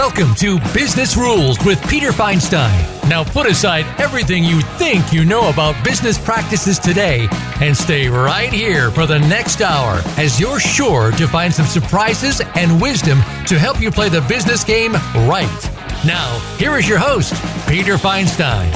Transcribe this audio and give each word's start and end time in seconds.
Welcome 0.00 0.34
to 0.36 0.58
Business 0.72 1.14
Rules 1.14 1.62
with 1.62 1.86
Peter 1.86 2.08
Feinstein. 2.08 3.06
Now 3.10 3.22
put 3.22 3.46
aside 3.46 3.84
everything 4.00 4.42
you 4.42 4.62
think 4.62 5.12
you 5.12 5.26
know 5.26 5.50
about 5.50 5.84
business 5.84 6.16
practices 6.16 6.78
today 6.78 7.28
and 7.60 7.76
stay 7.76 8.08
right 8.08 8.50
here 8.50 8.90
for 8.90 9.04
the 9.04 9.18
next 9.18 9.60
hour 9.60 10.00
as 10.16 10.40
you're 10.40 10.58
sure 10.58 11.12
to 11.12 11.28
find 11.28 11.52
some 11.52 11.66
surprises 11.66 12.40
and 12.54 12.80
wisdom 12.80 13.18
to 13.46 13.58
help 13.58 13.78
you 13.78 13.90
play 13.90 14.08
the 14.08 14.22
business 14.22 14.64
game 14.64 14.94
right. 15.28 15.70
Now, 16.06 16.38
here 16.56 16.78
is 16.78 16.88
your 16.88 16.98
host, 16.98 17.34
Peter 17.68 17.96
Feinstein. 17.96 18.72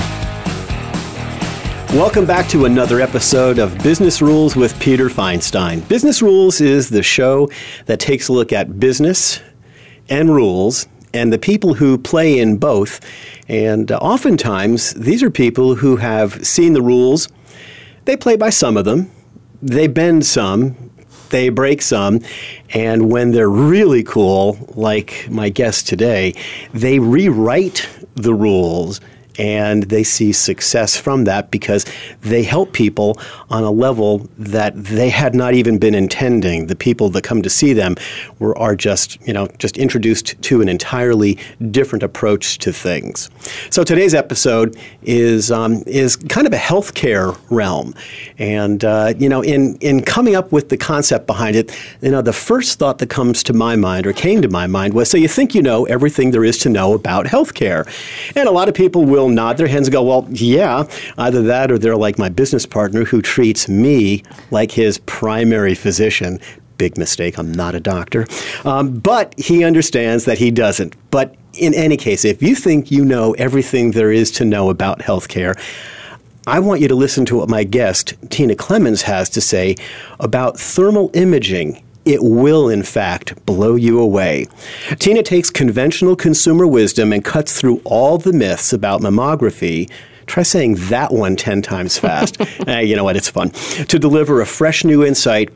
Welcome 1.94 2.26
back 2.26 2.48
to 2.48 2.66
another 2.66 3.00
episode 3.00 3.58
of 3.58 3.78
Business 3.78 4.20
Rules 4.20 4.56
with 4.56 4.78
Peter 4.78 5.08
Feinstein. 5.08 5.88
Business 5.88 6.20
Rules 6.20 6.60
is 6.60 6.90
the 6.90 7.02
show 7.02 7.48
that 7.86 7.98
takes 7.98 8.28
a 8.28 8.34
look 8.34 8.52
at 8.52 8.78
business 8.78 9.40
and 10.10 10.28
rules 10.34 10.86
and 11.14 11.32
the 11.32 11.38
people 11.38 11.74
who 11.74 11.96
play 11.96 12.38
in 12.38 12.58
both. 12.58 13.00
And 13.48 13.90
uh, 13.90 13.96
oftentimes, 13.98 14.92
these 14.94 15.22
are 15.22 15.30
people 15.30 15.76
who 15.76 15.96
have 15.96 16.44
seen 16.46 16.74
the 16.74 16.82
rules. 16.82 17.28
They 18.04 18.16
play 18.16 18.36
by 18.36 18.50
some 18.50 18.76
of 18.76 18.84
them, 18.84 19.10
they 19.62 19.86
bend 19.86 20.26
some, 20.26 20.90
they 21.30 21.48
break 21.48 21.80
some, 21.80 22.20
and 22.74 23.10
when 23.10 23.30
they're 23.30 23.48
really 23.48 24.02
cool, 24.02 24.58
like 24.74 25.26
my 25.30 25.48
guest 25.48 25.88
today, 25.88 26.34
they 26.74 26.98
rewrite 26.98 27.88
the 28.14 28.34
rules 28.34 29.00
and 29.38 29.84
they 29.84 30.04
see 30.04 30.32
success 30.32 30.96
from 30.96 31.24
that 31.24 31.50
because 31.50 31.84
they 32.20 32.42
help 32.42 32.72
people 32.72 33.18
on 33.50 33.64
a 33.64 33.70
level 33.70 34.28
that 34.38 34.72
they 34.84 35.10
had 35.10 35.34
not 35.34 35.54
even 35.54 35.78
been 35.78 35.94
intending. 35.94 36.66
The 36.66 36.76
people 36.76 37.10
that 37.10 37.22
come 37.22 37.42
to 37.42 37.50
see 37.50 37.72
them 37.72 37.96
were 38.38 38.56
are 38.58 38.76
just 38.76 39.20
you 39.26 39.32
know 39.32 39.46
just 39.58 39.76
introduced 39.76 40.40
to 40.42 40.60
an 40.60 40.68
entirely 40.68 41.38
different 41.70 42.02
approach 42.02 42.58
to 42.58 42.72
things. 42.72 43.30
So 43.70 43.84
today's 43.84 44.14
episode 44.14 44.78
is 45.02 45.50
um, 45.50 45.82
is 45.86 46.16
kind 46.16 46.46
of 46.46 46.52
a 46.52 46.58
healthcare 46.58 47.38
realm, 47.50 47.94
and 48.38 48.84
uh, 48.84 49.14
you 49.18 49.28
know 49.28 49.42
in 49.42 49.76
in 49.78 50.02
coming 50.02 50.34
up 50.36 50.52
with 50.52 50.68
the 50.68 50.76
concept 50.76 51.26
behind 51.26 51.56
it, 51.56 51.76
you 52.00 52.10
know 52.10 52.22
the 52.22 52.32
first 52.32 52.78
thought 52.78 52.98
that 52.98 53.10
comes 53.10 53.42
to 53.44 53.52
my 53.52 53.76
mind 53.76 54.06
or 54.06 54.12
came 54.12 54.42
to 54.42 54.48
my 54.48 54.66
mind 54.66 54.94
was 54.94 55.10
so 55.10 55.16
you 55.16 55.28
think 55.28 55.54
you 55.54 55.62
know 55.62 55.84
everything 55.86 56.30
there 56.30 56.44
is 56.44 56.58
to 56.58 56.68
know 56.68 56.94
about 56.94 57.26
healthcare, 57.26 57.86
and 58.36 58.48
a 58.48 58.52
lot 58.52 58.68
of 58.68 58.74
people 58.74 59.04
will 59.04 59.23
will 59.24 59.34
nod 59.34 59.56
their 59.56 59.66
heads 59.66 59.88
and 59.88 59.92
go, 59.92 60.02
well, 60.02 60.26
yeah, 60.30 60.86
either 61.18 61.42
that 61.42 61.70
or 61.70 61.78
they're 61.78 61.96
like 61.96 62.18
my 62.18 62.28
business 62.28 62.66
partner 62.66 63.04
who 63.04 63.22
treats 63.22 63.68
me 63.68 64.22
like 64.50 64.72
his 64.72 64.98
primary 64.98 65.74
physician. 65.74 66.38
Big 66.76 66.98
mistake. 66.98 67.38
I'm 67.38 67.52
not 67.52 67.74
a 67.74 67.80
doctor. 67.80 68.26
Um, 68.64 68.98
but 68.98 69.34
he 69.38 69.64
understands 69.64 70.24
that 70.24 70.38
he 70.38 70.50
doesn't. 70.50 70.94
But 71.10 71.36
in 71.54 71.72
any 71.74 71.96
case, 71.96 72.24
if 72.24 72.42
you 72.42 72.54
think 72.54 72.90
you 72.90 73.04
know 73.04 73.32
everything 73.34 73.92
there 73.92 74.10
is 74.10 74.30
to 74.32 74.44
know 74.44 74.70
about 74.70 74.98
healthcare, 74.98 75.58
I 76.46 76.60
want 76.60 76.80
you 76.80 76.88
to 76.88 76.94
listen 76.94 77.24
to 77.26 77.36
what 77.36 77.48
my 77.48 77.64
guest, 77.64 78.14
Tina 78.28 78.54
Clemmons, 78.54 79.02
has 79.02 79.30
to 79.30 79.40
say 79.40 79.76
about 80.20 80.58
thermal 80.58 81.10
imaging 81.14 81.82
it 82.04 82.22
will, 82.22 82.68
in 82.68 82.82
fact, 82.82 83.44
blow 83.46 83.74
you 83.74 84.00
away. 84.00 84.46
Tina 84.98 85.22
takes 85.22 85.50
conventional 85.50 86.16
consumer 86.16 86.66
wisdom 86.66 87.12
and 87.12 87.24
cuts 87.24 87.58
through 87.58 87.80
all 87.84 88.18
the 88.18 88.32
myths 88.32 88.72
about 88.72 89.00
mammography 89.00 89.90
Try 90.26 90.42
saying 90.42 90.76
that 90.88 91.12
one 91.12 91.36
10 91.36 91.62
times 91.62 91.98
fast. 91.98 92.40
uh, 92.66 92.78
you 92.78 92.96
know 92.96 93.04
what? 93.04 93.16
It's 93.16 93.28
fun. 93.28 93.50
To 93.50 93.98
deliver 93.98 94.40
a 94.40 94.46
fresh 94.46 94.84
new 94.84 95.04
insight 95.04 95.50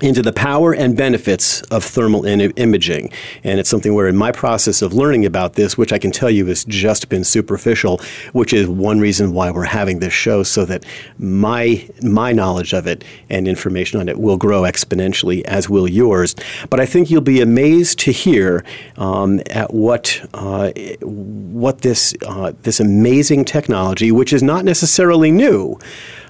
into 0.00 0.22
the 0.22 0.32
power 0.32 0.72
and 0.72 0.96
benefits 0.96 1.62
of 1.62 1.84
thermal 1.84 2.24
in- 2.24 2.52
imaging. 2.52 3.10
And 3.42 3.58
it's 3.58 3.68
something 3.68 3.94
where, 3.94 4.06
in 4.06 4.16
my 4.16 4.30
process 4.30 4.82
of 4.82 4.92
learning 4.92 5.26
about 5.26 5.54
this, 5.54 5.76
which 5.76 5.92
I 5.92 5.98
can 5.98 6.10
tell 6.10 6.30
you 6.30 6.46
has 6.46 6.64
just 6.64 7.08
been 7.08 7.24
superficial, 7.24 8.00
which 8.32 8.52
is 8.52 8.68
one 8.68 9.00
reason 9.00 9.32
why 9.32 9.50
we're 9.50 9.64
having 9.64 9.98
this 9.98 10.12
show, 10.12 10.42
so 10.42 10.64
that 10.66 10.84
my 11.18 11.88
my 12.02 12.32
knowledge 12.32 12.72
of 12.72 12.86
it 12.86 13.04
and 13.28 13.48
information 13.48 14.00
on 14.00 14.08
it 14.08 14.18
will 14.20 14.36
grow 14.36 14.62
exponentially, 14.62 15.42
as 15.44 15.68
will 15.68 15.88
yours. 15.88 16.36
But 16.70 16.80
I 16.80 16.86
think 16.86 17.10
you'll 17.10 17.20
be 17.20 17.40
amazed 17.40 17.98
to 18.00 18.12
hear 18.12 18.64
um, 18.96 19.40
at 19.50 19.74
what 19.74 20.24
uh, 20.34 20.70
what 21.02 21.80
this 21.80 22.14
uh, 22.26 22.52
this 22.62 22.80
amazing 22.80 23.44
technology, 23.44 24.12
which 24.12 24.32
is 24.32 24.42
not 24.42 24.64
necessarily 24.64 25.30
new, 25.30 25.78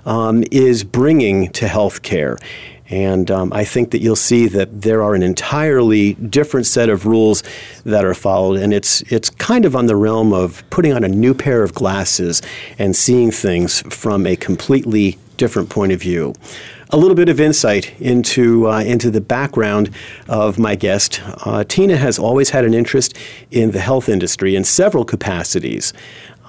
um, 0.07 0.43
is 0.51 0.85
bringing 0.85 1.51
to 1.51 1.67
healthcare. 1.67 2.39
And 2.91 3.31
um, 3.31 3.53
I 3.53 3.65
think 3.65 3.91
that 3.91 4.01
you'll 4.01 4.17
see 4.17 4.49
that 4.49 4.83
there 4.83 5.03
are 5.03 5.15
an 5.15 5.23
entirely 5.23 6.15
different 6.15 6.67
set 6.67 6.89
of 6.89 7.05
rules 7.07 7.43
that 7.85 8.05
are 8.05 8.15
followed, 8.15 8.59
and 8.61 8.73
it's 8.73 9.03
it's 9.13 9.29
kind 9.31 9.65
of 9.65 9.77
on 9.77 9.87
the 9.87 9.97
realm 9.97 10.33
of 10.33 10.65
putting 10.71 10.93
on 10.93 11.05
a 11.05 11.09
new 11.09 11.35
pair 11.35 11.63
of 11.63 11.75
glasses 11.75 12.41
and 12.79 12.97
seeing 12.97 13.31
things 13.31 13.83
from 13.95 14.27
a 14.27 14.37
completely 14.37 15.19
different 15.37 15.71
point 15.71 15.93
of 15.93 16.01
view. 16.01 16.35
A 16.91 16.97
little 16.97 17.15
bit 17.15 17.29
of 17.29 17.39
insight 17.39 17.99
into 18.01 18.69
uh, 18.69 18.81
into 18.81 19.11
the 19.11 19.21
background 19.21 19.91
of 20.27 20.59
my 20.59 20.75
guest. 20.75 21.21
Uh, 21.45 21.65
Tina 21.65 21.99
has 21.99 22.19
always 22.19 22.51
had 22.51 22.65
an 22.65 22.73
interest 22.73 23.15
in 23.51 23.73
the 23.73 23.81
health 23.81 24.09
industry 24.09 24.57
in 24.57 24.65
several 24.65 25.05
capacities. 25.05 25.93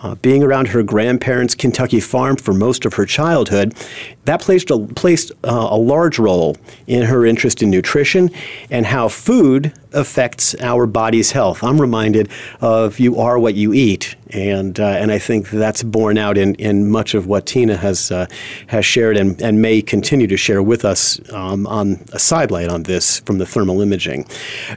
Uh, 0.01 0.15
being 0.15 0.41
around 0.41 0.69
her 0.69 0.81
grandparents' 0.81 1.53
Kentucky 1.53 1.99
farm 1.99 2.37
for 2.37 2.53
most 2.53 2.85
of 2.85 2.93
her 2.93 3.05
childhood, 3.05 3.75
that 4.23 4.41
placed 4.41 4.71
a, 4.71 4.79
placed 4.79 5.31
uh, 5.43 5.67
a 5.71 5.77
large 5.77 6.17
role 6.17 6.55
in 6.87 7.03
her 7.03 7.25
interest 7.25 7.61
in 7.61 7.69
nutrition 7.69 8.29
and 8.71 8.85
how 8.85 9.09
food 9.09 9.73
affects 9.93 10.55
our 10.61 10.85
body's 10.85 11.31
health. 11.31 11.63
I'm 11.63 11.79
reminded 11.79 12.29
of 12.61 12.99
you 12.99 13.19
are 13.19 13.39
what 13.39 13.55
you 13.55 13.73
eat, 13.73 14.15
and 14.29 14.79
uh, 14.79 14.85
and 14.85 15.11
I 15.11 15.19
think 15.19 15.49
that's 15.49 15.83
borne 15.83 16.17
out 16.17 16.37
in, 16.37 16.55
in 16.55 16.89
much 16.89 17.13
of 17.13 17.27
what 17.27 17.45
Tina 17.45 17.77
has 17.77 18.11
uh, 18.11 18.27
has 18.67 18.85
shared 18.85 19.17
and, 19.17 19.41
and 19.41 19.61
may 19.61 19.81
continue 19.81 20.27
to 20.27 20.37
share 20.37 20.61
with 20.61 20.85
us 20.85 21.19
um, 21.31 21.65
on 21.67 22.03
a 22.13 22.19
sidelight 22.19 22.69
on 22.69 22.83
this 22.83 23.19
from 23.21 23.37
the 23.37 23.45
thermal 23.45 23.81
imaging. 23.81 24.25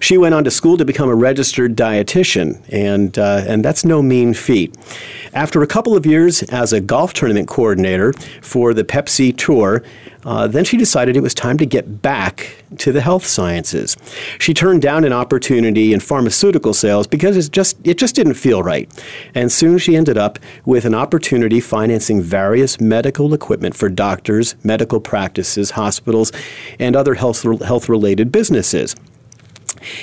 She 0.01 0.17
went 0.17 0.35
on 0.35 0.45
to 0.45 0.51
school 0.51 0.77
to 0.77 0.85
become 0.85 1.09
a 1.09 1.15
registered 1.15 1.77
dietitian, 1.77 2.61
and 2.71 3.19
uh, 3.19 3.45
and 3.47 3.65
that's 3.65 3.85
no 3.85 4.03
mean 4.03 4.35
feat. 4.35 4.77
After 5.35 5.63
a 5.63 5.67
couple 5.67 5.97
of 5.97 6.05
years 6.07 6.43
as 6.45 6.73
a 6.73 6.81
golf 6.81 7.15
tournament 7.15 7.49
coordinator 7.49 8.13
for 8.43 8.75
the 8.75 8.85
Pepsi 8.85 9.37
Tour, 9.37 9.83
uh, 10.25 10.47
then 10.47 10.65
she 10.65 10.77
decided 10.77 11.17
it 11.17 11.23
was 11.23 11.35
time 11.35 11.59
to 11.59 11.67
get 11.67 12.03
back 12.03 12.65
to 12.79 12.93
the 12.93 13.01
health 13.01 13.27
sciences. 13.27 13.97
She 14.39 14.55
turned 14.55 14.83
down 14.83 15.05
an 15.05 15.13
opportunity 15.13 15.93
in 15.93 16.01
pharmaceutical 16.01 16.75
sales 16.75 17.07
because 17.07 17.37
it 17.37 17.53
just 17.53 17.77
it 17.85 17.99
just 17.99 18.15
didn't 18.15 18.35
feel 18.35 18.63
right. 18.63 18.91
And 19.35 19.51
soon 19.51 19.79
she 19.79 19.97
ended 19.97 20.17
up 20.17 20.39
with 20.65 20.85
an 20.85 20.95
opportunity 20.95 21.61
financing 21.61 22.23
various 22.23 22.81
medical 22.81 23.35
equipment 23.35 23.75
for 23.75 23.89
doctors, 23.89 24.55
medical 24.65 25.01
practices, 25.01 25.73
hospitals, 25.73 26.33
and 26.79 26.95
other 26.95 27.15
health 27.15 27.43
health 27.63 27.89
related 27.89 28.31
businesses. 28.31 28.95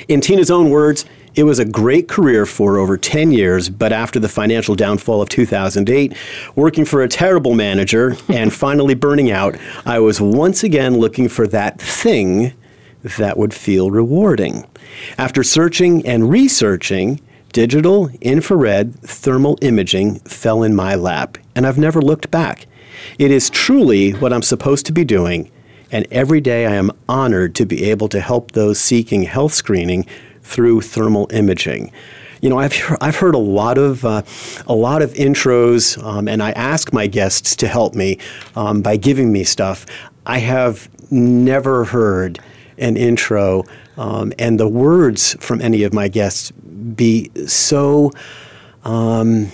In 0.07 0.19
Tina's 0.19 0.51
own 0.51 0.69
words, 0.69 1.05
it 1.35 1.43
was 1.43 1.59
a 1.59 1.65
great 1.65 2.07
career 2.07 2.45
for 2.45 2.77
over 2.77 2.97
10 2.97 3.31
years, 3.31 3.69
but 3.69 3.91
after 3.93 4.19
the 4.19 4.29
financial 4.29 4.75
downfall 4.75 5.21
of 5.21 5.29
2008, 5.29 6.15
working 6.55 6.85
for 6.85 7.01
a 7.01 7.07
terrible 7.07 7.53
manager 7.53 8.17
and 8.29 8.53
finally 8.53 8.95
burning 8.95 9.31
out, 9.31 9.57
I 9.85 9.99
was 9.99 10.19
once 10.19 10.63
again 10.63 10.97
looking 10.97 11.29
for 11.29 11.47
that 11.47 11.79
thing 11.79 12.53
that 13.03 13.37
would 13.37 13.53
feel 13.53 13.91
rewarding. 13.91 14.65
After 15.17 15.43
searching 15.43 16.05
and 16.05 16.29
researching, 16.29 17.21
digital, 17.53 18.09
infrared, 18.21 18.99
thermal 19.01 19.57
imaging 19.61 20.19
fell 20.19 20.63
in 20.63 20.75
my 20.75 20.95
lap, 20.95 21.37
and 21.55 21.65
I've 21.65 21.77
never 21.77 22.01
looked 22.01 22.29
back. 22.31 22.65
It 23.17 23.31
is 23.31 23.49
truly 23.49 24.11
what 24.11 24.33
I'm 24.33 24.41
supposed 24.41 24.85
to 24.87 24.91
be 24.91 25.05
doing, 25.05 25.49
and 25.91 26.05
every 26.11 26.41
day 26.41 26.65
I 26.65 26.75
am 26.75 26.91
honored 27.07 27.55
to 27.55 27.65
be 27.65 27.85
able 27.85 28.09
to 28.09 28.19
help 28.19 28.51
those 28.51 28.79
seeking 28.79 29.23
health 29.23 29.53
screening 29.53 30.05
through 30.49 30.81
thermal 30.81 31.27
imaging. 31.31 31.91
You 32.41 32.49
know, 32.49 32.57
I've 32.57 32.73
I've 33.01 33.15
heard 33.15 33.35
a 33.35 33.39
lot 33.39 33.77
of 33.77 34.03
uh, 34.03 34.23
a 34.67 34.73
lot 34.73 35.01
of 35.01 35.13
intros, 35.13 36.01
um, 36.03 36.27
and 36.27 36.41
I 36.41 36.51
ask 36.51 36.91
my 36.93 37.07
guests 37.07 37.55
to 37.57 37.67
help 37.67 37.95
me 37.95 38.17
um, 38.55 38.81
by 38.81 38.97
giving 38.97 39.31
me 39.31 39.43
stuff. 39.43 39.85
I 40.25 40.39
have 40.39 40.89
never 41.11 41.85
heard 41.85 42.39
an 42.77 42.95
intro 42.95 43.63
um, 43.97 44.31
and 44.39 44.59
the 44.59 44.67
words 44.67 45.35
from 45.39 45.61
any 45.61 45.83
of 45.83 45.93
my 45.93 46.07
guests 46.07 46.51
be 46.51 47.29
so 47.45 48.11
um, 48.85 49.51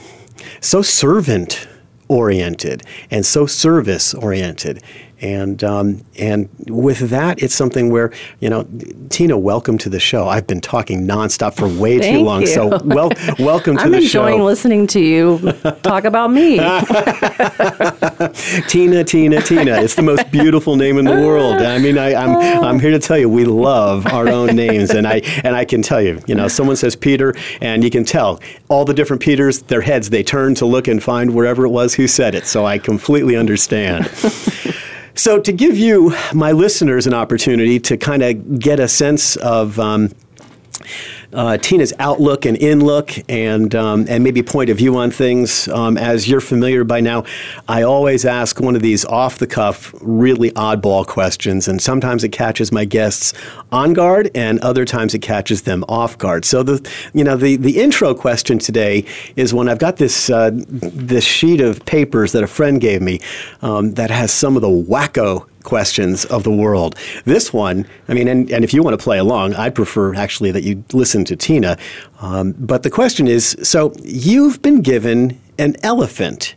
so 0.61 0.81
servant 0.81 1.67
oriented 2.07 2.83
and 3.09 3.25
so 3.25 3.47
service 3.47 4.13
oriented 4.13 4.83
and 5.25 5.63
um, 5.63 6.05
and 6.19 6.47
with 6.67 7.09
that, 7.09 7.41
it's 7.41 7.55
something 7.55 7.91
where 7.91 8.11
you 8.39 8.49
know, 8.49 8.67
Tina, 9.09 9.37
welcome 9.37 9.77
to 9.79 9.89
the 9.89 9.99
show. 9.99 10.27
I've 10.27 10.45
been 10.45 10.61
talking 10.61 11.07
nonstop 11.07 11.55
for 11.55 11.67
way 11.67 11.99
too 11.99 12.19
long, 12.19 12.41
you. 12.41 12.47
so 12.47 12.79
well, 12.83 13.09
welcome 13.39 13.75
to 13.77 13.83
I'm 13.83 13.91
the 13.91 14.01
show. 14.01 14.25
enjoying 14.25 14.43
listening 14.43 14.87
to 14.87 14.99
you 14.99 15.39
talk 15.81 16.05
about 16.05 16.31
me. 16.31 16.57
Tina, 18.67 19.03
Tina, 19.03 19.41
Tina. 19.41 19.81
It's 19.81 19.95
the 19.95 20.03
most 20.03 20.29
beautiful 20.31 20.75
name 20.75 20.99
in 20.99 21.05
the 21.05 21.15
world. 21.15 21.55
I 21.55 21.79
mean, 21.79 21.97
I, 21.97 22.13
I'm 22.13 22.63
I'm 22.63 22.79
here 22.79 22.91
to 22.91 22.99
tell 22.99 23.17
you 23.17 23.27
we 23.27 23.45
love 23.45 24.05
our 24.07 24.29
own 24.29 24.55
names, 24.55 24.91
and 24.91 25.07
I 25.07 25.21
and 25.43 25.55
I 25.55 25.65
can 25.65 25.81
tell 25.81 26.01
you, 26.01 26.21
you 26.27 26.35
know, 26.35 26.47
someone 26.47 26.75
says 26.75 26.95
Peter, 26.95 27.33
and 27.61 27.83
you 27.83 27.89
can 27.89 28.05
tell 28.05 28.39
all 28.69 28.85
the 28.85 28.93
different 28.93 29.23
Peters, 29.23 29.63
their 29.63 29.81
heads 29.81 30.11
they 30.11 30.21
turn 30.21 30.53
to 30.55 30.67
look 30.67 30.87
and 30.87 31.01
find 31.01 31.33
wherever 31.33 31.65
it 31.65 31.69
was 31.69 31.95
who 31.95 32.07
said 32.07 32.35
it. 32.35 32.45
So 32.45 32.63
I 32.63 32.77
completely 32.77 33.35
understand. 33.35 34.07
So, 35.17 35.39
to 35.39 35.51
give 35.53 35.77
you, 35.77 36.13
my 36.33 36.51
listeners, 36.51 37.07
an 37.07 37.13
opportunity 37.13 37.79
to 37.79 37.95
kind 37.95 38.21
of 38.21 38.59
get 38.59 38.81
a 38.81 38.87
sense 38.87 39.37
of 39.37 39.79
um, 39.79 40.11
uh, 41.35 41.57
Tina's 41.57 41.93
outlook 41.99 42.45
and 42.45 42.57
in 42.57 42.83
look 42.83 43.11
and 43.29 43.75
um, 43.75 44.05
and 44.07 44.23
maybe 44.23 44.41
point 44.41 44.69
of 44.69 44.77
view 44.77 44.97
on 44.97 45.11
things. 45.11 45.67
Um, 45.67 45.97
as 45.97 46.27
you're 46.27 46.41
familiar 46.41 46.83
by 46.83 47.01
now, 47.01 47.25
I 47.67 47.83
always 47.83 48.25
ask 48.25 48.59
one 48.59 48.75
of 48.75 48.81
these 48.81 49.05
off 49.05 49.37
the 49.37 49.47
cuff, 49.47 49.93
really 50.01 50.51
oddball 50.51 51.05
questions, 51.05 51.67
and 51.67 51.81
sometimes 51.81 52.23
it 52.23 52.29
catches 52.29 52.71
my 52.71 52.85
guests 52.85 53.33
on 53.71 53.93
guard, 53.93 54.31
and 54.33 54.59
other 54.61 54.85
times 54.85 55.13
it 55.13 55.19
catches 55.19 55.63
them 55.63 55.83
off 55.89 56.17
guard. 56.17 56.45
So 56.45 56.63
the 56.63 56.89
you 57.13 57.23
know 57.23 57.35
the 57.35 57.57
the 57.57 57.81
intro 57.81 58.15
question 58.15 58.57
today 58.57 59.05
is 59.35 59.53
when 59.53 59.67
I've 59.67 59.79
got 59.79 59.97
this 59.97 60.29
uh, 60.29 60.51
this 60.53 61.23
sheet 61.23 61.61
of 61.61 61.85
papers 61.85 62.31
that 62.31 62.43
a 62.43 62.47
friend 62.47 62.79
gave 62.79 63.01
me 63.01 63.19
um, 63.61 63.93
that 63.95 64.09
has 64.09 64.31
some 64.31 64.55
of 64.55 64.61
the 64.61 64.69
wacko 64.69 65.47
questions 65.65 66.23
of 66.25 66.43
the 66.43 66.51
world. 66.51 66.95
This 67.25 67.51
one, 67.51 67.85
I 68.07 68.13
mean, 68.13 68.29
and, 68.29 68.49
and 68.49 68.63
if 68.63 68.73
you 68.73 68.81
want 68.81 68.97
to 68.97 69.03
play 69.03 69.17
along, 69.17 69.55
I'd 69.55 69.75
prefer 69.75 70.15
actually 70.15 70.51
that 70.51 70.63
you 70.63 70.83
listen 70.93 71.25
to 71.25 71.35
Tina. 71.35 71.77
Um, 72.21 72.53
but 72.57 72.83
the 72.83 72.89
question 72.89 73.27
is 73.27 73.57
so 73.63 73.93
you've 74.03 74.61
been 74.61 74.81
given 74.81 75.39
an 75.57 75.75
elephant. 75.83 76.55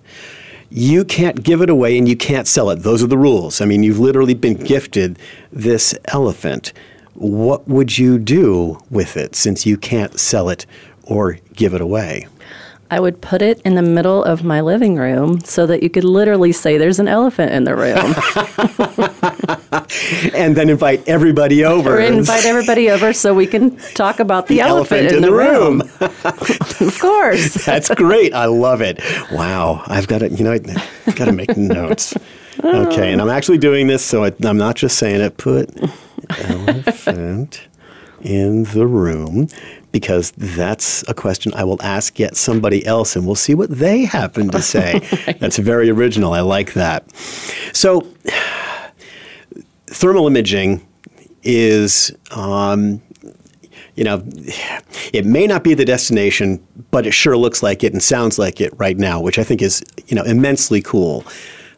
You 0.71 1.05
can't 1.05 1.43
give 1.43 1.63
it 1.63 1.71
away 1.71 1.97
and 1.97 2.07
you 2.07 2.17
can't 2.17 2.47
sell 2.47 2.71
it. 2.71 2.77
Those 2.77 3.03
are 3.03 3.07
the 3.07 3.19
rules. 3.19 3.61
I 3.61 3.65
mean, 3.65 3.83
you've 3.83 3.99
literally 3.99 4.35
been 4.35 4.57
gifted 4.57 5.19
this 5.51 5.95
elephant. 6.07 6.73
What 7.15 7.67
would 7.67 7.99
you 7.99 8.19
do 8.19 8.79
with 8.91 9.17
it 9.17 9.35
since 9.35 9.67
you 9.67 9.77
can't 9.77 10.21
sell 10.21 10.51
it 10.51 10.67
or 11.05 11.39
give 11.55 11.73
it 11.75 11.81
away? 11.81 12.29
I 12.91 13.01
would 13.01 13.21
put 13.21 13.43
it 13.43 13.61
in 13.63 13.75
the 13.75 13.83
middle 13.83 14.25
of 14.25 14.45
my 14.45 14.63
living 14.63 14.97
room 14.97 15.41
so 15.41 15.67
that 15.67 15.83
you 15.83 15.91
could 15.91 16.05
literally 16.05 16.53
say 16.53 16.79
there's 16.79 16.99
an 16.99 17.09
elephant 17.09 17.53
in 17.53 17.65
the 17.65 17.77
room. 17.77 18.15
and 20.35 20.57
then 20.57 20.71
invite 20.71 21.07
everybody 21.07 21.65
over. 21.65 21.99
Or 21.99 22.01
invite 22.01 22.47
everybody 22.47 22.91
over 22.91 23.13
so 23.13 23.35
we 23.35 23.47
can 23.47 23.77
talk 23.95 24.21
about 24.21 24.47
the, 24.47 24.57
the 24.57 24.61
elephant, 24.63 25.03
elephant, 25.03 25.17
in, 25.17 25.23
the, 25.23 25.29
the, 25.29 25.35
room. 25.35 25.81
room. 25.81 25.91
of 26.89 26.99
course. 26.99 27.55
That's 27.67 27.91
great. 27.95 28.33
I 28.33 28.47
love 28.47 28.81
it. 28.81 29.01
Wow. 29.33 29.83
I've 29.87 30.09
got 30.09 30.19
to, 30.21 30.31
you 30.31 30.45
know, 30.45 30.53
I've 30.53 31.17
got 31.17 31.27
to 31.27 31.33
make 31.33 31.57
notes. 31.59 32.17
Oh. 32.63 32.87
Okay. 32.87 33.13
And 33.13 33.21
I'm 33.21 33.31
actually 33.31 33.59
doing 33.59 33.87
this, 33.87 34.05
so 34.05 34.25
I, 34.25 34.33
I'm 34.43 34.59
not 34.59 34.77
just 34.77 34.99
saying 34.99 35.21
it. 35.21 35.37
Put 35.37 35.71
elephant 36.39 37.69
in 38.23 38.65
the 38.65 38.87
room 38.87 39.49
because 39.99 40.31
that's 40.33 41.03
a 41.09 41.15
question 41.15 41.53
I 41.55 41.65
will 41.65 41.83
ask 41.83 42.19
yet 42.21 42.37
somebody 42.37 42.87
else 42.87 43.17
and 43.17 43.27
we'll 43.27 43.35
see 43.35 43.55
what 43.55 43.69
they 43.69 44.05
happen 44.05 44.49
to 44.51 44.63
say. 44.63 44.95
right. 45.27 45.41
That's 45.41 45.59
very 45.59 45.91
original. 45.91 46.35
I 46.35 46.41
like 46.41 46.75
that. 46.75 47.11
So, 47.73 48.07
thermal 49.87 50.27
imaging 50.27 50.87
is. 51.43 52.13
Um, 52.31 53.03
you 53.97 54.05
know, 54.05 54.23
it 55.13 55.27
may 55.27 55.49
not 55.49 55.65
be 55.65 55.75
the 55.75 55.85
destination, 55.85 56.65
but 56.93 57.05
it 57.05 57.11
sure 57.11 57.37
looks 57.37 57.65
like 57.65 57.83
it 57.83 57.93
and 57.93 58.01
sounds 58.01 58.39
like 58.39 58.61
it 58.61 58.73
right 58.79 58.97
now, 58.97 59.21
which 59.21 59.41
I 59.41 59.43
think 59.43 59.61
is, 59.61 59.83
you 60.07 60.15
know, 60.15 60.23
immensely 60.23 60.81
cool. 60.81 61.25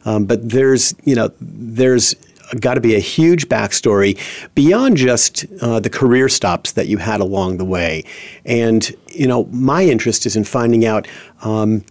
Um, 0.05 0.25
but 0.25 0.47
there's, 0.47 0.93
you 1.03 1.15
know, 1.15 1.31
there's 1.39 2.15
got 2.59 2.75
to 2.75 2.81
be 2.81 2.95
a 2.95 2.99
huge 2.99 3.47
backstory 3.47 4.19
beyond 4.55 4.97
just 4.97 5.45
uh, 5.61 5.79
the 5.79 5.89
career 5.89 6.29
stops 6.29 6.73
that 6.73 6.87
you 6.87 6.97
had 6.97 7.21
along 7.21 7.57
the 7.57 7.65
way. 7.65 8.03
And, 8.45 8.89
you 9.09 9.27
know, 9.27 9.45
my 9.45 9.83
interest 9.83 10.25
is 10.25 10.35
in 10.35 10.43
finding 10.43 10.85
out. 10.85 11.07
Um, 11.43 11.83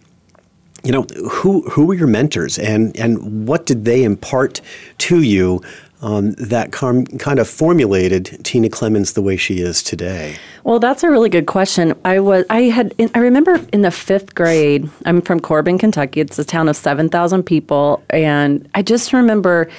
you 0.83 0.91
know 0.91 1.03
who 1.29 1.61
who 1.69 1.85
were 1.85 1.93
your 1.93 2.07
mentors 2.07 2.57
and 2.57 2.97
and 2.97 3.47
what 3.47 3.67
did 3.67 3.85
they 3.85 4.03
impart 4.03 4.61
to 4.97 5.21
you 5.21 5.61
um, 6.01 6.31
that 6.33 6.71
kind 6.71 7.39
of 7.39 7.47
formulated 7.47 8.43
Tina 8.43 8.69
Clemmons 8.69 9.13
the 9.13 9.21
way 9.21 9.37
she 9.37 9.59
is 9.59 9.83
today? 9.83 10.35
Well, 10.63 10.79
that's 10.79 11.03
a 11.03 11.09
really 11.09 11.29
good 11.29 11.45
question. 11.45 11.93
I 12.03 12.19
was 12.19 12.45
I 12.49 12.61
had 12.63 12.95
I 13.13 13.19
remember 13.19 13.59
in 13.71 13.81
the 13.83 13.91
fifth 13.91 14.33
grade. 14.33 14.89
I'm 15.05 15.21
from 15.21 15.39
Corbin, 15.39 15.77
Kentucky. 15.77 16.21
It's 16.21 16.39
a 16.39 16.45
town 16.45 16.69
of 16.69 16.75
seven 16.75 17.09
thousand 17.09 17.43
people, 17.43 18.03
and 18.09 18.67
I 18.73 18.81
just 18.81 19.13
remember 19.13 19.69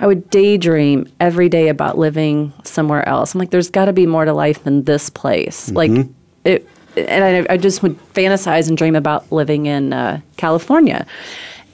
I 0.00 0.06
would 0.06 0.28
daydream 0.30 1.06
every 1.20 1.48
day 1.48 1.68
about 1.68 1.98
living 1.98 2.52
somewhere 2.64 3.06
else. 3.08 3.34
I'm 3.34 3.38
like, 3.38 3.50
there's 3.50 3.70
got 3.70 3.84
to 3.84 3.92
be 3.92 4.06
more 4.06 4.24
to 4.24 4.32
life 4.32 4.64
than 4.64 4.84
this 4.84 5.10
place. 5.10 5.68
Mm-hmm. 5.68 5.76
Like 5.76 6.08
it, 6.44 6.66
and 6.96 7.48
I, 7.48 7.54
I, 7.54 7.56
just 7.56 7.82
would 7.82 7.96
fantasize 8.14 8.68
and 8.68 8.76
dream 8.76 8.96
about 8.96 9.30
living 9.30 9.66
in 9.66 9.92
uh, 9.92 10.20
California. 10.36 11.06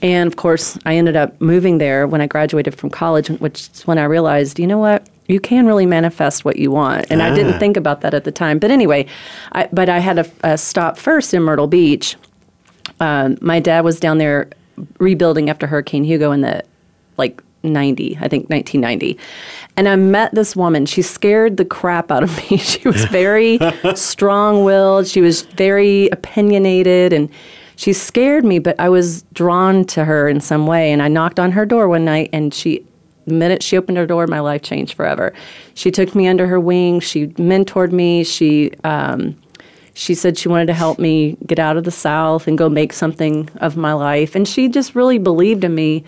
And 0.01 0.27
of 0.27 0.35
course, 0.35 0.77
I 0.85 0.95
ended 0.95 1.15
up 1.15 1.39
moving 1.41 1.79
there 1.79 2.05
when 2.05 2.21
I 2.21 2.27
graduated 2.27 2.75
from 2.75 2.89
college, 2.89 3.29
which 3.29 3.69
is 3.69 3.87
when 3.87 3.97
I 3.97 4.03
realized, 4.03 4.59
you 4.59 4.67
know 4.67 4.77
what, 4.77 5.09
you 5.27 5.39
can 5.39 5.65
really 5.65 5.85
manifest 5.85 6.45
what 6.45 6.57
you 6.57 6.69
want. 6.69 7.07
And 7.09 7.21
ah. 7.21 7.25
I 7.25 7.35
didn't 7.35 7.55
ah. 7.55 7.59
think 7.59 7.77
about 7.77 8.01
that 8.01 8.13
at 8.13 8.25
the 8.25 8.31
time. 8.31 8.59
But 8.59 8.71
anyway, 8.71 9.07
I, 9.53 9.69
but 9.71 9.89
I 9.89 9.99
had 9.99 10.19
a, 10.19 10.31
a 10.43 10.57
stop 10.57 10.97
first 10.97 11.33
in 11.33 11.41
Myrtle 11.41 11.67
Beach. 11.67 12.15
Um, 12.99 13.37
my 13.41 13.59
dad 13.59 13.83
was 13.83 13.99
down 13.99 14.17
there 14.17 14.49
rebuilding 14.99 15.49
after 15.49 15.65
Hurricane 15.65 16.03
Hugo 16.03 16.31
in 16.31 16.41
the 16.41 16.63
like 17.17 17.41
90, 17.63 18.17
I 18.21 18.27
think 18.27 18.49
1990. 18.49 19.17
And 19.75 19.87
I 19.87 19.95
met 19.95 20.33
this 20.33 20.55
woman. 20.55 20.85
She 20.85 21.01
scared 21.01 21.57
the 21.57 21.65
crap 21.65 22.11
out 22.11 22.23
of 22.23 22.35
me. 22.37 22.57
She 22.67 22.87
was 22.87 23.05
very 23.05 23.59
strong 23.95 24.63
willed, 24.63 25.07
she 25.07 25.21
was 25.21 25.41
very 25.41 26.09
opinionated, 26.09 27.13
and 27.13 27.29
she 27.75 27.93
scared 27.93 28.43
me, 28.43 28.59
but 28.59 28.79
I 28.79 28.89
was 28.89 29.23
drawn 29.33 29.85
to 29.85 30.03
her 30.03 30.27
in 30.27 30.41
some 30.41 30.67
way. 30.67 30.91
And 30.91 31.01
I 31.01 31.07
knocked 31.07 31.39
on 31.39 31.51
her 31.51 31.65
door 31.65 31.87
one 31.87 32.05
night, 32.05 32.29
and 32.33 32.53
she 32.53 32.83
the 33.25 33.33
minute 33.33 33.61
she 33.61 33.77
opened 33.77 33.97
her 33.97 34.07
door, 34.07 34.25
my 34.25 34.39
life 34.39 34.61
changed 34.61 34.93
forever. 34.93 35.33
She 35.73 35.91
took 35.91 36.15
me 36.15 36.27
under 36.27 36.47
her 36.47 36.61
wing. 36.61 37.01
She 37.01 37.27
mentored 37.27 37.91
me. 37.91 38.23
She 38.23 38.71
um, 38.85 39.37
she 39.93 40.15
said 40.15 40.37
she 40.37 40.47
wanted 40.47 40.67
to 40.67 40.73
help 40.73 40.97
me 40.97 41.37
get 41.45 41.59
out 41.59 41.75
of 41.75 41.83
the 41.83 41.91
South 41.91 42.47
and 42.47 42.57
go 42.57 42.69
make 42.69 42.93
something 42.93 43.49
of 43.57 43.75
my 43.75 43.93
life. 43.93 44.35
And 44.35 44.47
she 44.47 44.69
just 44.69 44.95
really 44.95 45.17
believed 45.17 45.63
in 45.63 45.75
me 45.75 46.03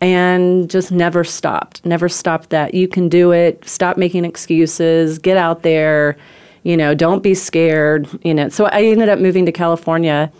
and 0.00 0.70
just 0.70 0.90
never 0.90 1.24
stopped. 1.24 1.84
Never 1.84 2.08
stopped 2.08 2.50
that. 2.50 2.74
You 2.74 2.88
can 2.88 3.08
do 3.08 3.32
it. 3.32 3.66
Stop 3.68 3.96
making 3.96 4.24
excuses. 4.24 5.18
Get 5.18 5.36
out 5.36 5.62
there. 5.62 6.16
You 6.62 6.76
know, 6.76 6.94
don't 6.94 7.22
be 7.22 7.34
scared. 7.34 8.08
You 8.24 8.34
know, 8.34 8.48
so 8.48 8.66
I 8.66 8.82
ended 8.82 9.08
up 9.08 9.18
moving 9.18 9.46
to 9.46 9.52
California 9.52 10.32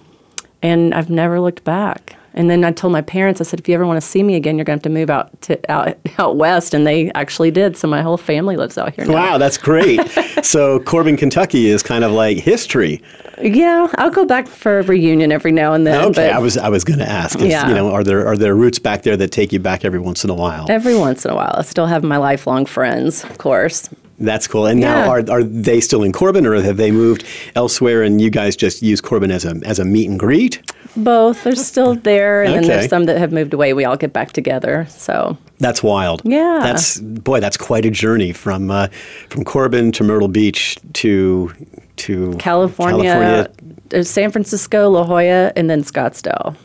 and 0.63 0.95
I've 0.95 1.11
never 1.11 1.41
looked 1.41 1.65
back. 1.65 2.17
And 2.35 2.49
then 2.49 2.65
I 2.65 2.73
told 2.73 2.93
my 2.93 3.03
parents, 3.03 3.41
I 3.41 3.45
said, 3.45 3.61
if 3.61 3.69
you 3.69 3.75
ever 3.75 3.87
want 3.87 3.97
to 3.97 4.07
see 4.07 4.23
me 4.23 4.37
again, 4.37 4.57
you're 4.57 4.65
going 4.65 4.79
to 4.79 4.83
have 4.89 4.93
to 4.95 4.99
move 4.99 5.11
out 5.11 5.41
to 5.43 5.71
out, 5.71 5.97
out 6.19 6.37
west. 6.37 6.75
And 6.75 6.87
they 6.87 7.11
actually 7.13 7.51
did. 7.51 7.77
So 7.77 7.89
my 7.89 8.03
whole 8.03 8.17
family 8.17 8.57
lives 8.57 8.79
out 8.79 8.95
here 8.95 9.05
now. 9.05 9.13
Wow, 9.13 9.39
that's 9.39 9.59
great. 9.59 10.01
so 10.43 10.81
Corbin, 10.81 11.17
Kentucky 11.17 11.67
is 11.67 11.83
kind 11.83 12.05
of 12.05 12.13
like 12.13 12.39
history. 12.39 13.03
Yeah, 13.43 13.89
I'll 13.97 14.11
go 14.11 14.25
back 14.25 14.47
for 14.47 14.81
a 14.81 14.83
reunion 14.83 15.33
every 15.33 15.53
now 15.53 15.73
and 15.73 15.87
then. 15.87 16.05
Okay, 16.11 16.31
I 16.31 16.39
was 16.39 16.57
I 16.57 16.69
was 16.69 16.85
going 16.85 16.99
to 16.99 17.09
ask. 17.09 17.39
If, 17.41 17.51
yeah. 17.51 17.69
you 17.69 17.75
know, 17.75 17.91
are 17.91 18.05
there 18.05 18.27
are 18.27 18.37
there 18.37 18.55
roots 18.55 18.79
back 18.79 19.03
there 19.03 19.17
that 19.17 19.33
take 19.33 19.53
you 19.53 19.59
back 19.59 19.85
every 19.85 19.99
once 19.99 20.25
in 20.25 20.31
a 20.31 20.35
while? 20.35 20.67
Every 20.69 20.97
once 20.97 21.25
in 21.25 21.31
a 21.31 21.35
while, 21.35 21.55
I 21.57 21.63
still 21.63 21.87
have 21.87 22.05
my 22.05 22.19
lifelong 22.19 22.67
friends, 22.67 23.25
of 23.25 23.39
course. 23.39 23.89
That's 24.21 24.47
cool. 24.47 24.67
And 24.67 24.81
yeah. 24.81 24.95
now, 24.95 25.11
are, 25.11 25.31
are 25.31 25.43
they 25.43 25.81
still 25.81 26.03
in 26.03 26.13
Corbin, 26.13 26.47
or 26.47 26.55
have 26.61 26.77
they 26.77 26.91
moved 26.91 27.25
elsewhere? 27.57 28.03
And 28.03 28.21
you 28.21 28.31
guys 28.31 28.55
just 28.55 28.83
use 28.83 29.01
Corbin 29.01 29.31
as 29.31 29.45
a 29.45 29.59
as 29.65 29.79
a 29.79 29.85
meet 29.85 30.09
and 30.09 30.21
greet? 30.21 30.61
Both. 30.97 31.45
They're 31.45 31.57
still 31.57 31.95
there, 31.95 32.43
and 32.43 32.53
okay. 32.53 32.61
then 32.61 32.69
there's 32.69 32.91
some 32.91 33.05
that 33.05 33.17
have 33.17 33.33
moved 33.33 33.55
away. 33.55 33.73
We 33.73 33.85
all 33.85 33.97
get 33.97 34.13
back 34.13 34.33
together. 34.33 34.87
So 34.91 35.39
that's 35.59 35.83
wild. 35.83 36.21
Yeah. 36.25 36.61
That's 36.63 37.01
boy. 37.01 37.41
That's 37.41 37.57
quite 37.57 37.87
a 37.87 37.91
journey 37.91 38.33
from 38.33 38.71
uh, 38.71 38.89
from 39.31 39.45
Corbin 39.45 39.91
to 39.93 40.05
Myrtle 40.05 40.29
Beach 40.29 40.77
to 40.95 41.53
to 41.97 42.37
California, 42.39 43.13
California. 43.13 44.05
San 44.05 44.31
Francisco, 44.31 44.89
La 44.91 45.05
Jolla, 45.05 45.53
and 45.57 45.71
then 45.71 45.83
Scottsdale. 45.83 46.57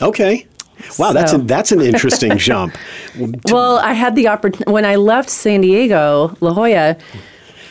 Okay. 0.00 0.46
Wow, 0.98 1.08
so. 1.08 1.12
that's 1.12 1.32
a, 1.32 1.38
that's 1.38 1.72
an 1.72 1.80
interesting 1.80 2.36
jump. 2.38 2.76
Well, 3.46 3.78
I 3.78 3.92
had 3.92 4.16
the 4.16 4.28
opportunity 4.28 4.70
when 4.70 4.84
I 4.84 4.96
left 4.96 5.30
San 5.30 5.60
Diego, 5.60 6.36
La 6.40 6.52
Jolla. 6.52 6.96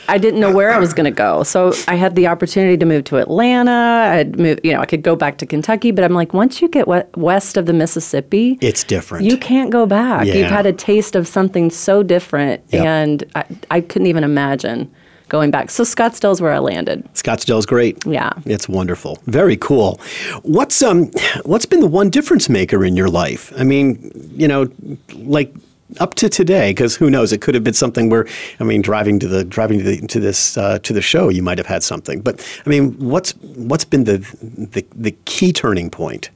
I 0.07 0.17
didn't 0.17 0.41
know 0.41 0.53
where 0.53 0.71
I 0.71 0.77
was 0.77 0.93
going 0.93 1.05
to 1.05 1.15
go, 1.15 1.43
so 1.43 1.73
I 1.87 1.95
had 1.95 2.15
the 2.15 2.27
opportunity 2.27 2.75
to 2.75 2.85
move 2.85 3.05
to 3.05 3.17
Atlanta. 3.17 3.71
I'd 4.11 4.37
move, 4.37 4.59
you 4.61 4.73
know, 4.73 4.81
I 4.81 4.85
could 4.85 5.03
go 5.03 5.15
back 5.15 5.37
to 5.37 5.45
Kentucky, 5.45 5.91
but 5.91 6.03
I'm 6.03 6.13
like, 6.13 6.33
once 6.33 6.61
you 6.61 6.67
get 6.67 6.85
west 7.15 7.55
of 7.55 7.65
the 7.65 7.71
Mississippi, 7.71 8.57
it's 8.61 8.83
different. 8.83 9.25
You 9.25 9.37
can't 9.37 9.69
go 9.69 9.85
back. 9.85 10.25
Yeah. 10.25 10.33
You've 10.33 10.49
had 10.49 10.65
a 10.65 10.73
taste 10.73 11.15
of 11.15 11.27
something 11.27 11.69
so 11.69 12.03
different, 12.03 12.61
yep. 12.69 12.85
and 12.85 13.23
I, 13.35 13.45
I 13.69 13.81
couldn't 13.81 14.07
even 14.07 14.25
imagine 14.25 14.93
going 15.31 15.49
back. 15.49 15.71
So 15.71 15.83
Scottsdale's 15.83 16.41
where 16.41 16.51
I 16.51 16.59
landed. 16.59 17.05
Scottsdale's 17.13 17.65
great. 17.65 18.05
Yeah. 18.05 18.33
It's 18.45 18.67
wonderful. 18.67 19.17
Very 19.25 19.55
cool. 19.55 19.99
What's 20.43 20.83
um 20.83 21.09
what's 21.43 21.65
been 21.65 21.79
the 21.79 21.87
one 21.87 22.09
difference 22.09 22.49
maker 22.49 22.83
in 22.83 22.97
your 22.97 23.09
life? 23.09 23.53
I 23.57 23.63
mean, 23.63 24.11
you 24.35 24.47
know, 24.47 24.69
like 25.15 25.55
up 25.99 26.15
to 26.15 26.27
today 26.29 26.71
because 26.71 26.97
who 26.97 27.09
knows 27.09 27.31
it 27.31 27.41
could 27.41 27.55
have 27.55 27.65
been 27.65 27.73
something 27.73 28.09
where 28.09 28.25
i 28.61 28.63
mean 28.63 28.81
driving 28.81 29.19
to 29.19 29.27
the 29.27 29.43
driving 29.43 29.77
to, 29.79 29.83
the, 29.83 30.07
to 30.07 30.21
this 30.21 30.57
uh, 30.57 30.79
to 30.79 30.93
the 30.93 31.01
show 31.01 31.27
you 31.27 31.43
might 31.43 31.57
have 31.57 31.67
had 31.67 31.83
something 31.83 32.21
but 32.21 32.39
i 32.65 32.69
mean 32.69 32.97
what's 32.97 33.31
what's 33.41 33.83
been 33.83 34.05
the 34.05 34.19
the, 34.71 34.85
the 34.95 35.11
key 35.25 35.51
turning 35.51 35.89
point 35.89 36.29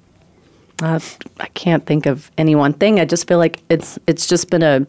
uh, 0.83 0.99
i 1.39 1.47
can't 1.53 1.85
think 1.85 2.05
of 2.05 2.29
any 2.37 2.53
one 2.53 2.73
thing 2.73 2.99
i 2.99 3.05
just 3.05 3.29
feel 3.29 3.37
like 3.37 3.63
it's 3.69 3.97
it's 4.07 4.27
just 4.27 4.49
been 4.49 4.61
a 4.61 4.85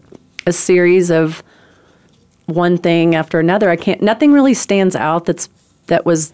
a 0.48 0.52
series 0.52 1.12
of 1.12 1.44
one 2.46 2.78
thing 2.78 3.14
after 3.14 3.38
another 3.38 3.68
i 3.68 3.76
can't 3.76 4.00
nothing 4.00 4.32
really 4.32 4.54
stands 4.54 4.96
out 4.96 5.24
that's 5.24 5.48
that 5.88 6.06
was 6.06 6.32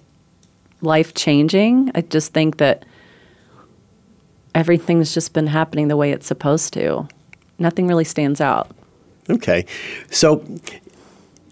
life 0.81 1.15
changing 1.15 1.91
i 1.95 2.01
just 2.01 2.33
think 2.33 2.59
that 2.59 2.85
everything's 4.55 5.15
just 5.15 5.33
been 5.33 5.47
happening 5.47 5.89
the 5.89 5.97
way 5.97 6.13
it's 6.13 6.27
supposed 6.27 6.73
to 6.73 7.07
nothing 7.63 7.87
really 7.87 8.05
stands 8.05 8.41
out. 8.41 8.71
Okay. 9.31 9.65
So, 10.11 10.45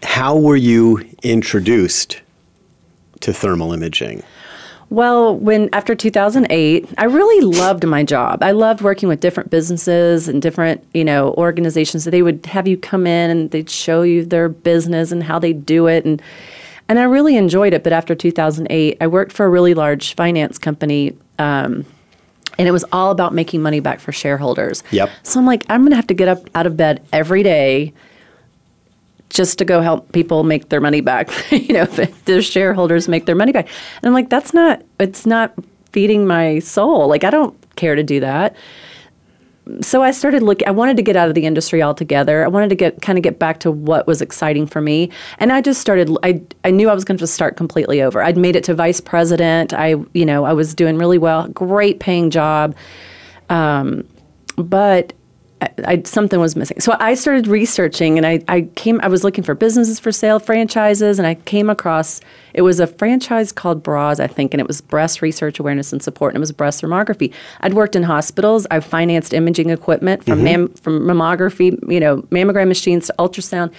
how 0.03 0.37
were 0.37 0.57
you 0.57 1.07
introduced 1.23 2.21
to 3.21 3.33
thermal 3.33 3.73
imaging? 3.73 4.23
Well, 4.91 5.37
when 5.37 5.69
after 5.71 5.95
2008, 5.95 6.89
I 6.97 7.05
really 7.05 7.45
loved 7.45 7.87
my 7.87 8.03
job. 8.03 8.43
I 8.43 8.51
loved 8.51 8.81
working 8.81 9.07
with 9.07 9.21
different 9.21 9.49
businesses 9.49 10.27
and 10.27 10.41
different, 10.41 10.85
you 10.93 11.05
know, 11.05 11.33
organizations. 11.37 12.03
They 12.03 12.21
would 12.21 12.45
have 12.45 12.67
you 12.67 12.75
come 12.75 13.07
in 13.07 13.29
and 13.29 13.51
they'd 13.51 13.69
show 13.69 14.01
you 14.01 14.25
their 14.25 14.49
business 14.49 15.13
and 15.13 15.23
how 15.23 15.39
they 15.39 15.53
do 15.53 15.87
it 15.87 16.05
and 16.05 16.21
and 16.89 16.99
I 16.99 17.03
really 17.03 17.37
enjoyed 17.37 17.71
it. 17.71 17.85
But 17.85 17.93
after 17.93 18.13
2008, 18.15 18.97
I 18.99 19.07
worked 19.07 19.31
for 19.31 19.45
a 19.45 19.49
really 19.49 19.73
large 19.73 20.13
finance 20.13 20.57
company 20.57 21.17
um, 21.39 21.85
and 22.57 22.67
it 22.67 22.71
was 22.71 22.83
all 22.91 23.11
about 23.11 23.33
making 23.33 23.61
money 23.61 23.79
back 23.79 24.01
for 24.01 24.11
shareholders. 24.11 24.83
Yep. 24.91 25.09
So 25.23 25.39
I'm 25.39 25.45
like, 25.45 25.63
I'm 25.69 25.83
going 25.83 25.91
to 25.91 25.95
have 25.95 26.07
to 26.07 26.13
get 26.13 26.27
up 26.27 26.49
out 26.53 26.67
of 26.67 26.75
bed 26.75 27.01
every 27.13 27.43
day 27.43 27.93
just 29.31 29.57
to 29.59 29.65
go 29.65 29.81
help 29.81 30.11
people 30.11 30.43
make 30.43 30.69
their 30.69 30.81
money 30.81 31.01
back. 31.01 31.29
you 31.51 31.73
know, 31.73 31.85
their 31.85 32.41
shareholders 32.41 33.07
make 33.07 33.25
their 33.25 33.35
money 33.35 33.51
back. 33.51 33.67
And 33.67 34.05
I'm 34.05 34.13
like, 34.13 34.29
that's 34.29 34.53
not, 34.53 34.81
it's 34.99 35.25
not 35.25 35.53
feeding 35.91 36.27
my 36.27 36.59
soul. 36.59 37.07
Like, 37.07 37.23
I 37.23 37.29
don't 37.29 37.55
care 37.75 37.95
to 37.95 38.03
do 38.03 38.19
that 38.19 38.55
so 39.79 40.01
I 40.01 40.11
started 40.11 40.43
looking. 40.43 40.67
I 40.67 40.71
wanted 40.71 40.97
to 40.97 41.03
get 41.03 41.15
out 41.15 41.29
of 41.29 41.35
the 41.35 41.45
industry 41.45 41.81
altogether. 41.81 42.43
I 42.43 42.47
wanted 42.47 42.69
to 42.69 42.75
get 42.75 43.01
kind 43.01 43.17
of 43.17 43.23
get 43.23 43.39
back 43.39 43.59
to 43.61 43.71
what 43.71 44.07
was 44.07 44.21
exciting 44.21 44.65
for 44.65 44.81
me, 44.81 45.09
and 45.37 45.53
I 45.53 45.61
just 45.61 45.79
started. 45.79 46.15
I 46.23 46.41
I 46.63 46.71
knew 46.71 46.89
I 46.89 46.93
was 46.93 47.05
going 47.05 47.17
to 47.19 47.27
start 47.27 47.57
completely 47.57 48.01
over. 48.01 48.21
I'd 48.21 48.37
made 48.37 48.55
it 48.55 48.63
to 48.65 48.73
vice 48.73 48.99
president. 48.99 49.73
I 49.73 49.95
you 50.13 50.25
know 50.25 50.45
I 50.45 50.53
was 50.53 50.73
doing 50.73 50.97
really 50.97 51.17
well, 51.17 51.47
great 51.49 51.99
paying 51.99 52.31
job, 52.31 52.75
um, 53.49 54.07
but 54.57 55.13
I, 55.61 55.69
I, 55.85 56.01
something 56.03 56.39
was 56.39 56.55
missing. 56.55 56.79
So 56.79 56.95
I 56.99 57.13
started 57.13 57.47
researching, 57.47 58.17
and 58.17 58.25
I, 58.25 58.41
I 58.47 58.61
came. 58.75 58.99
I 59.01 59.07
was 59.07 59.23
looking 59.23 59.43
for 59.43 59.53
businesses 59.53 59.99
for 59.99 60.11
sale, 60.11 60.39
franchises, 60.39 61.19
and 61.19 61.27
I 61.27 61.35
came 61.35 61.69
across. 61.69 62.19
It 62.53 62.63
was 62.63 62.79
a 62.79 62.87
franchise 62.87 63.51
called 63.51 63.83
BRAS, 63.83 64.19
I 64.19 64.27
think, 64.27 64.53
and 64.53 64.59
it 64.59 64.67
was 64.67 64.81
Breast 64.81 65.21
Research 65.21 65.59
Awareness 65.59 65.93
and 65.93 66.01
Support, 66.01 66.33
and 66.33 66.37
it 66.37 66.41
was 66.41 66.51
breast 66.51 66.81
mammography. 66.81 67.31
I'd 67.61 67.75
worked 67.75 67.95
in 67.95 68.03
hospitals. 68.03 68.65
I've 68.71 68.85
financed 68.85 69.33
imaging 69.33 69.69
equipment 69.69 70.23
from 70.25 70.39
mm-hmm. 70.39 70.43
mam, 70.43 70.73
from 70.73 71.01
mammography, 71.01 71.77
you 71.89 71.99
know, 71.99 72.23
mammogram 72.23 72.67
machines 72.67 73.07
to 73.07 73.15
ultrasound. 73.19 73.71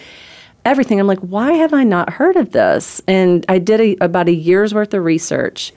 Everything. 0.65 1.01
I'm 1.01 1.09
like, 1.09 1.19
why 1.19 1.55
have 1.55 1.75
I 1.75 1.83
not 1.83 2.09
heard 2.09 2.37
of 2.37 2.53
this? 2.53 3.03
And 3.09 3.45
I 3.49 3.59
did 3.59 3.81
a, 3.81 3.97
about 4.05 4.29
a 4.29 4.33
year's 4.33 4.73
worth 4.73 4.95
of 4.95 5.05
research 5.05 5.73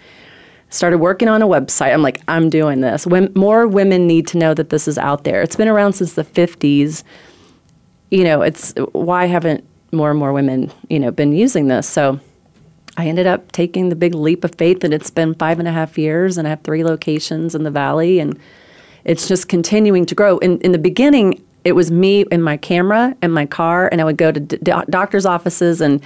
started 0.69 0.98
working 0.98 1.27
on 1.27 1.41
a 1.41 1.48
website. 1.48 1.93
I'm 1.93 2.01
like, 2.01 2.22
I'm 2.27 2.50
doing 2.50 2.81
this. 2.81 3.05
When, 3.07 3.31
more 3.36 3.67
women 3.67 4.07
need 4.07 4.27
to 4.27 4.38
know 4.38 4.53
that 4.53 4.69
this 4.69 4.88
is 4.88 4.98
out 4.98 5.24
there. 5.24 5.41
It's 5.41 5.55
been 5.55 5.67
around 5.67 5.93
since 5.93 6.13
the 6.13 6.24
50s. 6.24 7.03
You 8.12 8.24
know, 8.24 8.41
it's 8.41 8.74
why 8.91 9.25
haven't 9.25 9.63
more 9.91 10.10
and 10.10 10.19
more 10.19 10.34
women, 10.34 10.72
you 10.89 11.00
know, 11.00 11.12
been 11.12 11.34
using 11.34 11.67
this? 11.67 11.88
So 11.88 12.19
I 12.98 13.07
ended 13.07 13.27
up 13.27 13.51
taking 13.51 13.89
the 13.89 13.95
big 13.95 14.15
leap 14.15 14.43
of 14.43 14.55
faith, 14.55 14.84
and 14.84 14.93
it's 14.93 15.10
been 15.10 15.34
five 15.36 15.60
and 15.60 15.67
a 15.67 15.72
half 15.72 15.98
years, 15.98 16.38
and 16.38 16.48
I 16.48 16.51
have 16.51 16.62
three 16.62 16.84
locations 16.84 17.55
in 17.55 17.63
the 17.63 17.72
valley, 17.72 18.19
and 18.19 18.39
it's 19.03 19.27
just 19.27 19.50
continuing 19.50 20.05
to 20.05 20.15
grow. 20.15 20.38
In 20.38 20.60
in 20.60 20.72
the 20.72 20.77
beginning, 20.77 21.43
it 21.65 21.74
was 21.74 21.91
me 21.91 22.25
and 22.31 22.43
my 22.43 22.57
camera 22.57 23.15
and 23.22 23.34
my 23.34 23.45
car, 23.45 23.89
and 23.91 24.00
I 24.00 24.05
would 24.05 24.17
go 24.17 24.31
to 24.31 24.39
d- 24.39 24.57
doctors' 24.89 25.25
offices 25.25 25.81
and 25.81 26.01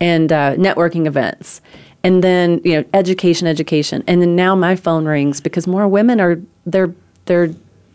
and 0.00 0.32
uh, 0.32 0.54
networking 0.54 1.06
events 1.06 1.60
and 2.02 2.24
then 2.24 2.60
you 2.64 2.76
know 2.76 2.84
education 2.94 3.46
education. 3.46 4.02
And 4.06 4.22
then 4.22 4.36
now 4.36 4.54
my 4.54 4.76
phone 4.76 5.04
rings 5.04 5.40
because 5.40 5.66
more 5.66 5.86
women 5.88 6.20
are 6.20 6.40
they're 6.66 6.94
they're 7.26 7.54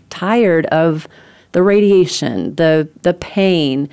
tired 0.10 0.66
of 0.68 1.08
the 1.52 1.64
radiation 1.64 2.54
the 2.56 2.88
the 3.04 3.14
pain 3.14 3.90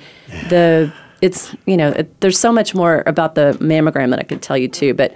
the 0.49 0.91
it's 1.21 1.55
you 1.65 1.77
know 1.77 1.89
it, 1.91 2.19
there's 2.19 2.37
so 2.37 2.51
much 2.51 2.75
more 2.75 3.03
about 3.05 3.35
the 3.35 3.57
mammogram 3.61 4.09
that 4.09 4.19
i 4.19 4.23
could 4.23 4.41
tell 4.41 4.57
you 4.57 4.67
too 4.67 4.93
but 4.93 5.13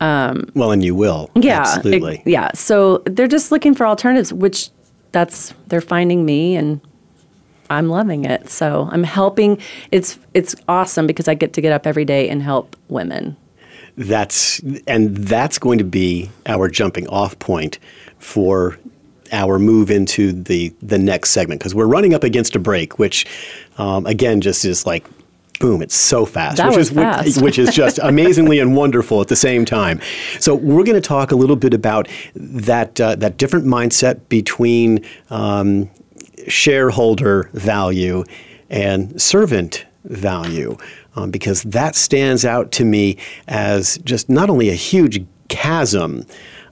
um, 0.00 0.48
well 0.54 0.72
and 0.72 0.82
you 0.82 0.94
will. 0.94 1.30
Yeah 1.34 1.60
absolutely. 1.60 2.16
it, 2.18 2.26
yeah. 2.26 2.50
So 2.54 3.02
they're 3.04 3.28
just 3.28 3.52
looking 3.52 3.74
for 3.74 3.86
alternatives 3.86 4.32
which 4.32 4.70
that's 5.12 5.52
they're 5.66 5.80
finding 5.80 6.24
me 6.24 6.56
and 6.56 6.80
I'm 7.68 7.88
loving 7.88 8.24
it. 8.24 8.48
So 8.48 8.88
I'm 8.90 9.04
helping. 9.04 9.58
It's 9.90 10.18
it's 10.32 10.56
awesome 10.68 11.06
because 11.06 11.28
I 11.28 11.34
get 11.34 11.52
to 11.52 11.60
get 11.60 11.72
up 11.72 11.86
every 11.86 12.04
day 12.04 12.28
and 12.28 12.42
help 12.42 12.76
women 12.88 13.36
that's 14.00 14.60
and 14.86 15.16
that's 15.16 15.58
going 15.58 15.78
to 15.78 15.84
be 15.84 16.30
our 16.46 16.68
jumping 16.68 17.06
off 17.08 17.38
point 17.38 17.78
for 18.18 18.78
our 19.30 19.58
move 19.58 19.90
into 19.90 20.32
the 20.32 20.72
the 20.80 20.98
next 20.98 21.30
segment 21.30 21.60
because 21.60 21.74
we're 21.74 21.86
running 21.86 22.14
up 22.14 22.24
against 22.24 22.56
a 22.56 22.58
break, 22.58 22.98
which 22.98 23.26
um, 23.76 24.06
again 24.06 24.40
just 24.40 24.64
is 24.64 24.86
like 24.86 25.06
boom, 25.60 25.82
it's 25.82 25.94
so 25.94 26.24
fast, 26.24 26.56
that 26.56 26.68
which 26.68 26.78
was 26.78 26.88
is 26.88 26.94
fast. 26.94 27.26
Which, 27.26 27.36
which 27.42 27.58
is 27.58 27.74
just 27.74 27.98
amazingly 28.02 28.58
and 28.58 28.74
wonderful 28.74 29.20
at 29.20 29.28
the 29.28 29.36
same 29.36 29.66
time. 29.66 30.00
So 30.38 30.54
we're 30.54 30.84
going 30.84 30.94
to 30.94 31.06
talk 31.06 31.30
a 31.30 31.36
little 31.36 31.56
bit 31.56 31.74
about 31.74 32.08
that 32.34 32.98
uh, 32.98 33.16
that 33.16 33.36
different 33.36 33.66
mindset 33.66 34.20
between 34.30 35.04
um, 35.28 35.90
shareholder 36.48 37.50
value 37.52 38.24
and 38.70 39.20
servant 39.20 39.84
value 40.04 40.78
um, 41.20 41.30
because 41.30 41.62
that 41.64 41.94
stands 41.94 42.44
out 42.44 42.72
to 42.72 42.84
me 42.84 43.16
as 43.48 43.98
just 43.98 44.28
not 44.28 44.50
only 44.50 44.68
a 44.70 44.74
huge 44.74 45.24
chasm. 45.48 46.24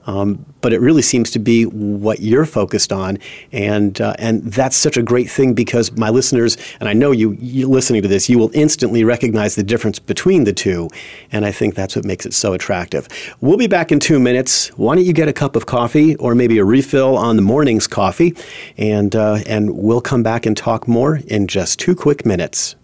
Um, 0.07 0.43
but 0.61 0.73
it 0.73 0.81
really 0.81 1.03
seems 1.03 1.29
to 1.31 1.39
be 1.39 1.65
what 1.65 2.19
you're 2.19 2.45
focused 2.45 2.91
on, 2.91 3.19
and 3.51 4.01
uh, 4.01 4.15
and 4.17 4.41
that's 4.41 4.75
such 4.75 4.97
a 4.97 5.03
great 5.03 5.29
thing 5.29 5.53
because 5.53 5.91
my 5.91 6.09
listeners, 6.09 6.57
and 6.79 6.89
I 6.89 6.93
know 6.93 7.11
you, 7.11 7.33
you 7.33 7.69
listening 7.69 8.01
to 8.01 8.07
this, 8.07 8.27
you 8.27 8.39
will 8.39 8.49
instantly 8.55 9.03
recognize 9.03 9.53
the 9.53 9.61
difference 9.61 9.99
between 9.99 10.45
the 10.45 10.53
two, 10.53 10.89
and 11.31 11.45
I 11.45 11.51
think 11.51 11.75
that's 11.75 11.95
what 11.95 12.05
makes 12.05 12.25
it 12.25 12.33
so 12.33 12.53
attractive. 12.53 13.07
We'll 13.39 13.57
be 13.57 13.67
back 13.67 13.91
in 13.91 13.99
two 13.99 14.19
minutes. 14.19 14.69
Why 14.69 14.95
don't 14.95 15.05
you 15.05 15.13
get 15.13 15.27
a 15.27 15.33
cup 15.33 15.55
of 15.55 15.67
coffee 15.67 16.15
or 16.15 16.33
maybe 16.33 16.57
a 16.57 16.65
refill 16.65 17.15
on 17.15 17.35
the 17.35 17.43
morning's 17.43 17.85
coffee, 17.85 18.35
and 18.77 19.15
uh, 19.15 19.39
and 19.45 19.77
we'll 19.77 20.01
come 20.01 20.23
back 20.23 20.47
and 20.47 20.57
talk 20.57 20.87
more 20.87 21.17
in 21.27 21.45
just 21.45 21.77
two 21.77 21.93
quick 21.93 22.25
minutes. 22.25 22.75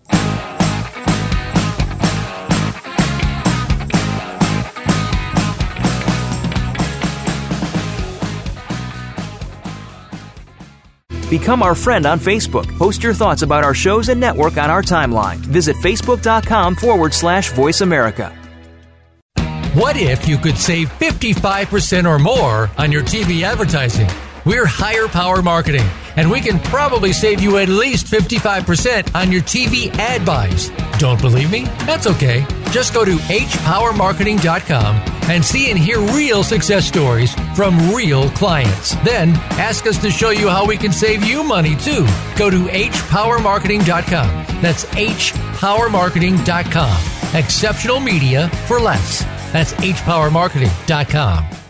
Become 11.30 11.64
our 11.64 11.76
friend 11.76 12.06
on 12.06 12.20
Facebook. 12.20 12.68
Post 12.78 13.04
your 13.04 13.14
thoughts 13.14 13.42
about 13.42 13.64
our 13.64 13.74
shows 13.74 14.10
and 14.10 14.20
network 14.20 14.58
on 14.58 14.70
our 14.70 14.82
timeline. 14.82 15.38
Visit 15.38 15.76
facebook.com 15.78 16.76
forward 16.76 17.14
slash 17.14 17.52
voice 17.52 17.82
America. 17.82 18.34
What 19.76 19.98
if 19.98 20.26
you 20.26 20.38
could 20.38 20.58
save 20.58 20.88
55% 21.00 22.10
or 22.10 22.18
more 22.18 22.70
on 22.78 22.94
your 22.94 23.04
TV 23.04 23.42
advertising? 23.44 24.08
We're 24.46 24.68
Higher 24.68 25.08
Power 25.08 25.42
Marketing, 25.42 25.88
and 26.16 26.30
we 26.30 26.40
can 26.40 26.60
probably 26.60 27.12
save 27.14 27.42
you 27.42 27.58
at 27.58 27.68
least 27.68 28.06
55% 28.06 29.16
on 29.16 29.32
your 29.32 29.42
TV 29.42 29.92
ad 29.96 30.24
buys. 30.24 30.70
Don't 31.00 31.20
believe 31.20 31.50
me? 31.50 31.64
That's 31.88 32.06
okay. 32.06 32.46
Just 32.70 32.94
go 32.94 33.04
to 33.04 33.16
hpowermarketing.com 33.16 34.98
and 35.32 35.44
see 35.44 35.72
and 35.72 35.80
hear 35.80 36.00
real 36.00 36.44
success 36.44 36.86
stories 36.86 37.34
from 37.56 37.92
real 37.92 38.30
clients. 38.32 38.94
Then 38.98 39.30
ask 39.58 39.88
us 39.88 39.98
to 40.04 40.12
show 40.12 40.30
you 40.30 40.48
how 40.48 40.64
we 40.64 40.78
can 40.78 40.92
save 40.92 41.24
you 41.24 41.44
money 41.44 41.76
too. 41.78 42.06
Go 42.38 42.52
to 42.52 42.66
hpowermarketing.com. 42.66 44.62
That's 44.62 44.86
hpowermarketing.com. 44.86 47.36
Exceptional 47.40 48.00
media 48.00 48.48
for 48.68 48.80
less. 48.80 49.24
That's 49.52 49.74
hpowermarketing.com. 49.74 51.65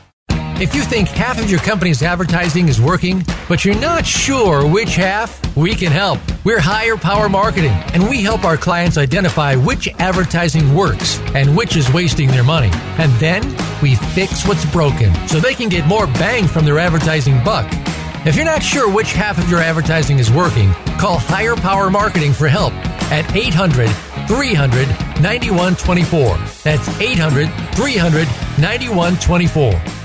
If 0.58 0.74
you 0.74 0.84
think 0.84 1.10
half 1.10 1.38
of 1.38 1.52
your 1.52 1.60
company's 1.60 2.02
advertising 2.02 2.70
is 2.70 2.80
working, 2.80 3.26
but 3.50 3.66
you're 3.66 3.76
not 3.76 4.06
sure 4.06 4.66
which 4.66 4.96
half, 4.96 5.58
we 5.58 5.76
can 5.76 5.92
help. 5.92 6.18
We're 6.46 6.62
Higher 6.62 6.96
Power 6.96 7.28
Marketing, 7.28 7.74
and 7.94 8.10
we 8.10 8.22
help 8.22 8.46
our 8.46 8.56
clients 8.56 8.98
identify 8.98 9.56
which 9.56 9.90
advertising 10.00 10.74
works 10.74 11.20
and 11.36 11.58
which 11.58 11.76
is 11.76 11.92
wasting 11.92 12.30
their 12.30 12.46
money. 12.46 12.70
And 12.98 13.12
then 13.20 13.44
we 13.82 13.96
fix 13.96 14.48
what's 14.48 14.66
broken 14.72 15.14
so 15.28 15.42
they 15.42 15.56
can 15.56 15.68
get 15.68 15.88
more 15.88 16.08
bang 16.08 16.48
from 16.48 16.64
their 16.64 16.80
advertising 16.80 17.44
buck. 17.44 17.68
If 18.26 18.38
you're 18.38 18.46
not 18.46 18.64
sure 18.64 18.90
which 18.90 19.12
half 19.12 19.38
of 19.38 19.50
your 19.50 19.60
advertising 19.60 20.20
is 20.20 20.32
working, 20.32 20.72
call 20.98 21.20
Higher 21.20 21.58
Power 21.58 21.90
Marketing 21.90 22.32
for 22.32 22.48
help 22.48 22.72
at 23.12 23.30
800 23.36 23.90
300 24.30 24.88
9124. 25.22 26.38
That's 26.64 26.88
800 27.02 27.50
300 27.76 28.28
9124. 28.58 30.05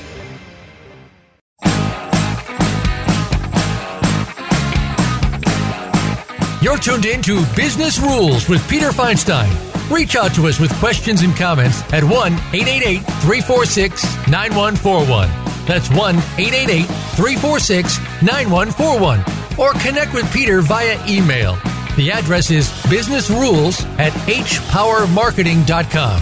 Tuned 6.81 7.05
in 7.05 7.21
to 7.21 7.45
Business 7.55 7.99
Rules 7.99 8.49
with 8.49 8.67
Peter 8.67 8.89
Feinstein. 8.89 9.47
Reach 9.91 10.15
out 10.15 10.33
to 10.33 10.47
us 10.47 10.59
with 10.59 10.73
questions 10.79 11.21
and 11.21 11.35
comments 11.35 11.83
at 11.93 12.03
1 12.03 12.11
888 12.33 13.01
346 13.21 14.03
9141. 14.27 15.29
That's 15.67 15.89
1 15.89 16.15
888 16.15 16.85
346 17.15 17.99
9141. 18.23 19.19
Or 19.59 19.73
connect 19.73 20.13
with 20.13 20.31
Peter 20.33 20.61
via 20.61 20.97
email. 21.07 21.55
The 21.97 22.11
address 22.11 22.49
is 22.49 22.71
businessrules 22.89 23.83
at 23.99 24.13
hpowermarketing.com. 24.13 26.21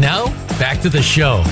Now, 0.00 0.26
back 0.58 0.80
to 0.80 0.88
the 0.88 1.02
show. 1.02 1.44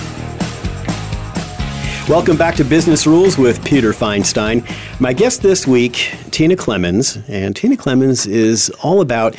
Welcome 2.08 2.36
back 2.36 2.56
to 2.56 2.64
Business 2.64 3.06
Rules 3.06 3.38
with 3.38 3.64
Peter 3.64 3.92
Feinstein. 3.92 4.68
My 5.00 5.12
guest 5.12 5.40
this 5.40 5.68
week, 5.68 6.12
Tina 6.32 6.56
Clemmons, 6.56 7.22
and 7.28 7.54
Tina 7.54 7.76
Clemmons 7.76 8.26
is 8.26 8.70
all 8.82 9.00
about 9.00 9.36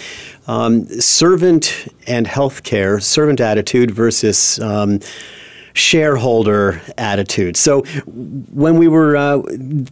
um, 0.48 0.86
servant 0.86 1.90
and 2.08 2.26
healthcare, 2.26 3.04
servant 3.04 3.42
attitude 3.42 3.92
versus 3.92 4.60
um, 4.62 5.02
shareholder 5.74 6.82
attitude. 6.98 7.58
So, 7.58 7.82
when 8.06 8.78
we 8.78 8.88
were 8.88 9.18
uh, 9.18 9.42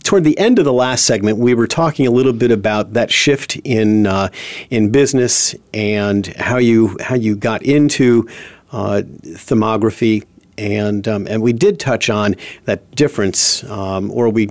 toward 0.04 0.24
the 0.24 0.40
end 0.40 0.58
of 0.58 0.64
the 0.64 0.74
last 0.74 1.06
segment, 1.06 1.40
we 1.40 1.54
were 1.54 1.68
talking 1.68 2.08
a 2.08 2.12
little 2.12 2.34
bit 2.34 2.52
about 2.52 2.94
that 2.94 3.12
shift 3.12 3.58
in 3.58 4.08
uh, 4.08 4.30
in 4.70 4.92
business 4.92 5.56
and 5.74 6.26
how 6.38 6.58
you 6.58 6.98
how 7.02 7.16
you 7.16 7.36
got 7.36 7.64
into 7.64 8.30
uh, 8.72 9.02
thermography 9.24 10.24
and 10.58 11.08
um, 11.08 11.28
and 11.28 11.42
we 11.42 11.54
did 11.54 11.80
touch 11.80 12.10
on 12.10 12.36
that 12.66 12.90
difference, 12.96 13.64
um, 13.66 14.12
or 14.12 14.30
we 14.30 14.50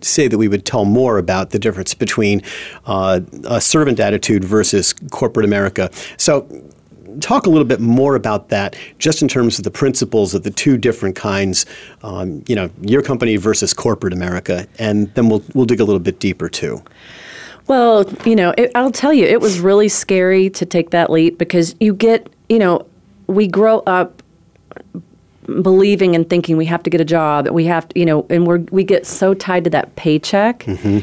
say 0.00 0.28
that 0.28 0.38
we 0.38 0.48
would 0.48 0.64
tell 0.64 0.84
more 0.84 1.18
about 1.18 1.50
the 1.50 1.58
difference 1.58 1.94
between 1.94 2.42
uh, 2.86 3.20
a 3.44 3.60
servant 3.60 4.00
attitude 4.00 4.44
versus 4.44 4.94
corporate 5.10 5.44
America. 5.44 5.90
So. 6.16 6.46
Talk 7.20 7.46
a 7.46 7.48
little 7.48 7.64
bit 7.64 7.78
more 7.78 8.16
about 8.16 8.48
that, 8.48 8.74
just 8.98 9.22
in 9.22 9.28
terms 9.28 9.56
of 9.56 9.62
the 9.62 9.70
principles 9.70 10.34
of 10.34 10.42
the 10.42 10.50
two 10.50 10.76
different 10.76 11.14
kinds, 11.14 11.64
um, 12.02 12.42
you 12.48 12.56
know, 12.56 12.68
your 12.80 13.02
company 13.02 13.36
versus 13.36 13.72
corporate 13.72 14.12
America, 14.12 14.66
and 14.80 15.14
then 15.14 15.28
we'll 15.28 15.44
we'll 15.54 15.64
dig 15.64 15.78
a 15.78 15.84
little 15.84 16.00
bit 16.00 16.18
deeper 16.18 16.48
too. 16.48 16.82
Well, 17.68 18.04
you 18.24 18.34
know, 18.34 18.52
it, 18.58 18.72
I'll 18.74 18.90
tell 18.90 19.12
you, 19.12 19.26
it 19.26 19.40
was 19.40 19.60
really 19.60 19.88
scary 19.88 20.50
to 20.50 20.66
take 20.66 20.90
that 20.90 21.08
leap 21.08 21.38
because 21.38 21.76
you 21.78 21.94
get, 21.94 22.28
you 22.48 22.58
know, 22.58 22.84
we 23.28 23.46
grow 23.46 23.78
up 23.86 24.22
believing 25.62 26.14
and 26.14 26.28
thinking 26.28 26.56
we 26.56 26.66
have 26.66 26.82
to 26.82 26.90
get 26.90 27.00
a 27.00 27.04
job 27.04 27.48
we 27.48 27.64
have 27.64 27.88
to 27.88 27.98
you 27.98 28.06
know 28.06 28.26
and 28.30 28.46
we're 28.46 28.58
we 28.70 28.84
get 28.84 29.06
so 29.06 29.34
tied 29.34 29.64
to 29.64 29.70
that 29.70 29.94
paycheck. 29.96 30.60
Mm-hmm. 30.60 30.98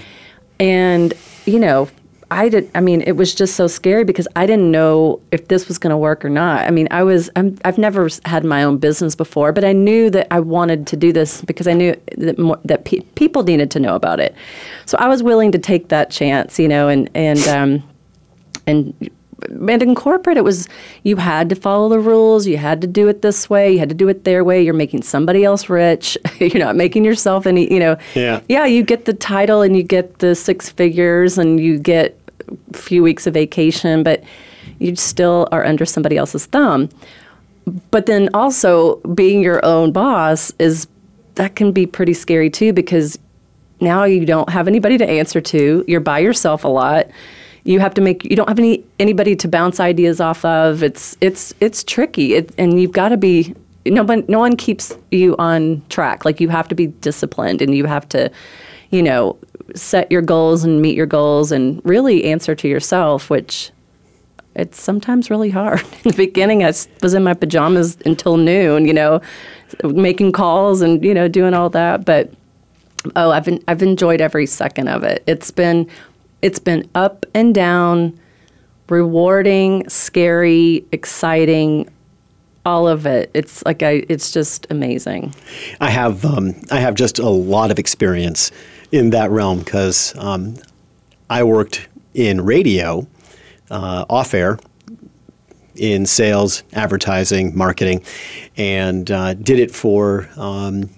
and 0.59 1.13
you 1.45 1.59
know 1.59 1.87
i 2.31 2.47
did 2.49 2.69
i 2.75 2.79
mean 2.79 3.01
it 3.01 3.13
was 3.13 3.35
just 3.35 3.55
so 3.55 3.67
scary 3.67 4.03
because 4.03 4.27
i 4.35 4.45
didn't 4.45 4.71
know 4.71 5.19
if 5.31 5.47
this 5.47 5.67
was 5.67 5.77
going 5.77 5.91
to 5.91 5.97
work 5.97 6.23
or 6.23 6.29
not. 6.29 6.65
I 6.67 6.71
mean 6.71 6.87
i 6.91 7.03
was 7.03 7.29
i 7.35 7.51
have 7.65 7.77
never 7.77 8.09
had 8.25 8.43
my 8.43 8.63
own 8.63 8.77
business 8.77 9.15
before 9.15 9.51
but 9.51 9.63
i 9.63 9.73
knew 9.73 10.09
that 10.09 10.27
i 10.31 10.39
wanted 10.39 10.87
to 10.87 10.97
do 10.97 11.11
this 11.11 11.41
because 11.41 11.67
i 11.67 11.73
knew 11.73 11.95
that 12.17 12.39
more, 12.39 12.59
that 12.65 12.85
pe- 12.85 13.01
people 13.15 13.43
needed 13.43 13.69
to 13.71 13.79
know 13.79 13.95
about 13.95 14.19
it. 14.19 14.35
So 14.85 14.97
i 14.99 15.07
was 15.07 15.21
willing 15.23 15.51
to 15.51 15.59
take 15.59 15.89
that 15.89 16.09
chance 16.09 16.57
you 16.57 16.67
know 16.67 16.87
and 16.87 17.09
and 17.13 17.47
um 17.47 17.83
and 18.67 19.11
and 19.49 19.81
in 19.81 19.95
corporate 19.95 20.37
it 20.37 20.43
was 20.43 20.67
you 21.03 21.15
had 21.15 21.49
to 21.49 21.55
follow 21.55 21.89
the 21.89 21.99
rules 21.99 22.45
you 22.47 22.57
had 22.57 22.81
to 22.81 22.87
do 22.87 23.07
it 23.07 23.21
this 23.21 23.49
way 23.49 23.71
you 23.71 23.79
had 23.79 23.89
to 23.89 23.95
do 23.95 24.07
it 24.07 24.23
their 24.23 24.43
way 24.43 24.61
you're 24.61 24.73
making 24.73 25.01
somebody 25.01 25.43
else 25.43 25.69
rich 25.69 26.17
you're 26.39 26.63
not 26.63 26.75
making 26.75 27.05
yourself 27.05 27.45
any 27.45 27.71
you 27.71 27.79
know. 27.79 27.97
Yeah. 28.15 28.41
Yeah 28.49 28.65
you 28.65 28.83
get 28.83 29.05
the 29.05 29.13
title 29.13 29.61
and 29.61 29.75
you 29.75 29.83
get 29.83 30.19
the 30.19 30.35
six 30.35 30.69
figures 30.69 31.37
and 31.37 31.59
you 31.59 31.79
get 31.79 32.17
a 32.73 32.77
few 32.77 33.03
weeks 33.03 33.27
of 33.27 33.33
vacation 33.33 34.03
but 34.03 34.23
you 34.79 34.95
still 34.95 35.47
are 35.51 35.63
under 35.63 35.85
somebody 35.85 36.17
else's 36.17 36.47
thumb. 36.47 36.89
But 37.91 38.07
then 38.07 38.29
also 38.33 38.95
being 39.13 39.41
your 39.41 39.63
own 39.63 39.91
boss 39.91 40.51
is 40.57 40.87
that 41.35 41.55
can 41.55 41.71
be 41.71 41.85
pretty 41.85 42.13
scary 42.13 42.49
too 42.49 42.73
because 42.73 43.17
now 43.79 44.03
you 44.03 44.25
don't 44.25 44.49
have 44.49 44.67
anybody 44.67 44.97
to 44.97 45.07
answer 45.07 45.39
to 45.39 45.85
you're 45.87 46.01
by 46.01 46.19
yourself 46.19 46.63
a 46.63 46.67
lot 46.67 47.07
you 47.63 47.79
have 47.79 47.93
to 47.93 48.01
make 48.01 48.23
you 48.23 48.35
don't 48.35 48.49
have 48.49 48.59
any 48.59 48.83
anybody 48.99 49.35
to 49.35 49.47
bounce 49.47 49.79
ideas 49.79 50.19
off 50.19 50.43
of 50.45 50.83
it's 50.83 51.17
it's 51.21 51.53
it's 51.59 51.83
tricky 51.83 52.33
it, 52.33 52.51
and 52.57 52.81
you've 52.81 52.91
got 52.91 53.09
to 53.09 53.17
be 53.17 53.53
no 53.85 54.03
one 54.03 54.23
no 54.27 54.39
one 54.39 54.55
keeps 54.55 54.95
you 55.11 55.35
on 55.37 55.81
track 55.89 56.25
like 56.25 56.39
you 56.39 56.49
have 56.49 56.67
to 56.67 56.75
be 56.75 56.87
disciplined 56.87 57.61
and 57.61 57.75
you 57.75 57.85
have 57.85 58.07
to 58.09 58.31
you 58.89 59.01
know 59.01 59.37
set 59.75 60.11
your 60.11 60.21
goals 60.21 60.63
and 60.63 60.81
meet 60.81 60.95
your 60.95 61.05
goals 61.05 61.51
and 61.51 61.81
really 61.85 62.25
answer 62.25 62.55
to 62.55 62.67
yourself 62.67 63.29
which 63.29 63.71
it's 64.55 64.81
sometimes 64.81 65.29
really 65.29 65.49
hard. 65.49 65.79
In 66.03 66.11
the 66.11 66.17
beginning, 66.17 66.63
I 66.63 66.73
was 67.01 67.13
in 67.13 67.23
my 67.23 67.33
pajamas 67.33 67.97
until 68.05 68.37
noon, 68.37 68.85
you 68.85 68.93
know, 68.93 69.21
making 69.83 70.33
calls 70.33 70.81
and 70.81 71.03
you 71.03 71.13
know 71.13 71.27
doing 71.27 71.53
all 71.53 71.69
that. 71.69 72.05
But 72.05 72.33
oh, 73.15 73.31
I've 73.31 73.47
I've 73.67 73.81
enjoyed 73.81 74.19
every 74.19 74.45
second 74.45 74.89
of 74.89 75.03
it. 75.03 75.23
It's 75.25 75.51
been 75.51 75.89
it's 76.41 76.59
been 76.59 76.89
up 76.95 77.25
and 77.33 77.53
down, 77.53 78.19
rewarding, 78.89 79.87
scary, 79.89 80.85
exciting, 80.91 81.89
all 82.65 82.87
of 82.87 83.05
it. 83.05 83.31
It's 83.33 83.63
like 83.65 83.83
I, 83.83 84.05
it's 84.09 84.31
just 84.31 84.67
amazing. 84.69 85.33
I 85.79 85.89
have 85.89 86.25
um, 86.25 86.55
I 86.71 86.79
have 86.79 86.95
just 86.95 87.19
a 87.19 87.29
lot 87.29 87.71
of 87.71 87.79
experience 87.79 88.51
in 88.91 89.11
that 89.11 89.31
realm 89.31 89.59
because 89.59 90.13
um, 90.17 90.57
I 91.29 91.43
worked 91.43 91.87
in 92.13 92.41
radio, 92.41 93.07
uh, 93.69 94.05
off 94.09 94.33
air, 94.33 94.59
in 95.75 96.05
sales, 96.05 96.63
advertising, 96.73 97.57
marketing, 97.57 98.03
and 98.57 99.09
uh, 99.09 99.33
did 99.33 99.59
it 99.59 99.71
for 99.71 100.29
um, 100.35 100.89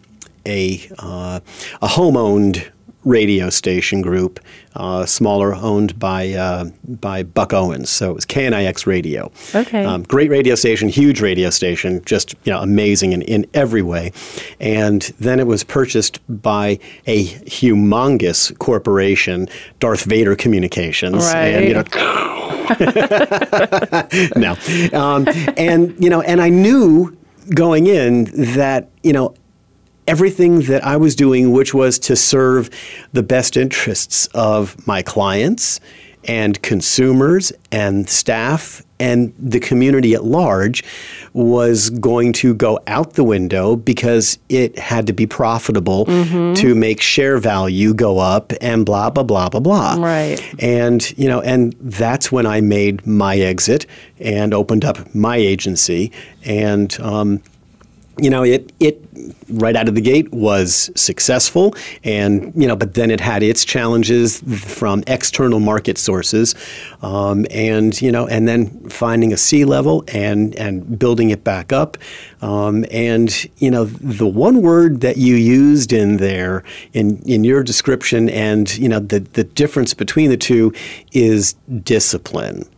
a 0.46 0.82
uh, 1.00 1.40
a 1.82 1.88
home 1.88 2.18
owned 2.18 2.72
radio 3.06 3.50
station 3.50 4.02
group, 4.02 4.40
uh, 4.76 5.06
smaller, 5.06 5.54
owned 5.54 6.00
by 6.00 6.34
uh, 6.34 6.66
by 6.88 7.24
Buck 7.24 7.54
Owens. 7.54 7.90
So 7.90 8.12
it 8.12 8.14
was 8.14 8.26
KNIX 8.26 8.86
Radio. 8.86 9.32
Okay. 9.54 9.84
Um, 9.84 10.04
great 10.04 10.30
radio 10.30 10.56
station, 10.56 10.90
huge 10.90 11.22
radio 11.22 11.50
station, 11.50 12.04
just 12.06 12.36
you 12.44 12.52
know 12.52 12.62
amazing 12.62 13.14
in, 13.14 13.22
in 13.24 13.46
every 13.54 13.82
way. 13.82 14.12
And 14.60 15.02
then 15.20 15.40
it 15.40 15.48
was 15.48 15.64
purchased 15.64 16.20
by 16.42 16.80
a 17.06 17.26
humongous 17.26 18.58
corporation, 18.60 19.48
Darth 19.80 20.04
Vader 20.06 20.36
Communications. 20.36 21.26
Right. 21.34 21.48
And, 21.48 21.68
you 21.68 21.74
know, 21.74 21.84
no. 24.36 24.56
Um, 24.98 25.28
and 25.58 25.96
you 26.02 26.10
know, 26.10 26.22
and 26.22 26.42
I 26.42 26.50
knew 26.50 27.16
going 27.54 27.88
in 27.88 28.26
that 28.56 28.90
you 29.04 29.14
know 29.14 29.36
everything 30.08 30.62
that 30.62 30.84
I 30.84 30.98
was 30.98 31.16
doing, 31.16 31.52
which 31.52 31.74
was 31.74 32.00
to 32.00 32.16
serve 32.16 32.70
the 33.14 33.24
best 33.24 33.58
interests 33.58 34.28
of 34.34 34.86
my 34.88 35.02
clients 35.02 35.80
and 36.26 36.62
consumers 36.62 37.52
and 37.72 38.10
staff 38.10 38.82
and 38.98 39.34
the 39.38 39.60
community 39.60 40.14
at 40.14 40.24
large 40.24 40.82
was 41.34 41.90
going 41.90 42.32
to 42.32 42.54
go 42.54 42.80
out 42.88 43.14
the 43.14 43.24
window 43.26 43.76
because 43.76 44.38
it 44.48 44.80
had 44.80 45.06
to 45.08 45.12
be 45.12 45.28
profitable 45.28 46.06
Mm-hmm. 46.06 46.54
to 46.54 46.76
make 46.76 47.02
share 47.02 47.38
value 47.38 47.94
go 47.94 48.20
up 48.20 48.54
and 48.62 48.86
blah 48.86 49.10
blah 49.10 49.24
blah 49.24 49.50
blah 49.50 49.60
blah. 49.60 49.96
Right. 49.96 50.42
And 50.64 51.18
you 51.18 51.28
know, 51.28 51.42
and 51.42 51.74
that's 51.82 52.32
when 52.32 52.46
I 52.46 52.62
made 52.62 53.06
my 53.06 53.38
exit 53.38 53.86
and 54.20 54.54
opened 54.54 54.86
up 54.86 55.14
my 55.14 55.36
agency 55.36 56.12
and. 56.46 56.98
Um, 57.02 57.42
you 58.18 58.30
know, 58.30 58.44
it 58.44 58.72
it 58.80 59.02
right 59.50 59.76
out 59.76 59.88
of 59.88 59.96
the 59.96 60.02
gate 60.02 60.32
was 60.32 60.92
successful, 60.96 61.74
and 62.04 62.54
you 62.56 62.68
know, 62.68 62.76
but 62.76 62.94
then 62.94 63.10
it 63.10 63.20
had 63.20 63.42
its 63.42 63.66
challenges 63.66 64.42
from 64.64 65.04
external 65.08 65.60
market 65.60 65.98
sources, 65.98 66.54
um, 67.02 67.46
and 67.50 68.00
you 68.02 68.12
know, 68.12 68.28
and 68.28 68.48
then 68.48 68.68
finding 68.90 69.34
a 69.34 69.38
sea 69.38 69.66
level 69.66 70.04
and 70.10 70.56
and 70.56 71.00
building 71.00 71.32
it 71.32 71.44
back 71.44 71.74
up, 71.74 71.98
um, 72.42 72.86
and 72.92 73.50
you 73.58 73.72
know, 73.72 73.86
the 73.86 74.28
one 74.28 74.62
word 74.62 75.02
that 75.02 75.18
you 75.18 75.36
used 75.36 75.92
in 75.92 76.18
there 76.18 76.64
in 76.94 77.18
in 77.24 77.44
your 77.44 77.64
description, 77.64 78.30
and 78.30 78.78
you 78.78 78.88
know, 78.88 79.00
the 79.00 79.20
the 79.20 79.44
difference 79.44 79.96
between 79.96 80.30
the 80.30 80.38
two 80.38 80.72
is 81.14 81.54
discipline. 81.84 82.70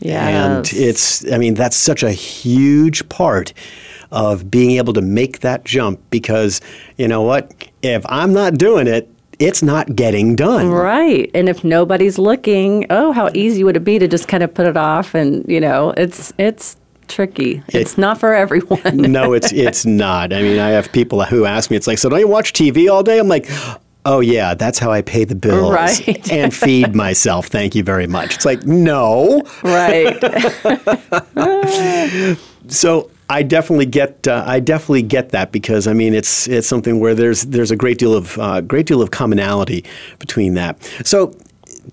Yeah, 0.00 0.28
and 0.28 0.70
it's, 0.74 1.30
I 1.32 1.38
mean, 1.38 1.54
that's 1.54 1.76
such 1.76 2.02
a 2.02 2.12
huge 2.12 3.08
part 3.08 3.54
of 4.10 4.50
being 4.50 4.72
able 4.72 4.92
to 4.94 5.02
make 5.02 5.40
that 5.40 5.64
jump 5.64 6.00
because, 6.10 6.60
you 6.96 7.08
know 7.08 7.22
what? 7.22 7.52
If 7.82 8.04
I'm 8.08 8.32
not 8.32 8.54
doing 8.54 8.86
it, 8.86 9.10
it's 9.38 9.62
not 9.62 9.94
getting 9.94 10.34
done. 10.34 10.70
Right. 10.70 11.30
And 11.34 11.48
if 11.48 11.62
nobody's 11.62 12.18
looking, 12.18 12.86
oh, 12.90 13.12
how 13.12 13.30
easy 13.34 13.64
would 13.64 13.76
it 13.76 13.84
be 13.84 13.98
to 13.98 14.08
just 14.08 14.28
kind 14.28 14.42
of 14.42 14.52
put 14.54 14.66
it 14.66 14.76
off 14.76 15.14
and, 15.14 15.44
you 15.48 15.60
know, 15.60 15.90
it's 15.96 16.32
it's 16.38 16.76
tricky. 17.08 17.62
It's 17.68 17.98
not 17.98 18.18
for 18.18 18.34
everyone. 18.34 18.96
no, 18.96 19.32
it's 19.32 19.52
it's 19.52 19.84
not. 19.84 20.32
I 20.32 20.42
mean, 20.42 20.58
I 20.58 20.70
have 20.70 20.90
people 20.92 21.24
who 21.24 21.44
ask 21.44 21.70
me, 21.70 21.76
it's 21.76 21.86
like, 21.86 21.98
so 21.98 22.08
don't 22.08 22.20
you 22.20 22.28
watch 22.28 22.52
TV 22.52 22.90
all 22.90 23.02
day? 23.02 23.18
I'm 23.18 23.28
like, 23.28 23.48
oh 24.06 24.20
yeah, 24.20 24.54
that's 24.54 24.78
how 24.78 24.90
I 24.90 25.02
pay 25.02 25.24
the 25.24 25.34
bills 25.34 25.72
Right. 25.72 26.32
and 26.32 26.54
feed 26.54 26.94
myself. 26.94 27.48
Thank 27.48 27.74
you 27.74 27.82
very 27.82 28.06
much. 28.06 28.36
It's 28.36 28.46
like, 28.46 28.64
no. 28.64 29.42
right. 29.62 30.16
So 32.68 33.12
I 33.30 33.44
definitely 33.44 33.86
get 33.86 34.26
uh, 34.26 34.42
I 34.44 34.58
definitely 34.58 35.02
get 35.02 35.28
that 35.30 35.52
because 35.52 35.86
I 35.86 35.92
mean 35.92 36.14
it's 36.14 36.48
it's 36.48 36.66
something 36.66 36.98
where 36.98 37.14
there's 37.14 37.42
there's 37.42 37.70
a 37.70 37.76
great 37.76 37.98
deal 37.98 38.12
of 38.12 38.36
uh, 38.40 38.60
great 38.60 38.86
deal 38.86 39.00
of 39.02 39.12
commonality 39.12 39.84
between 40.18 40.54
that. 40.54 40.82
So 41.04 41.32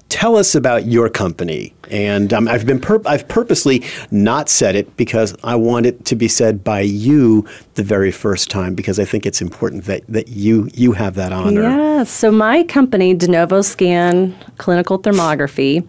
tell 0.10 0.36
us 0.36 0.56
about 0.56 0.86
your 0.86 1.10
company. 1.10 1.74
And 1.90 2.34
um, 2.34 2.48
I've 2.48 2.66
been 2.66 2.80
pur- 2.80 3.02
I've 3.06 3.28
purposely 3.28 3.84
not 4.12 4.50
said 4.50 4.76
it 4.76 4.96
because 4.98 5.36
I 5.44 5.56
want 5.56 5.86
it 5.86 6.06
to 6.06 6.16
be 6.16 6.28
said 6.28 6.64
by 6.64 6.82
you 6.82 7.48
the 7.76 7.84
very 7.84 8.12
first 8.12 8.50
time 8.50 8.74
because 8.74 9.00
I 9.00 9.06
think 9.06 9.26
it's 9.26 9.42
important 9.42 9.86
that, 9.86 10.04
that 10.08 10.30
you 10.30 10.70
you 10.74 10.94
have 10.94 11.16
that 11.16 11.32
honor. 11.34 11.62
Yeah. 11.62 12.04
So 12.04 12.32
my 12.32 12.64
company, 12.64 13.14
De 13.14 13.28
Novo 13.28 13.62
Scan 13.62 14.36
Clinical 14.58 15.00
Thermography, 15.00 15.86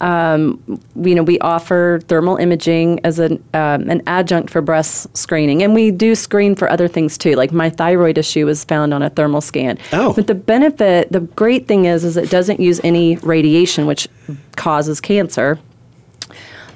um, 0.00 0.80
you 0.96 1.14
know, 1.14 1.22
we 1.22 1.38
offer 1.40 2.00
thermal 2.08 2.36
imaging 2.36 3.00
as 3.04 3.18
an 3.18 3.42
um, 3.54 3.88
an 3.90 4.02
adjunct 4.06 4.50
for 4.50 4.60
breast 4.60 5.14
screening, 5.16 5.62
and 5.62 5.74
we 5.74 5.90
do 5.90 6.14
screen 6.14 6.54
for 6.54 6.70
other 6.70 6.88
things 6.88 7.18
too. 7.18 7.34
Like 7.34 7.52
my 7.52 7.70
thyroid 7.70 8.18
issue 8.18 8.46
was 8.46 8.64
found 8.64 8.94
on 8.94 9.02
a 9.02 9.10
thermal 9.10 9.40
scan. 9.40 9.78
Oh. 9.92 10.12
But 10.14 10.26
the 10.26 10.34
benefit, 10.34 11.12
the 11.12 11.20
great 11.20 11.68
thing 11.68 11.84
is, 11.84 12.04
is 12.04 12.16
it 12.16 12.30
doesn't 12.30 12.60
use 12.60 12.80
any 12.82 13.16
radiation, 13.16 13.86
which 13.86 14.08
causes 14.56 15.00
cancer. 15.00 15.58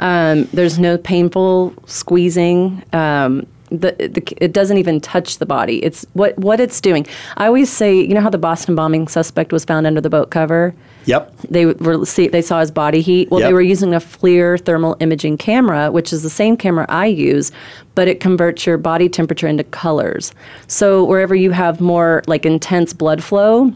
Um, 0.01 0.45
there's 0.53 0.79
no 0.79 0.99
painful 0.99 1.75
squeezing. 1.87 2.83
Um, 2.93 3.47
the, 3.71 3.93
the, 3.99 4.23
it 4.37 4.53
doesn't 4.53 4.77
even 4.77 5.01
touch 5.01 5.39
the 5.39 5.47
body. 5.47 5.83
It's 5.83 6.05
what 6.13 6.39
what 6.39 6.61
it's 6.61 6.81
doing. 6.81 7.07
I 7.37 7.47
always 7.47 7.71
say, 7.71 7.99
you 7.99 8.15
know 8.15 8.21
how 8.21 8.31
the 8.31 8.39
Boston 8.39 8.75
bombing 8.75 9.09
suspect 9.09 9.53
was 9.53 9.65
found 9.65 9.87
under 9.87 10.01
the 10.01 10.11
boat 10.11 10.31
cover. 10.31 10.75
Yep. 11.07 11.33
They 11.51 11.67
were 11.67 12.05
see, 12.07 12.29
they 12.29 12.43
saw 12.43 12.61
his 12.61 12.71
body 12.71 13.01
heat. 13.01 13.31
Well, 13.31 13.41
Yep. 13.41 13.49
they 13.49 13.53
were 13.53 13.61
using 13.63 13.95
a 13.95 13.99
FLIR 14.01 14.59
thermal 14.61 14.97
imaging 15.01 15.39
camera, 15.39 15.91
which 15.91 16.13
is 16.13 16.23
the 16.23 16.31
same 16.31 16.57
camera 16.57 16.87
I 16.89 17.07
use, 17.07 17.53
but 17.95 18.09
it 18.09 18.21
converts 18.21 18.67
your 18.67 18.79
body 18.79 19.09
temperature 19.09 19.47
into 19.47 19.65
colors. 19.65 20.33
So 20.67 21.05
wherever 21.05 21.35
you 21.35 21.51
have 21.51 21.81
more 21.81 22.23
like 22.27 22.45
intense 22.47 22.93
blood 22.93 23.23
flow, 23.23 23.73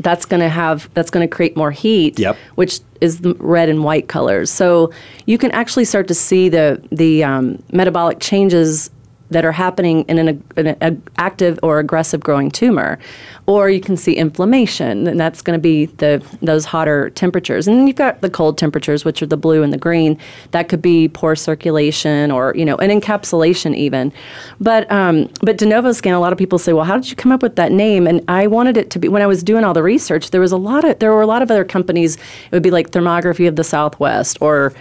that's 0.00 0.24
going 0.24 0.40
to 0.40 0.48
have 0.48 0.88
that's 0.94 1.10
going 1.10 1.26
to 1.26 1.34
create 1.34 1.56
more 1.56 1.70
heat, 1.70 2.18
Yep. 2.18 2.36
which 2.56 2.80
is 3.00 3.20
the 3.20 3.34
red 3.40 3.68
and 3.68 3.82
white 3.84 4.08
colors. 4.08 4.50
So 4.50 4.92
you 5.26 5.38
can 5.38 5.50
actually 5.52 5.84
start 5.84 6.06
to 6.08 6.14
see 6.14 6.48
the 6.48 6.80
the 6.92 7.24
um, 7.24 7.62
metabolic 7.72 8.20
changes 8.20 8.90
that 9.32 9.44
are 9.44 9.52
happening 9.52 10.02
in 10.08 10.18
an, 10.18 10.44
in 10.56 10.66
an 10.68 11.02
active 11.18 11.58
or 11.62 11.78
aggressive 11.78 12.20
growing 12.20 12.50
tumor, 12.50 12.98
or 13.46 13.68
you 13.68 13.80
can 13.80 13.96
see 13.96 14.12
inflammation, 14.12 15.06
and 15.06 15.18
that's 15.18 15.42
going 15.42 15.58
to 15.58 15.62
be 15.62 15.86
the 15.86 16.24
those 16.42 16.64
hotter 16.64 17.10
temperatures. 17.10 17.66
And 17.66 17.76
then 17.76 17.86
you've 17.86 17.96
got 17.96 18.20
the 18.20 18.30
cold 18.30 18.56
temperatures, 18.58 19.04
which 19.04 19.22
are 19.22 19.26
the 19.26 19.36
blue 19.36 19.62
and 19.62 19.72
the 19.72 19.78
green. 19.78 20.18
That 20.52 20.68
could 20.68 20.80
be 20.80 21.08
poor 21.08 21.34
circulation 21.34 22.30
or 22.30 22.54
you 22.56 22.64
know 22.64 22.76
an 22.76 22.90
encapsulation 22.90 23.74
even. 23.76 24.12
But 24.60 24.90
um, 24.90 25.28
but 25.42 25.58
de 25.58 25.66
novo 25.66 25.92
scan, 25.92 26.14
a 26.14 26.20
lot 26.20 26.32
of 26.32 26.38
people 26.38 26.58
say, 26.58 26.72
well, 26.72 26.84
how 26.84 26.96
did 26.96 27.10
you 27.10 27.16
come 27.16 27.32
up 27.32 27.42
with 27.42 27.56
that 27.56 27.72
name? 27.72 28.06
And 28.06 28.22
I 28.28 28.46
wanted 28.46 28.76
it 28.76 28.90
to 28.90 28.98
be 28.98 29.08
when 29.08 29.22
I 29.22 29.26
was 29.26 29.42
doing 29.42 29.64
all 29.64 29.74
the 29.74 29.82
research. 29.82 30.30
There 30.30 30.40
was 30.40 30.52
a 30.52 30.56
lot 30.56 30.84
of 30.84 30.98
there 31.00 31.12
were 31.12 31.22
a 31.22 31.26
lot 31.26 31.42
of 31.42 31.50
other 31.50 31.64
companies. 31.64 32.16
It 32.16 32.52
would 32.52 32.62
be 32.62 32.70
like 32.70 32.90
Thermography 32.90 33.48
of 33.48 33.56
the 33.56 33.64
Southwest 33.64 34.38
or 34.40 34.72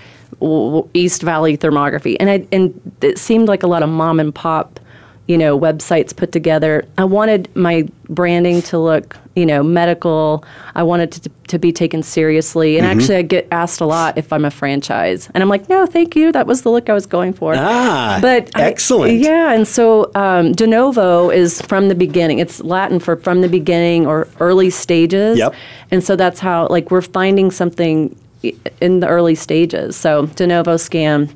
East 0.93 1.21
Valley 1.21 1.58
Thermography, 1.58 2.15
and 2.19 2.30
I, 2.30 2.45
and 2.51 2.80
it 3.01 3.17
seemed 3.17 3.47
like 3.47 3.63
a 3.63 3.67
lot 3.67 3.84
of 3.84 3.89
mom 3.89 4.19
and 4.19 4.34
pop, 4.34 4.80
you 5.27 5.38
know, 5.38 5.58
websites 5.60 6.15
put 6.15 6.32
together. 6.32 6.84
I 6.97 7.04
wanted 7.06 7.54
my 7.56 7.88
branding 8.10 8.62
to 8.63 8.77
look, 8.80 9.15
you 9.36 9.45
know, 9.45 9.63
medical. 9.63 10.43
I 10.75 10.84
wanted 10.84 11.12
to, 11.13 11.30
to 11.47 11.60
be 11.60 11.71
taken 11.71 12.01
seriously, 12.04 12.77
and 12.77 12.86
actually, 12.88 13.17
I 13.17 13.21
get 13.21 13.47
asked 13.51 13.80
a 13.82 13.86
lot 13.86 14.17
if 14.17 14.34
I'm 14.34 14.43
a 14.45 14.51
franchise, 14.51 15.30
and 15.34 15.41
I'm 15.43 15.47
like, 15.49 15.69
no, 15.69 15.86
thank 15.86 16.15
you. 16.15 16.32
That 16.32 16.47
was 16.47 16.63
the 16.63 16.69
look 16.69 16.89
I 16.89 16.93
was 16.93 17.06
going 17.06 17.34
for. 17.34 17.54
Ah, 17.56 18.17
but 18.21 18.49
I- 18.56 18.63
excellent. 18.63 19.19
yeah, 19.19 19.54
and 19.54 19.67
so 19.67 20.12
um, 20.15 20.54
de 20.54 20.65
novo 20.67 21.30
is 21.30 21.62
from 21.62 21.88
the 21.88 21.95
beginning. 21.95 22.39
It's 22.39 22.60
Latin 22.62 22.99
for 22.99 23.15
from 23.17 23.41
the 23.41 23.49
beginning 23.49 24.08
or 24.08 24.27
early 24.39 24.69
stages. 24.69 25.38
Yep. 25.38 25.54
And 25.91 26.04
so 26.04 26.15
that's 26.15 26.39
how, 26.39 26.67
like, 26.67 26.89
we're 26.89 27.01
finding 27.01 27.51
something 27.51 28.15
i- 28.15 28.17
in 28.43 28.99
the 28.99 29.08
early 29.08 29.36
stages. 29.36 29.95
So 29.95 30.25
de 30.25 30.47
novo 30.47 30.77
scan 30.77 31.34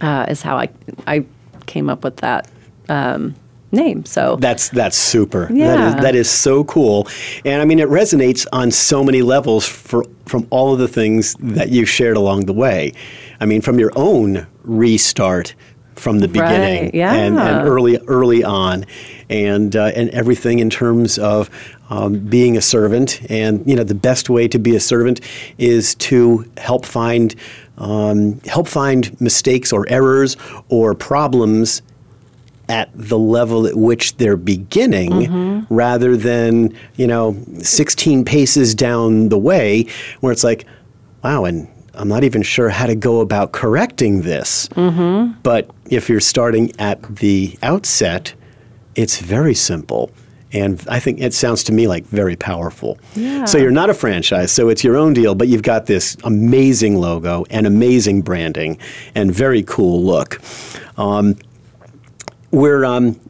uh, 0.00 0.26
is 0.28 0.42
how 0.42 0.56
I 0.56 0.68
I 1.06 1.24
came 1.66 1.90
up 1.90 2.04
with 2.04 2.16
that 2.18 2.48
um, 2.88 3.34
name. 3.72 4.04
So 4.04 4.36
That's 4.36 4.68
that's 4.70 4.96
super. 4.96 5.48
Yeah. 5.52 5.88
is 5.88 5.94
that 5.96 6.14
is 6.14 6.30
so 6.30 6.64
cool, 6.64 7.08
and 7.44 7.60
I 7.62 7.64
mean 7.64 7.78
it 7.78 7.88
resonates 7.88 8.46
on 8.52 8.70
so 8.70 9.02
many 9.04 9.22
levels 9.22 9.66
for 9.66 10.04
from 10.26 10.46
all 10.50 10.72
of 10.72 10.78
the 10.78 10.88
things 10.88 11.34
that 11.40 11.70
you've 11.70 11.88
shared 11.88 12.16
along 12.16 12.46
the 12.46 12.52
way. 12.52 12.92
I 13.40 13.46
mean, 13.46 13.60
from 13.60 13.78
your 13.78 13.92
own 13.96 14.46
restart 14.62 15.54
from 15.94 16.20
the 16.20 16.28
Right, 16.28 16.32
beginning 16.32 16.90
yeah. 16.94 17.12
and, 17.12 17.38
and 17.38 17.66
early 17.68 17.98
early 18.06 18.44
on, 18.44 18.84
and 19.28 19.74
uh, 19.74 19.92
and 19.96 20.10
everything 20.10 20.58
in 20.60 20.70
terms 20.70 21.18
of 21.18 21.50
um, 21.90 22.18
being 22.18 22.56
a 22.56 22.60
servant. 22.60 23.20
And 23.30 23.66
you 23.66 23.76
know, 23.76 23.84
the 23.84 23.94
best 23.94 24.30
way 24.30 24.48
to 24.48 24.58
be 24.58 24.76
a 24.76 24.80
servant 24.80 25.20
is 25.58 25.94
to 25.96 26.50
help 26.56 26.84
find 26.84 27.34
um, 27.78 28.40
help 28.40 28.68
find 28.68 29.18
mistakes 29.20 29.72
or 29.72 29.88
errors 29.88 30.36
or 30.68 30.94
problems 30.94 31.82
at 32.68 32.90
the 32.94 33.18
level 33.18 33.66
at 33.66 33.76
which 33.76 34.16
they're 34.16 34.36
beginning 34.36 35.10
Mm-hmm. 35.10 35.74
rather 35.74 36.16
than, 36.16 36.74
you 36.96 37.06
know, 37.06 37.36
16 37.60 38.24
paces 38.24 38.74
down 38.74 39.30
the 39.30 39.38
way 39.38 39.86
where 40.20 40.32
it's 40.32 40.44
like, 40.44 40.66
wow, 41.24 41.44
and 41.44 41.68
I'm 41.94 42.08
not 42.08 42.24
even 42.24 42.42
sure 42.42 42.68
how 42.68 42.86
to 42.86 42.94
go 42.94 43.20
about 43.20 43.52
correcting 43.52 44.22
this. 44.22 44.68
Mm-hmm. 44.68 45.40
But 45.42 45.70
if 45.90 46.08
you're 46.08 46.20
starting 46.20 46.72
at 46.78 47.16
the 47.16 47.58
outset, 47.62 48.34
it's 48.94 49.18
very 49.18 49.54
simple. 49.54 50.10
And 50.52 50.82
I 50.88 50.98
think 50.98 51.20
it 51.20 51.34
sounds 51.34 51.62
to 51.64 51.72
me 51.72 51.86
like 51.86 52.04
very 52.06 52.36
powerful. 52.36 52.98
Yeah. 53.14 53.44
So 53.44 53.58
you're 53.58 53.70
not 53.70 53.90
a 53.90 53.94
franchise, 53.94 54.50
so 54.50 54.68
it's 54.68 54.82
your 54.82 54.96
own 54.96 55.12
deal, 55.12 55.34
but 55.34 55.48
you've 55.48 55.62
got 55.62 55.86
this 55.86 56.16
amazing 56.24 56.96
logo 56.96 57.44
and 57.50 57.66
amazing 57.66 58.22
branding 58.22 58.78
and 59.14 59.32
very 59.32 59.62
cool 59.62 60.02
look. 60.02 60.40
Um, 60.96 61.36
we're 62.50 62.84
um, 62.84 63.20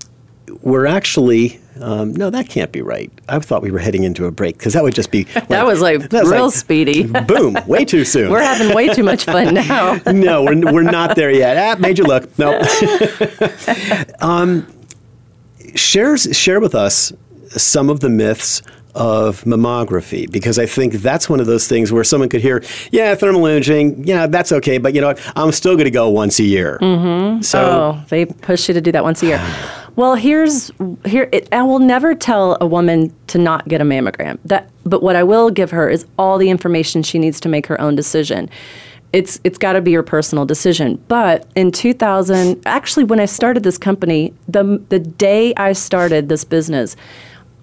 we're 0.62 0.86
actually 0.86 1.60
um, 1.80 2.12
no, 2.14 2.30
that 2.30 2.48
can't 2.48 2.72
be 2.72 2.82
right. 2.82 3.10
I 3.28 3.38
thought 3.38 3.62
we 3.62 3.70
were 3.70 3.78
heading 3.78 4.04
into 4.04 4.26
a 4.26 4.30
break 4.30 4.58
because 4.58 4.72
that 4.72 4.82
would 4.82 4.94
just 4.94 5.10
be 5.10 5.24
that 5.48 5.66
was 5.66 5.80
like 5.80 6.08
that 6.10 6.24
was 6.24 6.32
real 6.32 6.46
like, 6.46 6.54
speedy. 6.54 7.02
boom, 7.26 7.56
way 7.66 7.84
too 7.84 8.04
soon. 8.04 8.30
we're 8.30 8.42
having 8.42 8.74
way 8.74 8.88
too 8.88 9.04
much 9.04 9.24
fun 9.24 9.54
now. 9.54 9.94
no, 10.06 10.44
we're, 10.44 10.72
we're 10.72 10.82
not 10.82 11.16
there 11.16 11.30
yet. 11.30 11.56
Ah, 11.56 11.80
made 11.80 11.98
you 11.98 12.04
look. 12.04 12.36
Nope. 12.38 12.62
um, 14.20 14.66
shares, 15.78 16.28
share 16.36 16.60
with 16.60 16.74
us 16.74 17.12
some 17.48 17.88
of 17.88 18.00
the 18.00 18.08
myths 18.08 18.62
of 18.94 19.44
mammography? 19.44 20.30
Because 20.30 20.58
I 20.58 20.66
think 20.66 20.94
that's 20.94 21.28
one 21.28 21.40
of 21.40 21.46
those 21.46 21.68
things 21.68 21.92
where 21.92 22.04
someone 22.04 22.28
could 22.28 22.40
hear, 22.40 22.62
yeah, 22.90 23.14
thermal 23.14 23.46
imaging, 23.46 24.04
yeah, 24.06 24.26
that's 24.26 24.52
okay, 24.52 24.78
but 24.78 24.94
you 24.94 25.00
know 25.00 25.08
what? 25.08 25.32
I'm 25.36 25.52
still 25.52 25.74
going 25.74 25.84
to 25.84 25.90
go 25.90 26.08
once 26.08 26.38
a 26.38 26.44
year. 26.44 26.78
Mm-hmm. 26.80 27.42
So 27.42 27.60
oh, 27.60 28.04
they 28.08 28.26
push 28.26 28.68
you 28.68 28.74
to 28.74 28.80
do 28.80 28.92
that 28.92 29.04
once 29.04 29.22
a 29.22 29.26
year. 29.26 29.56
Well, 29.96 30.14
here's 30.14 30.70
here. 31.04 31.28
It, 31.32 31.48
I 31.52 31.62
will 31.62 31.80
never 31.80 32.14
tell 32.14 32.56
a 32.60 32.66
woman 32.66 33.12
to 33.28 33.38
not 33.38 33.66
get 33.66 33.80
a 33.80 33.84
mammogram. 33.84 34.38
That, 34.44 34.70
but 34.84 35.02
what 35.02 35.16
I 35.16 35.24
will 35.24 35.50
give 35.50 35.72
her 35.72 35.90
is 35.90 36.06
all 36.18 36.38
the 36.38 36.50
information 36.50 37.02
she 37.02 37.18
needs 37.18 37.40
to 37.40 37.48
make 37.48 37.66
her 37.66 37.80
own 37.80 37.96
decision 37.96 38.48
it's 39.12 39.40
it's 39.44 39.58
got 39.58 39.72
to 39.72 39.80
be 39.80 39.90
your 39.90 40.02
personal 40.02 40.44
decision. 40.44 41.02
But 41.08 41.46
in 41.54 41.72
2000, 41.72 42.60
actually, 42.66 43.04
when 43.04 43.20
I 43.20 43.24
started 43.24 43.62
this 43.62 43.78
company, 43.78 44.32
the 44.48 44.82
the 44.88 44.98
day 44.98 45.54
I 45.56 45.72
started 45.72 46.28
this 46.28 46.44
business, 46.44 46.96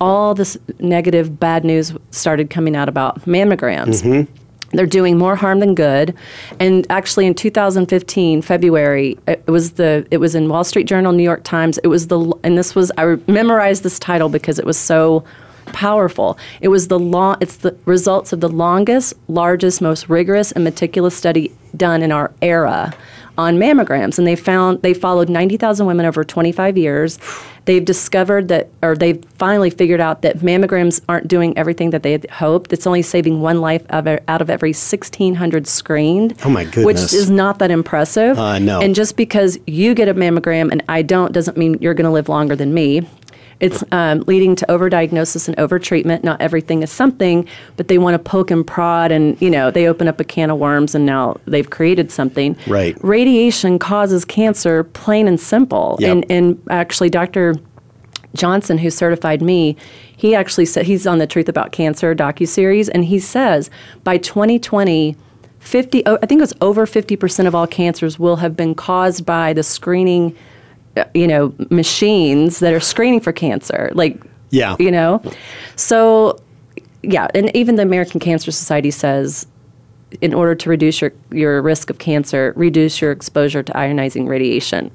all 0.01 0.34
this 0.34 0.58
negative, 0.79 1.39
bad 1.39 1.63
news 1.63 1.93
started 2.12 2.49
coming 2.49 2.75
out 2.75 2.89
about 2.89 3.21
mammograms. 3.21 4.03
Mm-hmm. 4.03 4.31
They're 4.71 4.86
doing 4.86 5.17
more 5.17 5.36
harm 5.36 5.60
than 5.60 5.75
good. 5.75 6.13
And 6.60 6.86
actually, 6.89 7.27
in 7.27 7.34
2015, 7.36 8.41
February, 8.41 9.17
it 9.27 9.47
was 9.47 9.73
the 9.73 10.05
it 10.12 10.17
was 10.17 10.36
in 10.36 10.49
Wall 10.49 10.63
Street 10.63 10.86
Journal, 10.86 11.13
New 11.13 11.23
York 11.23 11.43
Times. 11.43 11.77
It 11.79 11.88
was 11.88 12.08
the 12.08 12.34
and 12.43 12.58
this 12.58 12.75
was 12.75 12.91
I 12.97 13.17
memorized 13.27 13.84
this 13.84 13.99
title 13.99 14.29
because 14.29 14.58
it 14.58 14.65
was 14.65 14.77
so 14.77 15.23
powerful. 15.67 16.38
It 16.62 16.69
was 16.69 16.88
the 16.88 16.99
long, 16.99 17.38
it's 17.41 17.58
the 17.58 17.75
results 17.86 18.34
of 18.34 18.39
the 18.39 18.49
longest, 18.49 19.13
largest, 19.28 19.82
most 19.82 20.10
rigorous 20.10 20.51
and 20.51 20.63
meticulous 20.63 21.15
study 21.15 21.51
done 21.75 22.01
in 22.01 22.12
our 22.12 22.32
era 22.41 22.93
on 23.38 23.58
mammograms 23.58 24.17
and 24.17 24.25
they 24.25 24.36
found 24.36 24.82
they 24.82 24.93
followed 24.93 25.30
90,000 25.30 25.86
women 25.86 26.06
over 26.06 26.23
25 26.23 26.78
years. 26.78 27.19
They've 27.65 27.84
discovered 27.84 28.47
that 28.49 28.69
or 28.82 28.95
they've 28.95 29.23
finally 29.38 29.69
figured 29.69 29.99
out 29.99 30.21
that 30.21 30.39
mammograms 30.39 31.01
aren't 31.10 31.28
doing 31.28 31.58
everything 31.58 31.89
that 31.89 32.04
they 32.04 32.12
had 32.12 32.30
hoped. 32.30 32.71
It's 32.71 32.86
only 32.86 33.01
saving 33.01 33.41
one 33.41 33.60
life 33.60 33.84
out 33.89 34.08
of 34.41 34.49
every 34.49 34.69
1600 34.69 35.67
screened. 35.67 36.36
Oh 36.45 36.49
my 36.49 36.63
goodness. 36.63 36.86
Which 36.86 37.13
is 37.13 37.30
not 37.30 37.60
that 37.60 37.71
impressive. 37.71 38.38
Uh, 38.38 38.60
no. 38.60 38.82
And 38.82 38.95
just 38.95 39.17
because 39.17 39.58
you 39.67 39.95
get 39.95 40.08
a 40.08 40.13
mammogram 40.13 40.71
and 40.71 40.84
I 40.88 41.01
don't 41.01 41.32
doesn't 41.34 41.58
mean 41.58 41.78
you're 41.82 41.95
going 41.95 42.06
to 42.06 42.12
live 42.12 42.30
longer 42.30 42.56
than 42.56 42.73
me. 42.73 43.08
It's 43.60 43.84
um, 43.91 44.22
leading 44.28 44.56
to 44.58 44.65
overdiagnosis 44.68 45.48
and 45.48 45.56
overtreatment. 45.58 46.24
Not 46.24 46.41
everything 46.41 46.84
is 46.84 46.91
something, 46.91 47.48
but 47.78 47.88
they 47.88 47.98
want 47.98 48.15
to 48.15 48.20
poke 48.20 48.52
and 48.52 48.65
prod, 48.65 49.12
and 49.12 49.41
you 49.41 49.50
know 49.50 49.72
they 49.72 49.88
open 49.88 50.08
up 50.08 50.20
a 50.20 50.24
can 50.24 50.50
of 50.50 50.58
worms, 50.58 50.94
and 50.96 51.06
now 51.06 51.39
they've 51.46 51.70
created 51.70 52.12
something. 52.12 52.58
Right. 52.68 52.98
Radiation 53.04 53.80
causes 53.80 54.26
cancer, 54.26 54.84
plain 54.84 55.28
and 55.28 55.39
simple. 55.39 55.98
Yep. 56.00 56.12
And 56.12 56.32
and 56.32 56.62
actually, 56.70 57.10
Dr. 57.10 57.56
Johnson, 58.34 58.78
who 58.78 58.89
certified 58.89 59.41
me, 59.41 59.78
he 60.18 60.36
actually 60.36 60.65
said 60.65 60.86
he's 60.86 61.08
on 61.08 61.20
the 61.20 61.28
Truth 61.28 61.48
About 61.48 61.72
Cancer 61.72 62.13
docu 62.13 62.48
series, 62.48 62.89
and 62.89 63.06
he 63.06 63.20
says 63.20 63.70
by 64.04 64.18
2020. 64.18 65.18
50 65.60 66.06
I 66.06 66.18
think 66.28 66.38
it 66.38 66.41
was 66.41 66.54
over 66.62 66.86
50% 66.86 67.48
of 67.48 67.56
all 67.56 67.65
cancers 67.65 68.20
will 68.20 68.36
have 68.36 68.56
been 68.56 68.76
caused 68.76 69.26
by 69.26 69.52
the 69.52 69.63
screening 69.63 70.36
you 71.13 71.27
know, 71.27 71.53
machines 71.69 72.60
that 72.60 72.73
are 72.73 72.79
screening 72.79 73.19
for 73.19 73.31
cancer. 73.31 73.91
Like, 73.93 74.21
yeah, 74.49 74.75
you 74.79 74.91
know, 74.91 75.21
so 75.75 76.39
yeah, 77.01 77.27
and 77.36 77.55
even 77.55 77.75
the 77.75 77.84
American 77.84 78.19
Cancer 78.19 78.51
Society 78.51 78.91
says, 78.91 79.47
in 80.21 80.34
order 80.34 80.55
to 80.55 80.69
reduce 80.69 81.01
your 81.01 81.12
your 81.31 81.62
risk 81.62 81.89
of 81.89 81.97
cancer, 81.97 82.53
reduce 82.55 83.01
your 83.01 83.12
exposure 83.12 83.63
to 83.63 83.71
ionizing 83.73 84.27
radiation. 84.27 84.91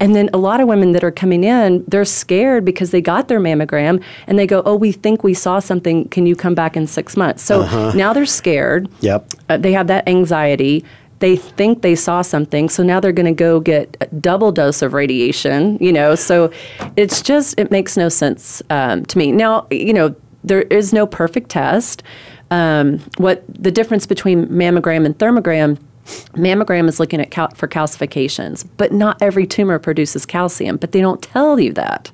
And 0.00 0.14
then 0.14 0.28
a 0.34 0.38
lot 0.38 0.60
of 0.60 0.68
women 0.68 0.92
that 0.92 1.02
are 1.02 1.10
coming 1.10 1.44
in, 1.44 1.82
they're 1.88 2.04
scared 2.04 2.64
because 2.64 2.90
they 2.90 3.00
got 3.00 3.28
their 3.28 3.40
mammogram 3.40 4.02
and 4.26 4.38
they 4.38 4.46
go, 4.46 4.62
"Oh, 4.64 4.76
we 4.76 4.92
think 4.92 5.24
we 5.24 5.34
saw 5.34 5.58
something. 5.60 6.08
Can 6.08 6.26
you 6.26 6.36
come 6.36 6.54
back 6.54 6.76
in 6.76 6.86
six 6.86 7.16
months?" 7.16 7.42
So 7.42 7.62
uh-huh. 7.62 7.92
now 7.94 8.12
they're 8.12 8.26
scared. 8.26 8.88
Yep. 9.00 9.30
Uh, 9.48 9.56
they 9.56 9.72
have 9.72 9.86
that 9.86 10.06
anxiety 10.08 10.84
they 11.22 11.36
think 11.36 11.82
they 11.82 11.94
saw 11.94 12.20
something, 12.20 12.68
so 12.68 12.82
now 12.82 12.98
they're 12.98 13.12
going 13.12 13.26
to 13.26 13.32
go 13.32 13.60
get 13.60 13.96
a 14.00 14.06
double 14.06 14.50
dose 14.50 14.82
of 14.82 14.92
radiation. 14.92 15.78
You 15.80 15.92
know, 15.92 16.16
so 16.16 16.50
it's 16.96 17.22
just 17.22 17.58
it 17.58 17.70
makes 17.70 17.96
no 17.96 18.08
sense 18.08 18.60
um, 18.70 19.04
to 19.06 19.16
me. 19.16 19.30
Now, 19.30 19.68
you 19.70 19.92
know, 19.92 20.14
there 20.42 20.62
is 20.62 20.92
no 20.92 21.06
perfect 21.06 21.48
test. 21.48 22.02
Um, 22.50 22.98
what 23.18 23.44
the 23.48 23.70
difference 23.70 24.04
between 24.04 24.48
mammogram 24.48 25.06
and 25.06 25.16
thermogram? 25.16 25.78
Mammogram 26.32 26.88
is 26.88 26.98
looking 26.98 27.20
at 27.20 27.30
cal- 27.30 27.54
for 27.54 27.68
calcifications, 27.68 28.68
but 28.76 28.92
not 28.92 29.22
every 29.22 29.46
tumor 29.46 29.78
produces 29.78 30.26
calcium. 30.26 30.76
But 30.76 30.90
they 30.90 31.00
don't 31.00 31.22
tell 31.22 31.60
you 31.60 31.72
that. 31.74 32.10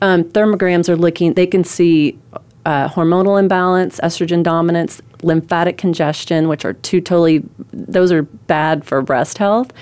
Um, 0.00 0.24
thermograms 0.24 0.88
are 0.88 0.96
looking; 0.96 1.34
they 1.34 1.46
can 1.46 1.62
see 1.62 2.18
uh, 2.64 2.88
hormonal 2.88 3.38
imbalance, 3.38 4.00
estrogen 4.00 4.42
dominance, 4.42 5.02
lymphatic 5.22 5.78
congestion, 5.78 6.48
which 6.48 6.64
are 6.64 6.74
two 6.74 7.00
totally, 7.00 7.44
those 7.72 8.12
are 8.12 8.22
bad 8.22 8.84
for 8.84 9.02
breast 9.02 9.38
health, 9.38 9.72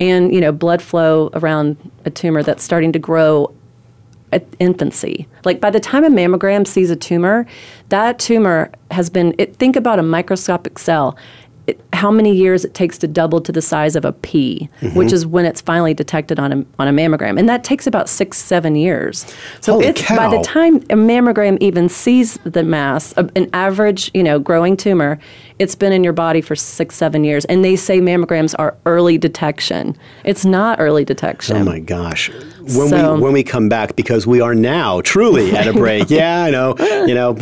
and 0.00 0.34
you 0.34 0.40
know 0.40 0.52
blood 0.52 0.82
flow 0.82 1.30
around 1.34 1.76
a 2.04 2.10
tumor 2.10 2.42
that's 2.42 2.62
starting 2.62 2.92
to 2.92 2.98
grow 2.98 3.52
at 4.32 4.46
infancy. 4.58 5.28
Like 5.44 5.60
by 5.60 5.70
the 5.70 5.80
time 5.80 6.04
a 6.04 6.08
mammogram 6.08 6.66
sees 6.66 6.90
a 6.90 6.96
tumor, 6.96 7.46
that 7.90 8.18
tumor 8.18 8.70
has 8.90 9.10
been. 9.10 9.34
It, 9.38 9.56
think 9.56 9.76
about 9.76 9.98
a 9.98 10.02
microscopic 10.02 10.78
cell 10.78 11.16
it, 11.66 11.80
how 11.92 12.10
many 12.10 12.34
years 12.34 12.64
it 12.64 12.74
takes 12.74 12.98
to 12.98 13.06
double 13.06 13.40
to 13.40 13.52
the 13.52 13.62
size 13.62 13.94
of 13.94 14.04
a 14.04 14.12
pea, 14.12 14.68
mm-hmm. 14.80 14.96
which 14.96 15.12
is 15.12 15.24
when 15.24 15.44
it's 15.44 15.60
finally 15.60 15.94
detected 15.94 16.38
on 16.40 16.52
a, 16.52 16.64
on 16.78 16.88
a 16.88 16.92
mammogram. 16.92 17.38
And 17.38 17.48
that 17.48 17.62
takes 17.62 17.86
about 17.86 18.08
six, 18.08 18.38
seven 18.38 18.74
years. 18.74 19.24
So 19.60 19.74
Holy 19.74 19.86
it's 19.86 20.02
cow. 20.02 20.16
by 20.16 20.36
the 20.36 20.42
time 20.42 20.76
a 20.76 20.96
mammogram 20.96 21.58
even 21.60 21.88
sees 21.88 22.38
the 22.44 22.64
mass, 22.64 23.12
an 23.12 23.48
average, 23.52 24.10
you 24.14 24.22
know, 24.22 24.38
growing 24.38 24.76
tumor, 24.76 25.20
it's 25.58 25.76
been 25.76 25.92
in 25.92 26.02
your 26.02 26.12
body 26.12 26.40
for 26.40 26.56
six, 26.56 26.96
seven 26.96 27.22
years. 27.22 27.44
And 27.44 27.64
they 27.64 27.76
say 27.76 28.00
mammograms 28.00 28.54
are 28.58 28.76
early 28.84 29.16
detection. 29.16 29.96
It's 30.24 30.44
not 30.44 30.80
early 30.80 31.04
detection. 31.04 31.56
Oh 31.58 31.64
my 31.64 31.78
gosh. 31.78 32.30
When 32.62 32.88
so, 32.88 33.14
we 33.14 33.20
when 33.20 33.32
we 33.32 33.42
come 33.42 33.68
back, 33.68 33.96
because 33.96 34.26
we 34.26 34.40
are 34.40 34.54
now 34.54 35.00
truly 35.00 35.52
at 35.52 35.66
a 35.66 35.72
break. 35.72 36.08
yeah, 36.10 36.44
I 36.44 36.50
know. 36.50 36.74
You 36.78 37.14
know. 37.14 37.36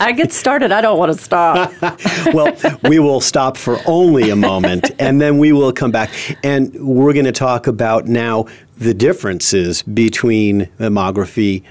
I 0.00 0.12
get 0.12 0.32
started. 0.32 0.72
I 0.72 0.80
don't 0.80 0.98
want 0.98 1.12
to 1.12 1.22
stop. 1.22 1.72
well, 2.34 2.56
we 2.82 2.98
will 2.98 3.20
stop 3.20 3.56
for 3.56 3.78
only 3.86 4.30
a 4.30 4.36
moment, 4.36 4.90
and 4.98 5.20
then 5.20 5.38
we 5.38 5.52
will 5.52 5.72
come 5.72 5.90
back, 5.90 6.10
and 6.44 6.74
we're 6.74 7.12
going 7.12 7.26
to 7.26 7.32
talk 7.32 7.66
about 7.66 8.06
now 8.06 8.46
the 8.78 8.92
differences 8.92 9.82
between 9.82 10.68
mammography 10.78 11.62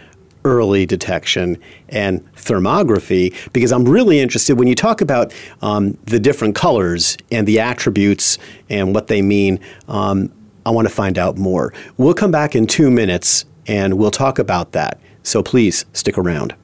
early 0.46 0.86
detection 0.86 1.58
and 1.90 2.24
thermography 2.36 3.36
because 3.52 3.72
I'm 3.72 3.84
really 3.84 4.20
interested 4.20 4.58
when 4.60 4.68
you 4.68 4.76
talk 4.76 5.02
about 5.02 5.34
um, 5.64 5.98
the 6.06 6.20
different 6.20 6.56
colors 6.56 7.18
and 7.32 7.48
the 7.48 7.60
attributes 7.60 8.38
and 8.70 8.94
what 8.94 9.08
they 9.08 9.24
mean. 9.24 9.60
Um, 9.88 10.32
I 10.66 10.72
want 10.72 10.88
to 10.88 10.94
find 10.94 11.18
out 11.18 11.38
more. 11.38 11.74
We'll 11.98 12.14
come 12.14 12.32
back 12.32 12.56
in 12.56 12.68
two 12.68 12.90
minutes 12.90 13.46
and 13.68 13.96
we'll 13.96 14.12
talk 14.12 14.40
about 14.40 14.72
that. 14.74 15.00
So 15.24 15.44
please 15.44 15.86
stick 15.94 16.18
around. 16.18 16.56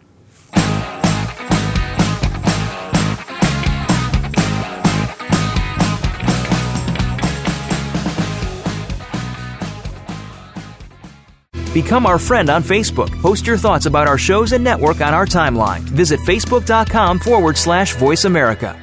Become 11.74 12.06
our 12.06 12.20
friend 12.20 12.50
on 12.50 12.64
Facebook. 12.64 13.10
Post 13.22 13.48
your 13.48 13.58
thoughts 13.58 13.86
about 13.86 14.08
our 14.08 14.18
shows 14.18 14.52
and 14.52 14.62
network 14.62 15.00
on 15.00 15.14
our 15.14 15.26
timeline. 15.26 15.80
Visit 15.80 16.20
facebook.com 16.20 17.20
forward 17.20 17.58
slash 17.58 17.96
voice 17.96 18.26
America. 18.26 18.81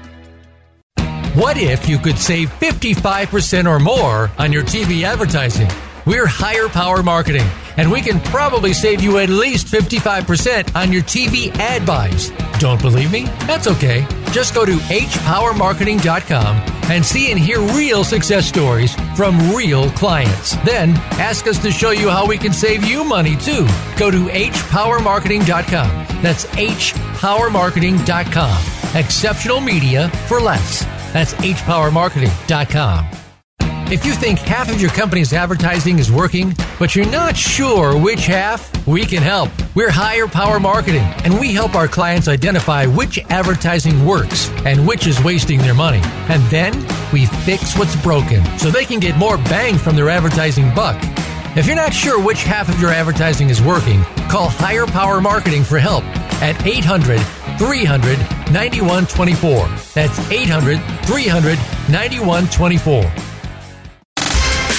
What 1.39 1.57
if 1.57 1.89
you 1.89 1.99
could 2.01 2.19
save 2.19 2.51
55% 2.59 3.71
or 3.71 3.79
more 3.79 4.29
on 4.39 4.53
your 4.53 4.65
TV 4.65 5.05
advertising? 5.05 5.71
We're 6.05 6.27
Higher 6.27 6.69
Power 6.69 7.05
Marketing, 7.05 7.47
and 7.77 7.93
we 7.93 8.01
can 8.01 8.19
probably 8.19 8.73
save 8.73 9.01
you 9.01 9.19
at 9.19 9.29
least 9.29 9.69
55% 9.69 10.75
on 10.75 10.93
your 10.93 11.03
TV 11.03 11.55
ad 11.59 11.87
buys. 11.87 12.33
Don't 12.59 12.83
believe 12.83 13.13
me? 13.13 13.27
That's 13.47 13.69
okay. 13.69 14.05
Just 14.33 14.53
go 14.53 14.65
to 14.65 14.73
hpowermarketing.com 14.73 16.57
and 16.91 17.07
see 17.07 17.31
and 17.31 17.39
hear 17.39 17.61
real 17.61 18.03
success 18.03 18.45
stories 18.45 18.97
from 19.17 19.39
real 19.55 19.93
clients. 19.93 20.57
Then 20.65 20.97
ask 21.21 21.47
us 21.47 21.63
to 21.63 21.71
show 21.71 21.93
you 21.93 22.11
how 22.11 22.27
we 22.27 22.37
can 22.37 22.53
save 22.53 22.85
you 22.85 23.05
money 23.05 23.37
too. 23.37 23.65
Go 23.97 24.11
to 24.11 24.27
hpowermarketing.com. 24.27 26.21
That's 26.21 26.47
hpowermarketing.com. 26.47 28.97
Exceptional 28.97 29.61
media 29.61 30.09
for 30.27 30.41
less. 30.41 30.98
That's 31.13 31.35
hpowermarketing.com. 31.35 33.19
If 33.91 34.05
you 34.05 34.13
think 34.13 34.39
half 34.41 34.71
of 34.71 34.83
your 34.83 34.91
company's 34.91 35.33
advertising 35.33 35.99
is 35.99 36.13
working, 36.13 36.55
but 36.79 36.95
you're 36.95 37.09
not 37.11 37.35
sure 37.35 37.99
which 37.99 38.27
half, 38.27 38.87
we 38.87 39.07
can 39.07 39.23
help. 39.23 39.49
We're 39.75 39.91
Higher 39.91 40.27
Power 40.27 40.61
Marketing, 40.61 41.05
and 41.25 41.41
we 41.41 41.55
help 41.55 41.75
our 41.75 41.89
clients 41.89 42.29
identify 42.29 42.85
which 42.85 43.19
advertising 43.31 44.05
works 44.05 44.51
and 44.67 44.87
which 44.87 45.07
is 45.07 45.25
wasting 45.25 45.61
their 45.61 45.73
money. 45.73 46.03
And 46.29 46.43
then 46.51 46.75
we 47.15 47.25
fix 47.25 47.79
what's 47.79 47.97
broken 48.03 48.45
so 48.59 48.71
they 48.71 48.85
can 48.85 49.01
get 49.01 49.17
more 49.17 49.39
bang 49.39 49.79
from 49.79 49.97
their 49.97 50.11
advertising 50.11 50.75
buck. 50.75 50.99
If 51.57 51.67
you're 51.67 51.75
not 51.75 51.95
sure 51.95 52.23
which 52.23 52.43
half 52.43 52.69
of 52.69 52.79
your 52.79 52.91
advertising 52.91 53.49
is 53.49 53.63
working, 53.63 54.03
call 54.29 54.51
Higher 54.51 54.85
Power 54.85 55.19
Marketing 55.23 55.65
for 55.65 55.79
help 55.79 56.05
at 56.41 56.67
800 56.67 57.21
300 57.59 58.19
9124. 58.53 59.69
That's 59.95 60.19
800 60.31 60.79
300 61.05 61.59
9124. 61.91 63.28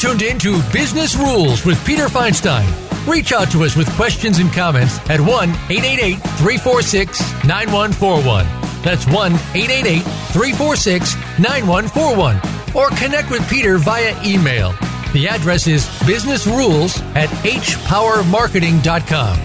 Tuned 0.00 0.22
in 0.22 0.38
to 0.38 0.62
Business 0.72 1.14
Rules 1.14 1.66
with 1.66 1.84
Peter 1.84 2.06
Feinstein. 2.06 2.66
Reach 3.06 3.32
out 3.32 3.50
to 3.50 3.64
us 3.64 3.76
with 3.76 3.86
questions 3.96 4.38
and 4.38 4.50
comments 4.50 4.98
at 5.10 5.20
1 5.20 5.28
888 5.28 6.14
346 6.38 7.20
9141. 7.44 8.46
That's 8.82 9.06
1 9.06 9.34
888 9.34 10.00
346 10.32 11.14
9141. 11.38 12.40
Or 12.74 12.88
connect 12.96 13.30
with 13.30 13.46
Peter 13.50 13.76
via 13.76 14.16
email. 14.24 14.72
The 15.12 15.28
address 15.28 15.66
is 15.66 15.84
businessrules 16.06 17.02
at 17.14 17.28
hpowermarketing.com. 17.44 19.38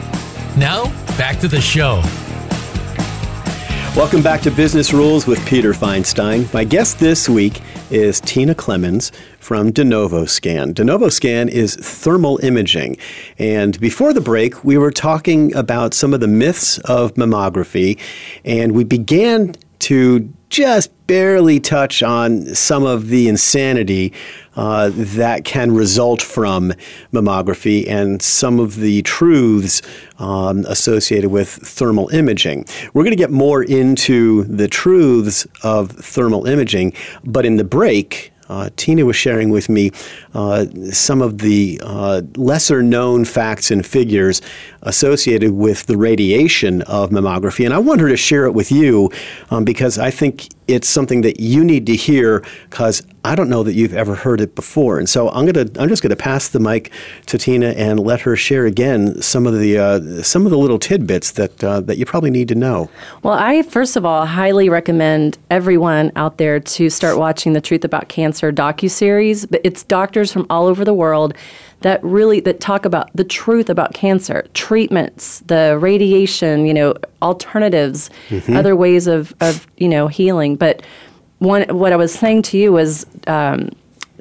Now, 0.57 0.85
back 1.17 1.37
to 1.41 1.49
the 1.49 1.59
show. 1.59 2.01
Welcome 3.93 4.21
back 4.21 4.39
to 4.41 4.51
Business 4.51 4.93
Rules 4.93 5.27
with 5.27 5.45
Peter 5.45 5.73
Feinstein. 5.73 6.53
My 6.53 6.63
guest 6.63 6.97
this 6.99 7.27
week 7.27 7.61
is 7.89 8.19
Tina 8.21 8.55
Clemmons 8.55 9.11
from 9.39 9.71
DeNovoScan. 9.71 10.73
DeNovoScan 10.73 11.49
is 11.49 11.75
thermal 11.75 12.39
imaging. 12.43 12.97
And 13.37 13.79
before 13.79 14.13
the 14.13 14.21
break, 14.21 14.63
we 14.63 14.77
were 14.77 14.91
talking 14.91 15.55
about 15.55 15.93
some 15.93 16.13
of 16.13 16.19
the 16.19 16.27
myths 16.27 16.77
of 16.79 17.13
mammography, 17.13 17.99
and 18.43 18.71
we 18.73 18.83
began 18.83 19.55
to 19.79 20.33
just 20.49 20.91
barely 21.07 21.59
touch 21.59 22.01
on 22.01 22.55
some 22.55 22.85
of 22.85 23.07
the 23.09 23.27
insanity 23.27 24.13
uh, 24.55 24.91
that 24.93 25.45
can 25.45 25.73
result 25.73 26.21
from 26.21 26.73
mammography 27.11 27.87
and 27.87 28.21
some 28.21 28.59
of 28.59 28.77
the 28.77 29.01
truths 29.03 29.81
um, 30.19 30.65
associated 30.67 31.29
with 31.29 31.49
thermal 31.49 32.09
imaging. 32.09 32.65
We're 32.93 33.03
going 33.03 33.11
to 33.11 33.17
get 33.17 33.31
more 33.31 33.63
into 33.63 34.43
the 34.43 34.67
truths 34.67 35.45
of 35.63 35.91
thermal 35.91 36.47
imaging, 36.47 36.93
but 37.23 37.45
in 37.45 37.57
the 37.57 37.63
break, 37.63 38.31
uh, 38.47 38.69
Tina 38.75 39.05
was 39.05 39.15
sharing 39.15 39.49
with 39.49 39.69
me 39.69 39.91
uh, 40.33 40.65
some 40.91 41.21
of 41.21 41.39
the 41.39 41.81
uh, 41.83 42.21
lesser 42.35 42.83
known 42.83 43.25
facts 43.25 43.71
and 43.71 43.85
figures 43.85 44.41
associated 44.83 45.51
with 45.51 45.87
the 45.87 45.97
radiation 45.97 46.83
of 46.83 47.09
mammography. 47.09 47.65
And 47.65 47.73
I 47.73 47.79
want 47.79 48.01
her 48.01 48.09
to 48.09 48.17
share 48.17 48.45
it 48.45 48.51
with 48.51 48.71
you 48.71 49.09
um, 49.49 49.65
because 49.65 49.97
I 49.97 50.11
think 50.11 50.49
it's 50.67 50.87
something 50.87 51.21
that 51.21 51.39
you 51.39 51.63
need 51.63 51.85
to 51.87 51.95
hear 51.95 52.43
because 52.69 53.03
I 53.23 53.35
don't 53.35 53.49
know 53.49 53.63
that 53.63 53.73
you've 53.73 53.93
ever 53.93 54.15
heard 54.15 54.41
it 54.41 54.55
before. 54.55 54.99
And 54.99 55.09
so 55.09 55.29
I'm 55.29 55.45
gonna 55.45 55.67
I'm 55.79 55.89
just 55.89 56.01
gonna 56.01 56.15
pass 56.15 56.47
the 56.49 56.59
mic 56.59 56.91
to 57.27 57.37
Tina 57.37 57.69
and 57.69 57.99
let 57.99 58.21
her 58.21 58.35
share 58.35 58.65
again 58.65 59.21
some 59.21 59.47
of 59.47 59.57
the 59.57 59.77
uh, 59.77 60.23
some 60.23 60.45
of 60.45 60.51
the 60.51 60.57
little 60.57 60.79
tidbits 60.79 61.31
that 61.31 61.63
uh, 61.63 61.81
that 61.81 61.97
you 61.97 62.05
probably 62.05 62.31
need 62.31 62.47
to 62.49 62.55
know. 62.55 62.89
Well, 63.23 63.33
I 63.33 63.63
first 63.63 63.95
of 63.95 64.05
all 64.05 64.25
highly 64.25 64.69
recommend 64.69 65.37
everyone 65.49 66.11
out 66.15 66.37
there 66.37 66.59
to 66.59 66.89
start 66.89 67.17
watching 67.17 67.53
the 67.53 67.61
Truth 67.61 67.83
About 67.83 68.09
Cancer 68.09 68.51
docu 68.51 68.89
series. 68.89 69.45
But 69.45 69.61
It's 69.63 69.83
doctors 69.83 70.31
from 70.31 70.45
all 70.49 70.67
over 70.67 70.85
the 70.85 70.93
world 70.93 71.33
that 71.81 72.03
really 72.03 72.39
that 72.41 72.59
talk 72.59 72.85
about 72.85 73.09
the 73.15 73.23
truth 73.23 73.69
about 73.69 73.93
cancer, 73.93 74.45
treatments, 74.53 75.39
the 75.41 75.77
radiation, 75.79 76.65
you 76.65 76.73
know, 76.73 76.95
alternatives, 77.21 78.09
mm-hmm. 78.29 78.55
other 78.55 78.75
ways 78.75 79.07
of, 79.07 79.33
of 79.41 79.67
you 79.77 79.87
know 79.87 80.07
healing. 80.07 80.55
But 80.55 80.81
one, 81.39 81.63
what 81.69 81.93
I 81.93 81.95
was 81.95 82.13
saying 82.13 82.43
to 82.43 82.57
you 82.57 82.71
was. 82.71 83.05
Um, 83.27 83.69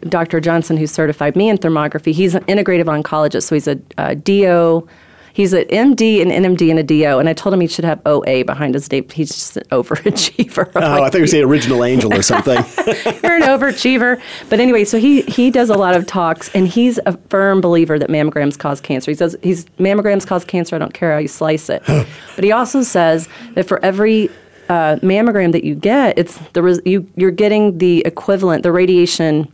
Dr. 0.09 0.39
Johnson, 0.39 0.77
who 0.77 0.87
certified 0.87 1.35
me 1.35 1.49
in 1.49 1.57
thermography, 1.57 2.13
he's 2.13 2.35
an 2.35 2.45
integrative 2.45 2.85
oncologist, 2.85 3.45
so 3.45 3.55
he's 3.55 3.69
a, 3.69 3.81
a 3.97 4.15
DO 4.15 4.87
He's 5.35 5.53
an 5.53 5.65
MD, 5.65 6.23
an 6.23 6.29
NMD, 6.29 6.71
and 6.71 6.79
a 6.79 6.85
DO. 6.85 7.19
And 7.19 7.29
I 7.29 7.33
told 7.33 7.53
him 7.53 7.61
he 7.61 7.67
should 7.67 7.85
have 7.85 8.01
OA 8.07 8.45
behind 8.45 8.75
his 8.75 8.91
name. 8.91 9.09
He's 9.09 9.31
just 9.31 9.57
an 9.57 9.65
overachiever. 9.65 10.71
Oh, 10.77 10.81
like, 10.81 11.03
I 11.03 11.11
thought 11.11 11.15
you 11.15 11.21
were 11.23 11.27
saying 11.27 11.45
original 11.45 11.85
angel 11.85 12.13
or 12.15 12.23
something. 12.23 12.55
You're 13.23 13.37
an 13.37 13.43
overachiever. 13.43 14.21
But 14.49 14.61
anyway, 14.61 14.85
so 14.85 14.99
he, 14.99 15.23
he 15.23 15.51
does 15.51 15.71
a 15.71 15.75
lot 15.75 15.97
of 15.97 16.07
talks, 16.07 16.55
and 16.55 16.69
he's 16.69 17.01
a 17.07 17.17
firm 17.29 17.61
believer 17.61 17.99
that 17.99 18.11
mammograms 18.11 18.57
cause 18.57 18.81
cancer. 18.81 19.11
He 19.11 19.17
says 19.17 19.37
he's 19.43 19.65
mammograms 19.79 20.25
cause 20.25 20.45
cancer. 20.45 20.77
I 20.77 20.79
don't 20.79 20.95
care 20.95 21.13
how 21.13 21.19
you 21.19 21.29
slice 21.29 21.69
it. 21.69 21.83
but 21.87 22.45
he 22.45 22.53
also 22.53 22.83
says 22.83 23.29
that 23.55 23.67
for 23.67 23.85
every 23.85 24.29
uh, 24.69 24.97
mammogram 24.97 25.51
that 25.53 25.65
you 25.65 25.75
get, 25.75 26.17
it's 26.17 26.39
the 26.53 26.63
res- 26.63 26.81
you 26.85 27.11
you're 27.17 27.31
getting 27.31 27.79
the 27.79 28.03
equivalent, 28.07 28.63
the 28.63 28.73
radiation 28.73 29.53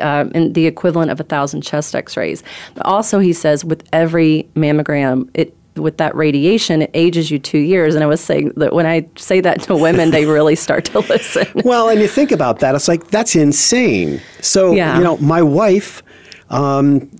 uh, 0.00 0.24
the 0.32 0.66
equivalent 0.66 1.10
of 1.10 1.20
a 1.20 1.24
thousand 1.24 1.62
chest 1.62 1.94
X-rays. 1.94 2.42
But 2.74 2.86
also, 2.86 3.18
he 3.18 3.32
says 3.32 3.64
with 3.64 3.86
every 3.92 4.48
mammogram, 4.54 5.28
it 5.34 5.56
with 5.76 5.96
that 5.96 6.14
radiation, 6.14 6.82
it 6.82 6.90
ages 6.94 7.32
you 7.32 7.38
two 7.38 7.58
years. 7.58 7.96
And 7.96 8.04
I 8.04 8.06
was 8.06 8.20
saying 8.20 8.52
that 8.56 8.72
when 8.72 8.86
I 8.86 9.08
say 9.16 9.40
that 9.40 9.62
to 9.62 9.74
women, 9.74 10.12
they 10.12 10.24
really 10.26 10.54
start 10.54 10.84
to 10.86 11.00
listen. 11.00 11.46
well, 11.64 11.88
and 11.88 12.00
you 12.00 12.08
think 12.08 12.30
about 12.30 12.60
that, 12.60 12.74
it's 12.74 12.88
like 12.88 13.08
that's 13.08 13.34
insane. 13.34 14.20
So 14.40 14.72
yeah. 14.72 14.96
you 14.96 15.04
know, 15.04 15.16
my 15.18 15.42
wife. 15.42 16.02
Um, 16.50 17.10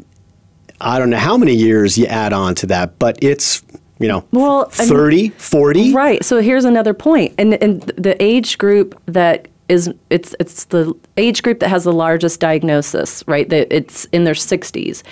I 0.80 0.98
don't 0.98 1.08
know 1.08 1.16
how 1.16 1.38
many 1.38 1.54
years 1.54 1.96
you 1.96 2.04
add 2.06 2.32
on 2.32 2.54
to 2.56 2.66
that, 2.66 2.98
but 2.98 3.18
it's 3.22 3.62
you 3.98 4.08
know, 4.08 4.24
well, 4.32 4.66
30, 4.66 5.16
I 5.16 5.20
mean, 5.22 5.30
40. 5.32 5.94
Right. 5.94 6.24
So 6.24 6.40
here's 6.40 6.64
another 6.64 6.92
point. 6.92 7.32
And, 7.38 7.54
and 7.62 7.82
the 7.96 8.20
age 8.22 8.58
group 8.58 9.00
that 9.06 9.48
is 9.68 9.92
it's 10.11 10.35
it's 10.38 10.64
the 10.66 10.94
age 11.16 11.42
group 11.42 11.61
that 11.61 11.68
has 11.68 11.85
the 11.85 11.92
largest 11.92 12.40
diagnosis, 12.40 13.24
right? 13.27 13.48
That 13.48 13.74
it's 13.74 14.05
in 14.07 14.24
their 14.24 14.35
60s. 14.35 15.03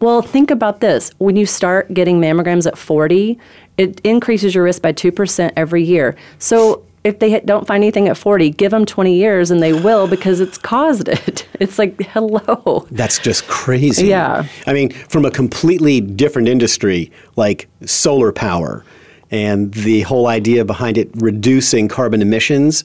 Well, 0.00 0.22
think 0.22 0.50
about 0.50 0.80
this. 0.80 1.10
When 1.18 1.36
you 1.36 1.46
start 1.46 1.92
getting 1.92 2.20
mammograms 2.20 2.66
at 2.66 2.78
40, 2.78 3.38
it 3.76 4.00
increases 4.04 4.54
your 4.54 4.64
risk 4.64 4.80
by 4.80 4.92
2% 4.92 5.52
every 5.56 5.82
year. 5.82 6.16
So 6.38 6.84
if 7.04 7.18
they 7.18 7.40
don't 7.40 7.66
find 7.66 7.82
anything 7.82 8.08
at 8.08 8.16
40, 8.16 8.50
give 8.50 8.70
them 8.70 8.84
20 8.84 9.14
years 9.14 9.50
and 9.50 9.62
they 9.62 9.72
will 9.72 10.06
because 10.06 10.40
it's 10.40 10.58
caused 10.58 11.08
it. 11.08 11.48
It's 11.58 11.78
like, 11.78 12.00
hello. 12.00 12.86
That's 12.90 13.18
just 13.18 13.48
crazy. 13.48 14.06
Yeah. 14.06 14.46
I 14.66 14.72
mean, 14.72 14.90
from 14.90 15.24
a 15.24 15.30
completely 15.30 16.00
different 16.00 16.48
industry 16.48 17.10
like 17.36 17.68
solar 17.84 18.30
power 18.30 18.84
and 19.30 19.74
the 19.74 20.02
whole 20.02 20.26
idea 20.26 20.64
behind 20.64 20.96
it 20.96 21.10
reducing 21.16 21.88
carbon 21.88 22.22
emissions 22.22 22.84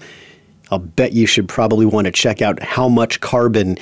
I'll 0.74 0.80
bet 0.80 1.14
you 1.14 1.28
should 1.28 1.48
probably 1.48 1.86
want 1.86 2.06
to 2.06 2.12
check 2.12 2.42
out 2.42 2.62
how 2.64 2.90
much 2.90 3.22
carbon 3.22 3.78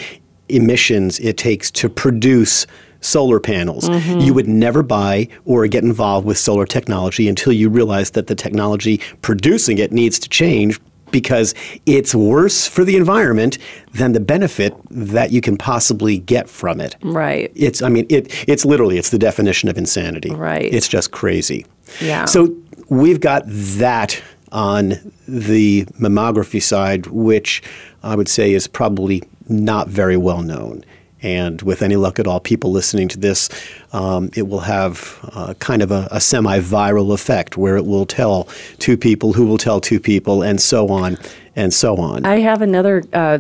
emissions 0.50 1.22
it 1.22 1.38
takes 1.38 1.72
to 1.72 1.88
produce 1.88 2.68
solar 3.00 3.40
panels. 3.40 3.88
Mm-hmm. 3.88 4.20
You 4.20 4.34
would 4.34 4.50
never 4.50 4.84
buy 4.84 5.30
or 5.46 5.66
get 5.68 5.86
involved 5.86 6.28
with 6.28 6.38
solar 6.38 6.66
technology 6.66 7.30
until 7.30 7.54
you 7.54 7.70
realize 7.70 8.12
that 8.12 8.28
the 8.28 8.36
technology 8.36 9.00
producing 9.22 9.78
it 9.78 9.94
needs 9.94 10.20
to 10.20 10.28
change 10.28 10.82
because 11.12 11.56
it's 11.86 12.14
worse 12.14 12.68
for 12.68 12.84
the 12.84 12.98
environment 12.98 13.58
than 13.94 14.12
the 14.12 14.20
benefit 14.20 14.76
that 14.90 15.32
you 15.32 15.40
can 15.40 15.58
possibly 15.58 16.18
get 16.18 16.50
from 16.50 16.82
it. 16.82 16.98
Right. 17.04 17.54
It's 17.56 17.82
I 17.82 17.88
mean 17.88 18.06
it 18.10 18.34
it's 18.50 18.66
literally 18.66 18.98
it's 18.98 19.12
the 19.12 19.20
definition 19.20 19.70
of 19.70 19.78
insanity. 19.78 20.32
Right. 20.32 20.74
It's 20.74 20.90
just 20.90 21.12
crazy. 21.12 21.66
Yeah. 22.02 22.26
So 22.26 22.54
we've 22.90 23.22
got 23.22 23.44
that 23.48 24.22
on 24.52 24.94
the 25.28 25.86
mammography 26.00 26.62
side, 26.62 27.08
which 27.08 27.64
I 28.04 28.16
would 28.16 28.28
say 28.28 28.54
is 28.54 28.68
probably 28.68 29.24
not 29.48 29.88
very 29.88 30.18
well 30.18 30.42
known. 30.42 30.84
And 31.24 31.62
with 31.62 31.84
any 31.84 31.98
luck 31.98 32.18
at 32.18 32.26
all, 32.26 32.40
people 32.40 32.72
listening 32.72 33.08
to 33.10 33.20
this, 33.20 33.50
um, 33.94 34.32
it 34.36 34.48
will 34.48 34.62
have 34.62 35.20
uh, 35.34 35.54
kind 35.60 35.84
of 35.84 35.92
a, 35.92 36.08
a 36.10 36.20
semi 36.20 36.60
viral 36.60 37.14
effect 37.14 37.58
where 37.58 37.78
it 37.78 37.86
will 37.86 38.06
tell 38.06 38.48
two 38.80 38.98
people 38.98 39.34
who 39.34 39.46
will 39.46 39.60
tell 39.60 39.80
two 39.80 40.00
people, 40.00 40.42
and 40.42 40.60
so 40.60 40.90
on 40.90 41.18
and 41.56 41.74
so 41.74 41.98
on. 41.98 42.26
I 42.26 42.40
have 42.40 42.62
another 42.62 43.04
uh, 43.14 43.40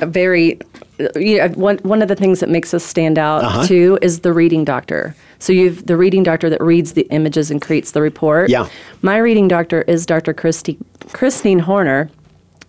very, 0.00 0.58
you 1.14 1.38
know, 1.38 1.48
one, 1.50 1.78
one 1.78 2.02
of 2.02 2.08
the 2.08 2.16
things 2.16 2.40
that 2.40 2.48
makes 2.48 2.74
us 2.74 2.84
stand 2.84 3.18
out 3.18 3.44
uh-huh. 3.44 3.66
too 3.66 3.98
is 4.02 4.20
the 4.20 4.32
reading 4.32 4.64
doctor. 4.64 5.14
So 5.40 5.52
you've 5.52 5.86
the 5.86 5.96
reading 5.96 6.22
doctor 6.22 6.48
that 6.48 6.62
reads 6.62 6.92
the 6.92 7.02
images 7.10 7.50
and 7.50 7.60
creates 7.60 7.90
the 7.90 8.00
report. 8.00 8.50
Yeah. 8.50 8.68
My 9.02 9.16
reading 9.16 9.48
doctor 9.48 9.82
is 9.82 10.06
Dr. 10.06 10.32
Christy, 10.32 10.78
Christine 11.12 11.58
Horner. 11.58 12.10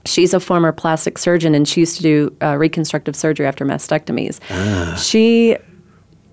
She's 0.06 0.34
a 0.34 0.40
former 0.40 0.72
plastic 0.72 1.20
surgeon 1.20 1.54
and 1.54 1.68
she 1.68 1.82
used 1.82 1.98
to 1.98 2.02
do 2.02 2.36
uh, 2.42 2.58
reconstructive 2.58 3.16
surgery 3.16 3.46
after 3.46 3.66
mastectomies. 3.66 4.40
Ah. 4.50 4.96
She 4.96 5.58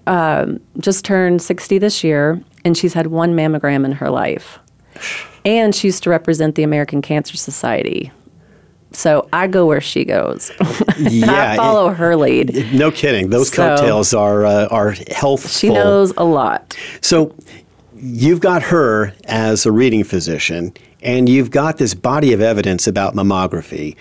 um, 0.08 0.58
just 0.80 1.04
turned 1.04 1.42
60 1.42 1.78
this 1.78 2.02
year, 2.02 2.42
and 2.64 2.76
she's 2.76 2.94
had 2.94 3.08
one 3.08 3.34
mammogram 3.34 3.84
in 3.84 3.92
her 3.92 4.10
life. 4.10 4.58
And 5.44 5.74
she 5.74 5.88
used 5.88 6.02
to 6.04 6.10
represent 6.10 6.54
the 6.54 6.62
American 6.62 7.02
Cancer 7.02 7.36
Society. 7.36 8.10
So 8.92 9.28
I 9.32 9.46
go 9.46 9.66
where 9.66 9.80
she 9.80 10.04
goes. 10.04 10.50
Yeah, 10.98 11.52
I 11.52 11.56
follow 11.56 11.90
her 11.90 12.16
lead. 12.16 12.72
No 12.74 12.90
kidding. 12.90 13.30
Those 13.30 13.50
So- 13.50 13.76
coattails 13.76 14.12
are 14.12 14.44
uh, 14.44 14.66
are 14.66 14.90
healthful. 15.12 15.48
She 15.48 15.68
knows 15.68 16.12
a 16.16 16.24
lot. 16.24 16.76
So 17.00 17.32
you've 17.96 18.40
got 18.40 18.62
her 18.64 19.12
as 19.26 19.64
a 19.64 19.70
reading 19.70 20.02
physician, 20.02 20.74
and 21.00 21.28
you've 21.28 21.52
got 21.52 21.78
this 21.78 21.94
body 21.94 22.32
of 22.32 22.40
evidence 22.40 22.88
about 22.88 23.14
mammography. 23.14 23.94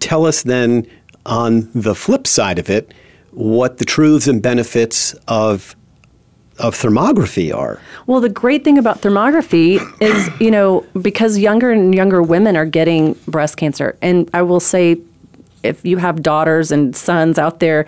Tell 0.00 0.26
us 0.26 0.42
then, 0.42 0.86
on 1.24 1.70
the 1.74 1.94
flip 1.94 2.26
side 2.26 2.58
of 2.58 2.68
it, 2.68 2.92
what 3.30 3.78
the 3.78 3.86
truths 3.86 4.26
and 4.26 4.42
benefits 4.42 5.14
of 5.28 5.74
of 6.62 6.74
thermography 6.76 7.54
are. 7.54 7.80
Well, 8.06 8.20
the 8.20 8.28
great 8.28 8.64
thing 8.64 8.78
about 8.78 9.02
thermography 9.02 9.80
is, 10.00 10.30
you 10.40 10.50
know, 10.50 10.86
because 11.00 11.38
younger 11.38 11.70
and 11.70 11.94
younger 11.94 12.22
women 12.22 12.56
are 12.56 12.64
getting 12.64 13.14
breast 13.26 13.56
cancer. 13.56 13.96
And 14.00 14.30
I 14.32 14.42
will 14.42 14.60
say, 14.60 14.98
if 15.62 15.84
you 15.84 15.98
have 15.98 16.22
daughters 16.22 16.70
and 16.70 16.96
sons 16.96 17.38
out 17.38 17.60
there, 17.60 17.86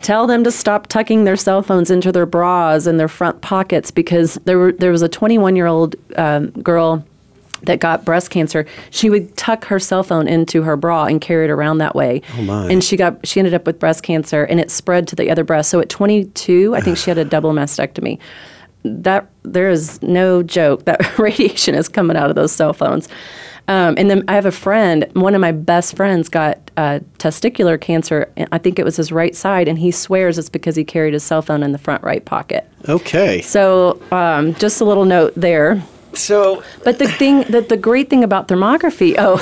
tell 0.00 0.26
them 0.26 0.44
to 0.44 0.50
stop 0.50 0.86
tucking 0.86 1.24
their 1.24 1.36
cell 1.36 1.62
phones 1.62 1.90
into 1.90 2.10
their 2.10 2.26
bras 2.26 2.86
and 2.86 2.98
their 2.98 3.08
front 3.08 3.40
pockets 3.42 3.90
because 3.90 4.34
there, 4.44 4.58
were, 4.58 4.72
there 4.72 4.90
was 4.90 5.02
a 5.02 5.08
21 5.08 5.56
year 5.56 5.66
old 5.66 5.94
um, 6.16 6.50
girl 6.50 7.04
that 7.62 7.80
got 7.80 8.04
breast 8.04 8.30
cancer, 8.30 8.66
she 8.90 9.10
would 9.10 9.36
tuck 9.36 9.64
her 9.66 9.78
cell 9.78 10.02
phone 10.02 10.28
into 10.28 10.62
her 10.62 10.76
bra 10.76 11.04
and 11.04 11.20
carry 11.20 11.44
it 11.44 11.50
around 11.50 11.78
that 11.78 11.94
way. 11.94 12.22
Oh, 12.36 12.42
my. 12.42 12.70
And 12.70 12.82
she 12.82 12.96
got 12.96 13.26
she 13.26 13.40
ended 13.40 13.54
up 13.54 13.66
with 13.66 13.78
breast 13.78 14.02
cancer 14.02 14.44
and 14.44 14.60
it 14.60 14.70
spread 14.70 15.08
to 15.08 15.16
the 15.16 15.30
other 15.30 15.44
breast. 15.44 15.70
So 15.70 15.80
at 15.80 15.88
22, 15.88 16.74
I 16.74 16.80
think 16.80 16.96
she 16.96 17.10
had 17.10 17.18
a 17.18 17.24
double 17.36 17.52
mastectomy. 17.52 18.18
That 18.82 19.28
there 19.42 19.68
is 19.68 20.00
no 20.02 20.42
joke 20.42 20.84
that 20.86 21.18
radiation 21.18 21.74
is 21.74 21.88
coming 21.88 22.16
out 22.16 22.30
of 22.30 22.36
those 22.36 22.52
cell 22.52 22.72
phones. 22.72 23.08
Um, 23.68 23.94
and 23.98 24.10
then 24.10 24.24
I 24.26 24.34
have 24.34 24.46
a 24.46 24.52
friend, 24.52 25.06
one 25.12 25.34
of 25.34 25.40
my 25.40 25.52
best 25.52 25.94
friends 25.94 26.28
got 26.28 26.72
uh, 26.76 26.98
testicular 27.18 27.80
cancer. 27.80 28.28
and 28.36 28.48
I 28.50 28.58
think 28.58 28.80
it 28.80 28.84
was 28.84 28.96
his 28.96 29.12
right 29.12 29.36
side, 29.36 29.68
and 29.68 29.78
he 29.78 29.92
swears 29.92 30.38
it's 30.38 30.48
because 30.48 30.74
he 30.74 30.82
carried 30.82 31.12
his 31.12 31.22
cell 31.22 31.40
phone 31.40 31.62
in 31.62 31.70
the 31.70 31.78
front 31.78 32.02
right 32.02 32.24
pocket. 32.24 32.68
Okay. 32.88 33.42
So 33.42 34.02
um, 34.10 34.54
just 34.54 34.80
a 34.80 34.84
little 34.84 35.04
note 35.04 35.34
there. 35.36 35.80
So 36.12 36.62
But 36.84 36.98
the 36.98 37.08
thing 37.08 37.42
that 37.50 37.68
the 37.68 37.76
great 37.76 38.10
thing 38.10 38.24
about 38.24 38.48
thermography, 38.48 39.14
oh, 39.18 39.38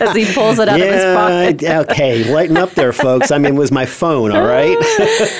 as 0.00 0.14
he 0.14 0.32
pulls 0.32 0.58
it 0.58 0.68
out 0.68 0.80
of 0.80 0.86
his 0.86 1.04
pocket. 1.04 1.62
yeah, 1.62 1.80
okay, 1.80 2.32
lighten 2.32 2.56
up 2.56 2.70
there, 2.72 2.92
folks. 2.92 3.30
I 3.30 3.38
mean, 3.38 3.54
it 3.54 3.58
was 3.58 3.72
my 3.72 3.86
phone, 3.86 4.30
all 4.32 4.46
right? 4.46 4.76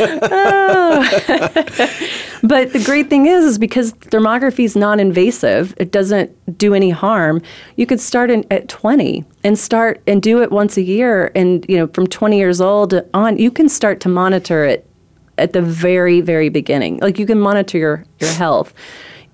Oh. 0.00 1.90
But 2.44 2.74
the 2.74 2.84
great 2.84 3.08
thing 3.08 3.24
is, 3.24 3.42
is 3.42 3.58
because 3.58 3.94
thermography 3.94 4.64
is 4.64 4.76
non-invasive, 4.76 5.72
it 5.78 5.90
doesn't 5.90 6.58
do 6.58 6.74
any 6.74 6.90
harm. 6.90 7.40
You 7.76 7.86
could 7.86 8.00
start 8.00 8.30
in, 8.30 8.44
at 8.50 8.68
20 8.68 9.24
and 9.44 9.58
start 9.58 10.02
and 10.06 10.20
do 10.20 10.42
it 10.42 10.52
once 10.52 10.76
a 10.76 10.82
year, 10.82 11.32
and 11.34 11.64
you 11.70 11.78
know, 11.78 11.86
from 11.86 12.06
20 12.06 12.36
years 12.36 12.60
old 12.60 13.00
on, 13.14 13.38
you 13.38 13.50
can 13.50 13.66
start 13.70 13.98
to 14.00 14.10
monitor 14.10 14.62
it 14.62 14.86
at 15.38 15.54
the 15.54 15.62
very, 15.62 16.20
very 16.20 16.50
beginning. 16.50 16.98
Like 16.98 17.18
you 17.18 17.24
can 17.24 17.40
monitor 17.40 17.78
your 17.78 18.04
your 18.20 18.32
health. 18.32 18.74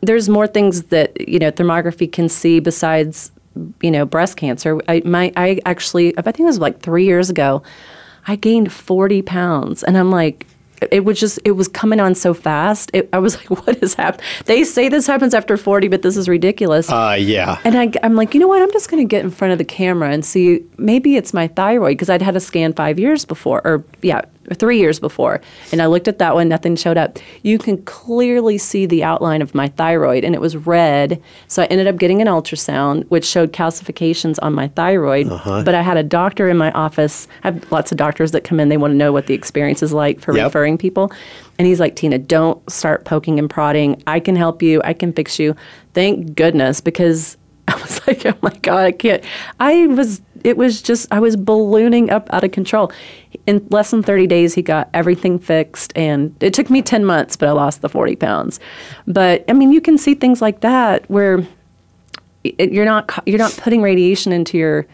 There's 0.03 0.29
more 0.29 0.47
things 0.47 0.85
that 0.85 1.29
you 1.29 1.39
know 1.39 1.51
thermography 1.51 2.11
can 2.11 2.29
see 2.29 2.61
besides 2.61 3.33
you 3.81 3.91
know 3.91 4.05
breast 4.05 4.37
cancer. 4.37 4.81
I 4.89 5.03
my 5.05 5.33
I 5.37 5.61
actually 5.67 6.17
I 6.19 6.23
think 6.23 6.41
it 6.41 6.45
was 6.45 6.59
like 6.59 6.81
three 6.81 7.05
years 7.05 7.31
ago. 7.31 7.63
I 8.27 8.37
gained 8.37 8.71
40 8.71 9.23
pounds, 9.23 9.83
and 9.83 9.97
I'm 9.97 10.11
like, 10.11 10.47
it 10.91 11.05
was 11.05 11.21
just 11.21 11.39
it 11.45 11.53
was 11.53 11.69
coming 11.69 12.01
on 12.01 12.15
so 12.15 12.35
fast. 12.35 12.91
It, 12.95 13.09
I 13.13 13.19
was 13.19 13.37
like, 13.51 13.51
what 13.51 13.83
is 13.83 13.95
happening? 13.95 14.27
They 14.47 14.65
say 14.65 14.89
this 14.89 15.07
happens 15.07 15.35
after 15.35 15.57
40, 15.57 15.89
but 15.89 16.03
this 16.03 16.17
is 16.17 16.29
ridiculous. 16.29 16.91
Uh, 16.91 17.17
yeah. 17.19 17.61
and 17.65 17.77
I, 17.77 17.93
I'm 18.03 18.17
like, 18.17 18.35
you 18.35 18.41
know 18.41 18.49
what? 18.49 18.63
I'm 18.63 18.73
just 18.73 18.91
going 18.91 19.03
to 19.03 19.09
get 19.09 19.25
in 19.25 19.31
front 19.31 19.53
of 19.53 19.59
the 19.59 19.65
camera 19.65 20.11
and 20.11 20.25
see. 20.25 20.65
Maybe 20.79 21.17
it's 21.17 21.35
my 21.35 21.49
thyroid 21.49 21.93
because 21.93 22.11
I'd 22.11 22.23
had 22.23 22.37
a 22.37 22.41
scan 22.41 22.73
five 22.73 22.99
years 22.99 23.25
before, 23.25 23.61
or 23.65 23.85
yeah, 24.03 24.23
three 24.55 24.79
years 24.79 24.99
before, 24.99 25.41
and 25.73 25.81
I 25.81 25.87
looked 25.87 26.09
at 26.09 26.19
that 26.19 26.35
one. 26.35 26.49
Nothing 26.49 26.77
showed 26.77 26.97
up. 26.97 27.19
You 27.43 27.59
can 27.59 27.83
clearly 27.85 28.59
see 28.59 28.87
the 28.87 29.05
outline 29.05 29.43
of 29.43 29.55
my 29.55 29.69
thyroid, 29.69 30.25
and 30.25 30.35
it 30.35 30.41
was 30.41 30.57
red. 30.57 31.21
So 31.49 31.63
I 31.63 31.67
ended 31.67 31.87
up 31.87 31.97
getting 31.97 32.21
an 32.21 32.29
ultrasound, 32.29 33.05
which 33.09 33.25
showed 33.25 33.53
calcifications 33.53 34.39
on 34.43 34.53
my 34.53 34.69
thyroid. 34.69 35.29
Uh-huh. 35.29 35.63
But 35.65 35.75
I 35.75 35.83
had 35.83 35.97
a 35.97 36.03
doctor 36.03 36.49
in 36.49 36.57
my 36.57 36.71
office. 36.73 37.29
I 37.45 37.53
have 37.53 37.71
lots 37.73 37.93
of 37.93 37.99
doctors 37.99 38.33
that 38.33 38.45
come 38.45 38.59
in. 38.61 38.69
They 38.69 38.77
want 38.77 38.93
to 38.93 38.97
know 38.97 39.13
what 39.13 39.27
the 39.27 39.35
experience 39.35 39.83
is 39.83 39.93
like 39.93 40.21
for 40.21 40.35
Yep. 40.37 40.45
referring 40.47 40.79
people. 40.79 41.13
And 41.59 41.67
he's 41.67 41.81
like, 41.81 41.95
Tina, 41.97 42.19
don't 42.19 42.59
start 42.71 43.05
poking 43.05 43.39
and 43.39 43.49
prodding. 43.51 44.03
I 44.07 44.19
can 44.21 44.35
help 44.37 44.63
you. 44.63 44.81
I 44.85 44.95
can 44.95 45.13
fix 45.13 45.39
you. 45.39 45.55
Thank 45.95 46.35
goodness, 46.35 46.81
because 46.81 47.37
I 47.69 47.75
was 47.77 48.07
like, 48.07 48.25
oh 48.27 48.35
my 48.43 48.55
God, 48.63 48.87
I 48.87 48.93
can't. 48.93 49.23
I 49.61 49.87
was, 49.87 50.21
it 50.45 50.57
was 50.57 50.83
just, 50.83 51.07
I 51.11 51.21
was 51.21 51.37
ballooning 51.37 52.11
up 52.11 52.29
out 52.33 52.45
of 52.45 52.53
control. 52.53 52.93
In 53.47 53.67
less 53.71 53.91
than 53.91 54.03
30 54.03 54.27
days, 54.27 54.55
he 54.55 54.63
got 54.63 54.89
everything 54.95 55.39
fixed. 55.39 55.93
And 55.97 56.35
it 56.41 56.55
took 56.55 56.71
me 56.71 56.83
10 56.83 57.05
months, 57.05 57.37
but 57.37 57.49
I 57.49 57.53
lost 57.53 57.83
the 57.83 57.89
40 57.89 58.17
pounds. 58.17 58.61
But 59.07 59.45
I 59.49 59.53
mean, 59.53 59.73
you 59.73 59.81
can 59.81 59.99
see 59.99 60.15
things 60.15 60.43
like 60.43 60.61
that 60.61 61.09
where 61.11 61.47
it, 62.45 62.73
you're 62.73 62.85
not, 62.85 63.23
you're 63.27 63.39
not 63.39 63.57
putting 63.57 63.83
radiation 63.83 64.33
into 64.33 64.59
your, 64.59 64.87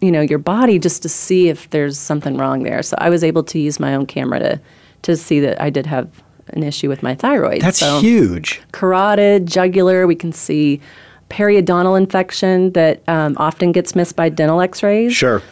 you 0.00 0.12
know 0.12 0.20
your 0.20 0.38
body 0.38 0.78
just 0.78 1.02
to 1.02 1.08
see 1.08 1.48
if 1.48 1.70
there's 1.70 1.98
something 1.98 2.36
wrong 2.36 2.62
there. 2.62 2.82
So 2.82 2.96
I 3.00 3.08
was 3.08 3.24
able 3.24 3.42
to 3.44 3.58
use 3.58 3.80
my 3.80 3.94
own 3.94 4.06
camera 4.06 4.38
to 4.40 4.60
to 5.02 5.16
see 5.16 5.40
that 5.40 5.60
I 5.60 5.70
did 5.70 5.86
have 5.86 6.22
an 6.48 6.62
issue 6.62 6.88
with 6.88 7.02
my 7.02 7.14
thyroid. 7.14 7.60
That's 7.60 7.78
so, 7.78 8.00
huge. 8.00 8.60
Carotid, 8.72 9.46
jugular. 9.46 10.06
We 10.06 10.14
can 10.14 10.32
see 10.32 10.80
periodontal 11.30 11.96
infection 11.98 12.72
that 12.72 13.02
um, 13.08 13.36
often 13.38 13.72
gets 13.72 13.94
missed 13.94 14.16
by 14.16 14.28
dental 14.28 14.60
X-rays. 14.60 15.12
Sure. 15.14 15.42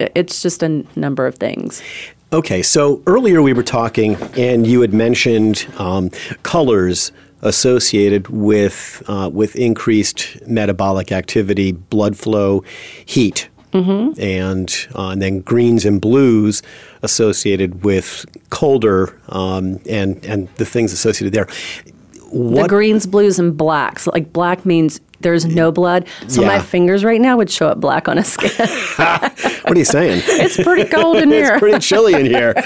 I- 0.00 0.10
It's 0.14 0.42
just 0.42 0.62
a 0.62 0.66
n- 0.66 0.86
number 0.96 1.26
of 1.26 1.36
things. 1.36 1.82
Okay, 2.32 2.62
so 2.62 3.00
earlier 3.06 3.42
we 3.42 3.52
were 3.52 3.62
talking, 3.62 4.16
and 4.36 4.66
you 4.66 4.80
had 4.80 4.92
mentioned 4.92 5.66
um, 5.78 6.10
colors 6.42 7.12
associated 7.42 8.28
with 8.28 9.02
uh, 9.06 9.30
with 9.32 9.54
increased 9.54 10.38
metabolic 10.46 11.12
activity, 11.12 11.70
blood 11.72 12.16
flow, 12.16 12.64
heat, 13.06 13.48
mm-hmm. 13.72 14.18
and 14.20 14.88
uh, 14.96 15.10
and 15.10 15.22
then 15.22 15.40
greens 15.42 15.84
and 15.84 16.00
blues 16.00 16.62
associated 17.02 17.84
with 17.84 18.26
colder 18.50 19.16
um, 19.28 19.78
and 19.88 20.24
and 20.24 20.48
the 20.56 20.64
things 20.64 20.92
associated 20.92 21.32
there. 21.32 21.46
The 22.32 22.66
greens, 22.68 23.06
blues, 23.06 23.38
and 23.38 23.56
blacks. 23.56 24.06
Like 24.06 24.32
black 24.32 24.64
means 24.66 25.00
there's 25.20 25.44
no 25.46 25.70
blood. 25.72 26.06
So 26.28 26.42
Yeah. 26.42 26.48
my 26.48 26.58
fingers 26.60 27.04
right 27.04 27.20
now 27.20 27.36
would 27.36 27.50
show 27.50 27.68
up 27.68 27.80
black 27.80 28.08
on 28.08 28.18
a 28.18 28.24
scan. 28.24 28.50
what 28.96 29.70
are 29.72 29.78
you 29.78 29.84
saying? 29.84 30.22
it's 30.26 30.56
pretty 30.62 30.88
cold 30.88 31.16
in 31.18 31.30
here. 31.32 31.52
it's 31.52 31.60
pretty 31.60 31.78
chilly 31.78 32.14
in 32.14 32.26
here. 32.26 32.54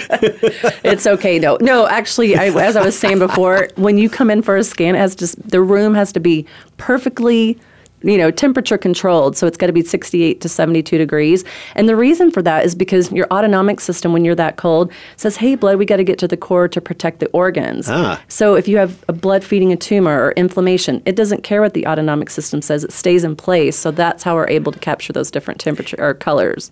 It's 0.85 1.07
okay 1.07 1.39
though. 1.39 1.59
No, 1.61 1.87
actually, 1.87 2.37
I, 2.37 2.47
as 2.47 2.75
I 2.77 2.85
was 2.85 2.99
saying 2.99 3.19
before, 3.19 3.69
when 3.77 3.99
you 3.99 4.09
come 4.09 4.31
in 4.31 4.43
for 4.43 4.57
a 4.57 4.65
scan, 4.65 4.95
it 4.95 4.99
has 4.99 5.15
just 5.15 5.37
the 5.49 5.61
room 5.61 5.95
has 5.95 6.13
to 6.13 6.21
be 6.21 6.47
perfectly, 6.79 7.59
you 8.03 8.17
know, 8.17 8.31
temperature 8.31 8.79
controlled. 8.79 9.37
So 9.37 9.47
it's 9.47 9.57
got 9.57 9.67
to 9.67 9.73
be 9.73 9.83
68 9.83 10.41
to 10.41 10.49
72 10.49 10.99
degrees. 10.99 11.45
And 11.75 11.89
the 11.89 11.97
reason 11.97 12.31
for 12.31 12.43
that 12.43 12.65
is 12.65 12.75
because 12.75 13.11
your 13.13 13.27
autonomic 13.31 13.81
system, 13.81 14.13
when 14.13 14.25
you're 14.25 14.35
that 14.37 14.57
cold, 14.57 14.93
says, 15.17 15.37
"Hey, 15.37 15.55
blood, 15.55 15.79
we 15.79 15.85
got 15.85 15.97
to 15.97 16.05
get 16.05 16.19
to 16.21 16.29
the 16.29 16.37
core 16.37 16.69
to 16.69 16.81
protect 16.81 17.21
the 17.21 17.29
organs." 17.29 17.89
Ah. 17.89 18.21
So 18.29 18.55
if 18.55 18.69
you 18.69 18.77
have 18.77 19.05
a 19.09 19.13
blood 19.13 19.43
feeding 19.45 19.73
a 19.73 19.77
tumor 19.77 20.23
or 20.23 20.33
inflammation, 20.33 21.03
it 21.07 21.17
doesn't 21.17 21.43
care 21.43 21.61
what 21.61 21.75
the 21.75 21.87
autonomic 21.87 22.31
system 22.31 22.63
says; 22.63 22.85
it 22.85 22.93
stays 22.93 23.25
in 23.25 23.37
place. 23.37 23.77
So 23.77 23.91
that's 23.91 24.23
how 24.23 24.35
we're 24.35 24.49
able 24.49 24.73
to 24.73 24.79
capture 24.79 25.13
those 25.13 25.31
different 25.31 25.61
temperature 25.61 25.97
or 25.99 26.15
colors. 26.15 26.71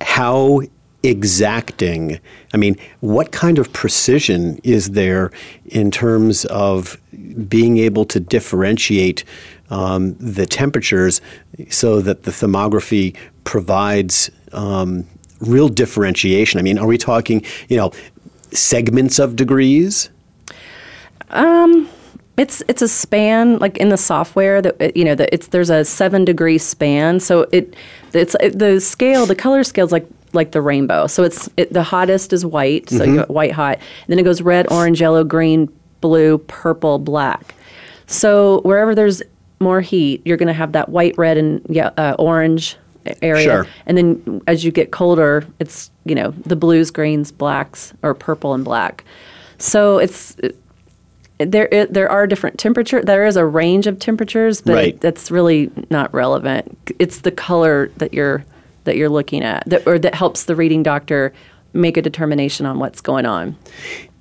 how 0.00 0.60
exacting 1.02 2.18
i 2.52 2.56
mean 2.56 2.76
what 3.00 3.30
kind 3.30 3.58
of 3.58 3.72
precision 3.72 4.58
is 4.64 4.90
there 4.90 5.30
in 5.66 5.90
terms 5.90 6.44
of 6.46 6.98
being 7.48 7.78
able 7.78 8.04
to 8.04 8.18
differentiate 8.18 9.24
um, 9.70 10.14
the 10.14 10.46
temperatures 10.46 11.20
so 11.70 12.00
that 12.00 12.22
the 12.24 12.30
thermography 12.30 13.16
provides 13.44 14.30
um, 14.52 15.06
real 15.40 15.68
differentiation 15.68 16.58
i 16.58 16.62
mean 16.62 16.78
are 16.78 16.86
we 16.86 16.98
talking 16.98 17.42
you 17.68 17.76
know 17.76 17.90
segments 18.52 19.18
of 19.18 19.36
degrees 19.36 20.10
It's 22.36 22.62
it's 22.68 22.82
a 22.82 22.88
span 22.88 23.58
like 23.58 23.78
in 23.78 23.88
the 23.88 23.96
software 23.96 24.60
that 24.60 24.94
you 24.94 25.04
know 25.04 25.14
that 25.14 25.30
it's 25.32 25.48
there's 25.48 25.70
a 25.70 25.84
seven 25.84 26.24
degree 26.24 26.58
span. 26.58 27.18
So 27.18 27.46
it 27.50 27.74
it's 28.12 28.36
it, 28.40 28.58
the 28.58 28.80
scale 28.80 29.24
the 29.24 29.34
color 29.34 29.64
scale's 29.64 29.90
like 29.90 30.06
like 30.34 30.52
the 30.52 30.60
rainbow. 30.60 31.06
So 31.06 31.22
it's 31.22 31.48
it, 31.56 31.72
the 31.72 31.82
hottest 31.82 32.34
is 32.34 32.44
white. 32.44 32.90
So 32.90 33.04
you 33.04 33.16
got 33.16 33.30
white 33.30 33.52
hot. 33.52 33.78
And 33.78 34.08
then 34.08 34.18
it 34.18 34.24
goes 34.24 34.42
red, 34.42 34.70
orange, 34.70 35.00
yellow, 35.00 35.24
green, 35.24 35.72
blue, 36.02 36.36
purple, 36.38 36.98
black. 36.98 37.54
So 38.06 38.60
wherever 38.60 38.94
there's 38.94 39.22
more 39.60 39.80
heat, 39.80 40.22
you're 40.24 40.36
going 40.36 40.48
to 40.48 40.52
have 40.54 40.72
that 40.72 40.88
white, 40.88 41.16
red, 41.16 41.36
and 41.36 41.64
yeah, 41.68 41.90
uh, 41.96 42.14
orange 42.18 42.76
area. 43.22 43.44
Sure. 43.44 43.66
And 43.86 43.96
then 43.96 44.42
as 44.46 44.64
you 44.64 44.70
get 44.72 44.90
colder, 44.90 45.46
it's, 45.60 45.90
you 46.04 46.14
know, 46.14 46.32
the 46.44 46.56
blues, 46.56 46.90
greens, 46.90 47.32
blacks, 47.32 47.94
or 48.02 48.14
purple 48.14 48.54
and 48.54 48.64
black. 48.64 49.04
So 49.58 49.98
it's 49.98 50.36
there 51.38 51.68
it, 51.70 51.92
there 51.92 52.08
are 52.10 52.26
different 52.26 52.58
temperature 52.58 53.02
there 53.02 53.26
is 53.26 53.36
a 53.36 53.44
range 53.44 53.86
of 53.86 53.98
temperatures 53.98 54.62
but 54.62 54.72
Right. 54.72 55.00
that's 55.02 55.30
really 55.30 55.70
not 55.90 56.12
relevant 56.14 56.78
it's 56.98 57.20
the 57.20 57.30
color 57.30 57.90
that 57.98 58.14
you're 58.14 58.42
that 58.84 58.96
you're 58.96 59.10
looking 59.10 59.42
at 59.42 59.62
that 59.66 59.86
or 59.86 59.98
that 59.98 60.14
helps 60.14 60.44
the 60.44 60.56
reading 60.56 60.82
doctor 60.82 61.34
make 61.74 61.98
a 61.98 62.02
determination 62.02 62.64
on 62.64 62.78
what's 62.78 63.02
going 63.02 63.26
on 63.26 63.54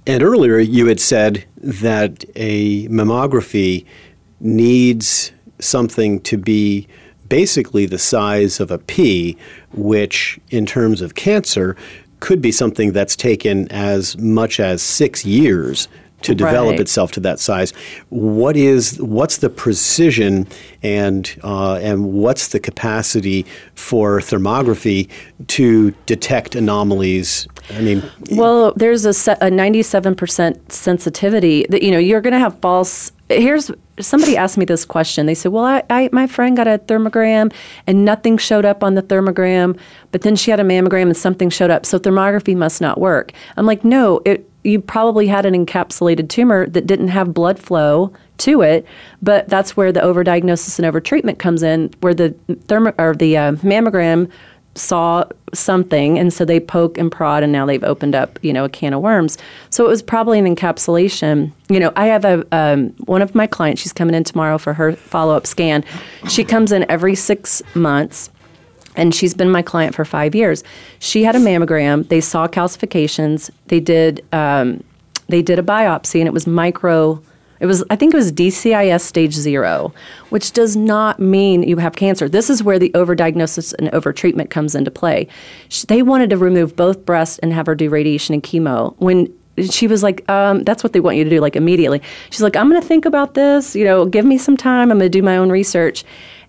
And 0.05 0.21
earlier 0.21 0.59
you 0.59 0.88
had 0.88 0.99
said 0.99 1.45
that 1.57 2.25
a 2.36 2.88
mammography 2.89 3.86
needs 4.39 5.31
something 5.59 6.19
to 6.21 6.38
be 6.38 6.88
basically 7.29 7.86
the 7.86 7.97
size 7.97 8.59
of 8.59 8.71
a 8.71 8.77
pea, 8.77 9.38
which 9.73 10.39
in 10.49 10.65
terms 10.65 11.01
of 11.01 11.15
cancer 11.15 11.75
could 12.19 12.41
be 12.41 12.51
something 12.51 12.91
that's 12.91 13.15
taken 13.15 13.67
as 13.71 14.17
much 14.17 14.59
as 14.59 14.81
six 14.81 15.25
years 15.25 15.88
to 16.26 16.36
develop 16.36 16.71
Right. 16.71 16.80
itself 16.82 17.11
to 17.13 17.19
that 17.21 17.39
size. 17.39 17.71
What 18.09 18.55
is 18.57 19.01
what's 19.01 19.38
the 19.38 19.49
precision 19.49 20.47
and 20.84 21.23
uh, 21.43 21.76
and 21.82 22.11
what's 22.13 22.49
the 22.49 22.59
capacity 22.59 23.45
for 23.76 24.19
thermography 24.19 25.09
to 25.47 25.91
detect 26.05 26.55
anomalies? 26.55 27.47
I 27.78 27.82
mean, 27.82 28.03
Well, 28.32 28.73
there's 28.76 29.05
a, 29.05 29.13
se- 29.13 29.38
a 29.41 29.49
97% 29.49 30.71
sensitivity 30.71 31.65
that, 31.69 31.82
you 31.82 31.89
know, 31.91 31.97
you're 31.97 32.21
going 32.21 32.34
to 32.34 32.39
have 32.39 32.59
false. 32.59 33.11
Here's 33.30 33.71
somebody 33.99 34.38
asked 34.38 34.55
me 34.57 34.65
this 34.65 34.86
question. 34.86 35.26
They 35.26 35.34
said, 35.34 35.51
Well, 35.51 35.65
I, 35.65 35.82
I, 35.89 36.09
my 36.11 36.28
friend 36.28 36.55
got 36.55 36.67
a 36.67 36.78
thermogram 36.78 37.51
and 37.88 38.05
nothing 38.05 38.38
showed 38.38 38.65
up 38.65 38.84
on 38.84 38.93
the 38.93 39.01
thermogram, 39.01 39.80
but 40.11 40.21
then 40.21 40.36
she 40.36 40.51
had 40.51 40.59
a 40.59 40.63
mammogram 40.63 41.03
and 41.03 41.17
something 41.17 41.49
showed 41.49 41.71
up. 41.71 41.86
So 41.88 41.97
thermography 41.97 42.55
must 42.55 42.82
not 42.82 42.99
work. 42.99 43.32
I'm 43.57 43.65
like, 43.65 43.84
No, 43.84 44.21
it, 44.26 44.47
you 44.66 44.82
probably 44.82 45.28
had 45.28 45.45
an 45.45 45.53
encapsulated 45.53 46.30
tumor 46.30 46.68
that 46.68 46.88
didn't 46.88 47.09
have 47.09 47.34
blood 47.34 47.59
flow 47.59 48.11
to 48.39 48.61
it, 48.61 48.86
but 49.22 49.47
that's 49.47 49.78
where 49.78 49.91
the 49.91 49.99
overdiagnosis 49.99 50.80
and 50.80 50.93
overtreatment 50.93 51.38
comes 51.38 51.63
in, 51.63 51.93
where 52.01 52.13
the 52.13 52.32
thermo, 52.68 52.93
or 52.97 53.13
the 53.13 53.38
uh, 53.38 53.51
mammogram 53.53 54.30
saw 54.78 55.24
something 55.53 56.20
and 56.20 56.34
so 56.34 56.43
they 56.43 56.59
poke 56.59 56.97
and 56.97 57.09
prod 57.09 57.43
and 57.43 57.53
now 57.53 57.66
they've 57.66 57.86
opened 57.86 58.13
up 58.13 58.38
you 58.43 58.51
know 58.51 58.66
a 58.66 58.70
can 58.70 58.93
of 58.93 59.01
worms. 59.01 59.38
So 59.70 59.86
it 59.86 59.88
was 59.88 60.01
probably 60.01 60.38
an 60.38 60.53
encapsulation. 60.53 61.51
You 61.70 61.80
know 61.80 61.93
i 61.95 62.07
have 62.07 62.26
a 62.26 62.45
um, 62.51 62.89
one 63.05 63.22
of 63.22 63.34
my 63.34 63.47
clients 63.47 63.82
she's 63.82 63.93
coming 63.93 64.13
in 64.13 64.26
tomorrow 64.26 64.57
for 64.57 64.74
her 64.74 64.93
follow-up 64.93 65.47
scan. 65.47 65.86
She 66.28 66.43
comes 66.43 66.74
in 66.74 66.89
every 66.91 67.16
six 67.16 67.61
months 67.74 68.30
and 68.96 69.14
she's 69.14 69.34
been 69.34 69.50
my 69.50 69.62
client 69.62 69.96
for 69.96 70.06
five 70.06 70.36
years. 70.36 70.64
She 71.00 71.24
had 71.24 71.36
a 71.36 71.39
mammogram. 71.39 72.08
They 72.08 72.22
saw 72.22 72.48
calcifications. 72.48 73.50
They 73.68 73.80
did 73.80 74.26
um, 74.32 74.84
they 75.28 75.41
did 75.41 75.60
a 75.60 75.64
biopsy 75.64 76.20
and 76.20 76.28
it 76.28 76.34
was 76.34 76.46
micro 76.48 77.22
it 77.60 77.66
was 77.66 77.84
i 77.89 77.96
think 77.96 78.14
it 78.14 78.18
was 78.18 78.32
dcis 78.32 79.02
stage 79.02 79.34
zero 79.34 79.93
which 80.30 80.52
does 80.52 80.76
not 80.76 81.20
mean 81.20 81.64
you 81.64 81.78
have 81.78 81.96
cancer. 81.96 82.28
This 82.28 82.50
is 82.50 82.62
where 82.64 82.78
the 82.78 82.89
overdiagnosis 82.91 83.74
and 83.80 83.89
overtreatment 83.91 84.50
comes 84.50 84.76
into 84.76 84.91
play. 84.91 85.28
Sh- 85.70 85.84
they 85.84 86.02
wanted 86.02 86.30
to 86.32 86.38
remove 86.38 86.76
both 86.76 87.06
breasts 87.06 87.39
and 87.39 87.54
have 87.54 87.66
her 87.68 87.76
do 87.76 87.89
radiation 87.89 88.34
and 88.34 88.43
chemo. 88.43 88.96
When 88.98 89.34
she 89.70 89.88
was 89.88 90.04
like 90.04 90.30
um, 90.30 90.64
that's 90.64 90.84
what 90.84 90.91
they 90.91 91.00
want 91.00 91.18
you 91.18 91.24
to 91.24 91.30
do 91.30 91.39
like 91.39 91.56
immediately. 91.56 92.02
She's 92.30 92.41
like 92.41 92.58
i'm 92.58 92.70
going 92.70 92.82
to 92.82 92.88
think 92.88 93.06
about 93.06 93.34
this 93.34 93.76
you 93.76 93.86
know 93.86 94.06
give 94.06 94.26
me 94.26 94.38
some 94.38 94.58
time. 94.58 94.91
I'm 94.91 95.00
going 95.00 95.10
to 95.12 95.18
do 95.18 95.24
my 95.24 95.38
own 95.38 95.50
research 95.50 96.04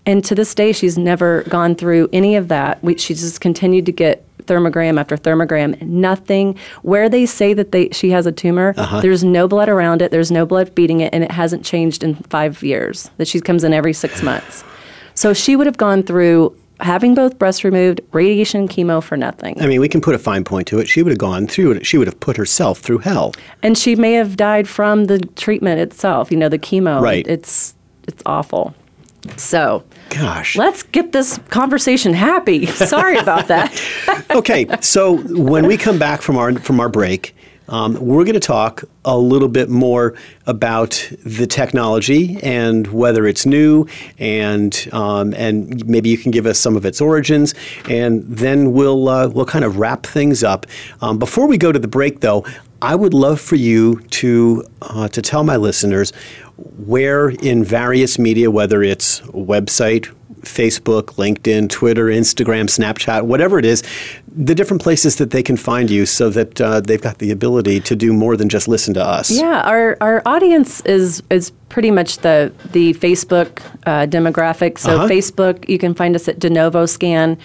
and 0.07 0.23
to 0.23 0.33
this 0.33 0.55
day, 0.55 0.71
she's 0.71 0.97
never 0.97 1.43
gone 1.43 1.75
through 1.75 2.09
any 2.13 2.37
of 2.37 2.47
that. 2.47 2.81
We, 2.81 2.97
she's 2.97 3.19
just 3.19 3.41
continued 3.41 3.85
to 3.87 3.91
get 3.91 4.23
thermogram 4.45 4.97
after 4.97 5.17
thermogram. 5.17 5.79
Nothing 5.81 6.57
where 6.81 7.09
they 7.09 7.25
say 7.25 7.53
that 7.53 7.73
they 7.73 7.89
she 7.89 8.09
has 8.11 8.25
a 8.25 8.31
tumor. 8.31 8.73
Uh-huh. 8.77 9.01
There's 9.01 9.25
no 9.25 9.49
blood 9.49 9.67
around 9.67 10.01
it. 10.01 10.11
There's 10.11 10.31
no 10.31 10.45
blood 10.45 10.71
feeding 10.75 11.01
it, 11.01 11.13
and 11.13 11.25
it 11.25 11.31
hasn't 11.31 11.65
changed 11.65 12.03
in 12.03 12.15
five 12.15 12.63
years. 12.63 13.11
That 13.17 13.27
she 13.27 13.41
comes 13.41 13.65
in 13.65 13.73
every 13.73 13.91
six 13.91 14.23
months. 14.23 14.63
So 15.13 15.33
she 15.33 15.57
would 15.57 15.67
have 15.67 15.77
gone 15.77 16.03
through 16.03 16.55
having 16.79 17.13
both 17.13 17.37
breasts 17.37 17.65
removed, 17.65 17.99
radiation, 18.13 18.69
chemo 18.69 19.03
for 19.03 19.17
nothing. 19.17 19.61
I 19.61 19.67
mean, 19.67 19.81
we 19.81 19.89
can 19.89 19.99
put 19.99 20.15
a 20.15 20.19
fine 20.19 20.45
point 20.45 20.67
to 20.67 20.79
it. 20.79 20.87
She 20.87 21.03
would 21.03 21.09
have 21.09 21.19
gone 21.19 21.47
through 21.47 21.71
it. 21.71 21.85
She 21.85 21.97
would 21.97 22.07
have 22.07 22.19
put 22.21 22.37
herself 22.37 22.79
through 22.79 22.99
hell. 22.99 23.33
And 23.61 23.77
she 23.77 23.95
may 23.95 24.13
have 24.13 24.37
died 24.37 24.69
from 24.69 25.05
the 25.05 25.19
treatment 25.35 25.81
itself. 25.81 26.31
You 26.31 26.37
know, 26.37 26.47
the 26.47 26.59
chemo. 26.59 27.01
Right. 27.01 27.27
It's 27.27 27.75
it's 28.07 28.23
awful. 28.25 28.73
So 29.35 29.83
Gosh. 30.09 30.55
let's 30.55 30.83
get 30.83 31.11
this 31.11 31.39
conversation 31.49 32.13
happy. 32.13 32.65
Sorry 32.65 33.17
about 33.17 33.47
that. 33.47 33.81
okay, 34.31 34.67
so 34.81 35.17
when 35.17 35.67
we 35.67 35.77
come 35.77 35.99
back 35.99 36.21
from 36.21 36.37
our 36.37 36.53
from 36.59 36.79
our 36.79 36.89
break, 36.89 37.35
um, 37.69 37.93
we're 37.99 38.23
going 38.23 38.33
to 38.33 38.39
talk 38.39 38.83
a 39.03 39.17
little 39.17 39.49
bit 39.49 39.69
more 39.69 40.15
about 40.45 41.11
the 41.25 41.45
technology 41.45 42.39
and 42.41 42.87
whether 42.87 43.27
it's 43.27 43.45
new, 43.45 43.87
and 44.17 44.87
um, 44.93 45.33
and 45.33 45.85
maybe 45.85 46.09
you 46.09 46.17
can 46.17 46.31
give 46.31 46.45
us 46.45 46.59
some 46.59 46.77
of 46.77 46.85
its 46.85 47.01
origins, 47.01 47.53
and 47.89 48.23
then 48.25 48.71
we'll 48.71 49.09
uh, 49.09 49.27
we'll 49.27 49.45
kind 49.45 49.65
of 49.65 49.77
wrap 49.77 50.05
things 50.05 50.43
up. 50.43 50.65
Um, 51.01 51.19
before 51.19 51.47
we 51.47 51.57
go 51.57 51.71
to 51.71 51.79
the 51.79 51.87
break, 51.87 52.21
though, 52.21 52.45
I 52.81 52.95
would 52.95 53.13
love 53.13 53.39
for 53.41 53.55
you 53.55 53.99
to 54.11 54.63
uh, 54.81 55.07
to 55.09 55.21
tell 55.21 55.43
my 55.43 55.57
listeners 55.57 56.11
where 56.57 57.29
in 57.29 57.63
various 57.63 58.17
media, 58.19 58.49
whether 58.51 58.83
it's 58.83 59.21
website, 59.21 60.13
Facebook, 60.41 61.15
LinkedIn, 61.15 61.69
Twitter, 61.69 62.05
Instagram, 62.05 62.65
Snapchat, 62.65 63.23
whatever 63.23 63.59
it 63.59 63.65
is, 63.65 63.83
the 64.27 64.55
different 64.55 64.81
places 64.81 65.15
that 65.17 65.31
they 65.31 65.43
can 65.43 65.57
find 65.57 65.89
you 65.89 66.05
so 66.05 66.29
that 66.29 66.61
uh, 66.61 66.79
they've 66.79 67.01
got 67.01 67.17
the 67.17 67.31
ability 67.31 67.79
to 67.81 67.95
do 67.95 68.13
more 68.13 68.37
than 68.37 68.47
just 68.49 68.67
listen 68.67 68.93
to 68.93 69.03
us. 69.03 69.31
Yeah, 69.31 69.61
our, 69.61 69.97
our 69.99 70.21
audience 70.25 70.81
is 70.81 71.21
is 71.29 71.51
pretty 71.69 71.91
much 71.91 72.19
the 72.19 72.51
the 72.71 72.93
Facebook 72.93 73.61
uh, 73.85 74.05
demographic. 74.07 74.77
So 74.77 74.95
Uh-huh. 74.95 75.07
Facebook, 75.07 75.67
you 75.67 75.77
can 75.77 75.93
find 75.95 76.15
us 76.15 76.27
at 76.27 76.39
DeNovo 76.39 76.87
Scan 76.87 77.37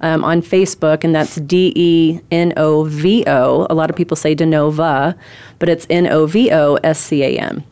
um, 0.00 0.24
on 0.24 0.42
Facebook, 0.42 1.04
and 1.04 1.14
that's 1.14 1.36
D 1.36 1.72
E 1.74 2.20
N 2.30 2.52
O 2.56 2.84
V 2.84 3.24
O. 3.26 3.66
A 3.70 3.74
lot 3.74 3.90
of 3.90 3.96
people 3.96 4.16
say 4.16 4.34
DeNova, 4.34 5.16
but 5.58 5.68
it's 5.68 5.86
N 5.90 6.06
O 6.06 6.26
V 6.26 6.50
O 6.52 6.74
S 6.76 6.98
C 6.98 7.22
A 7.22 7.38
N. 7.38 7.64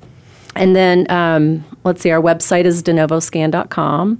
And 0.56 0.76
then 0.76 1.10
um, 1.10 1.64
let's 1.82 2.00
see, 2.00 2.10
our 2.10 2.20
website 2.20 2.64
is 2.64 2.82
denovoscan.com, 2.82 4.16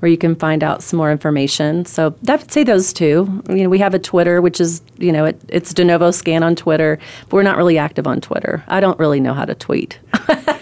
where 0.00 0.10
you 0.10 0.16
can 0.16 0.34
find 0.34 0.64
out 0.64 0.82
some 0.82 0.96
more 0.96 1.12
information. 1.12 1.84
So 1.84 2.14
I 2.28 2.36
would 2.36 2.50
say 2.50 2.64
those 2.64 2.92
two. 2.92 3.42
You 3.48 3.64
know, 3.64 3.68
we 3.68 3.78
have 3.78 3.94
a 3.94 3.98
Twitter, 3.98 4.40
which 4.40 4.60
is 4.60 4.82
you 4.98 5.12
know 5.12 5.26
it, 5.26 5.40
it's 5.48 5.72
DeNovoScan 5.72 6.42
on 6.42 6.56
Twitter. 6.56 6.98
But 7.28 7.32
we're 7.36 7.42
not 7.42 7.56
really 7.56 7.78
active 7.78 8.06
on 8.06 8.20
Twitter. 8.20 8.64
I 8.68 8.80
don't 8.80 8.98
really 8.98 9.20
know 9.20 9.34
how 9.34 9.44
to 9.44 9.54
tweet. 9.54 9.98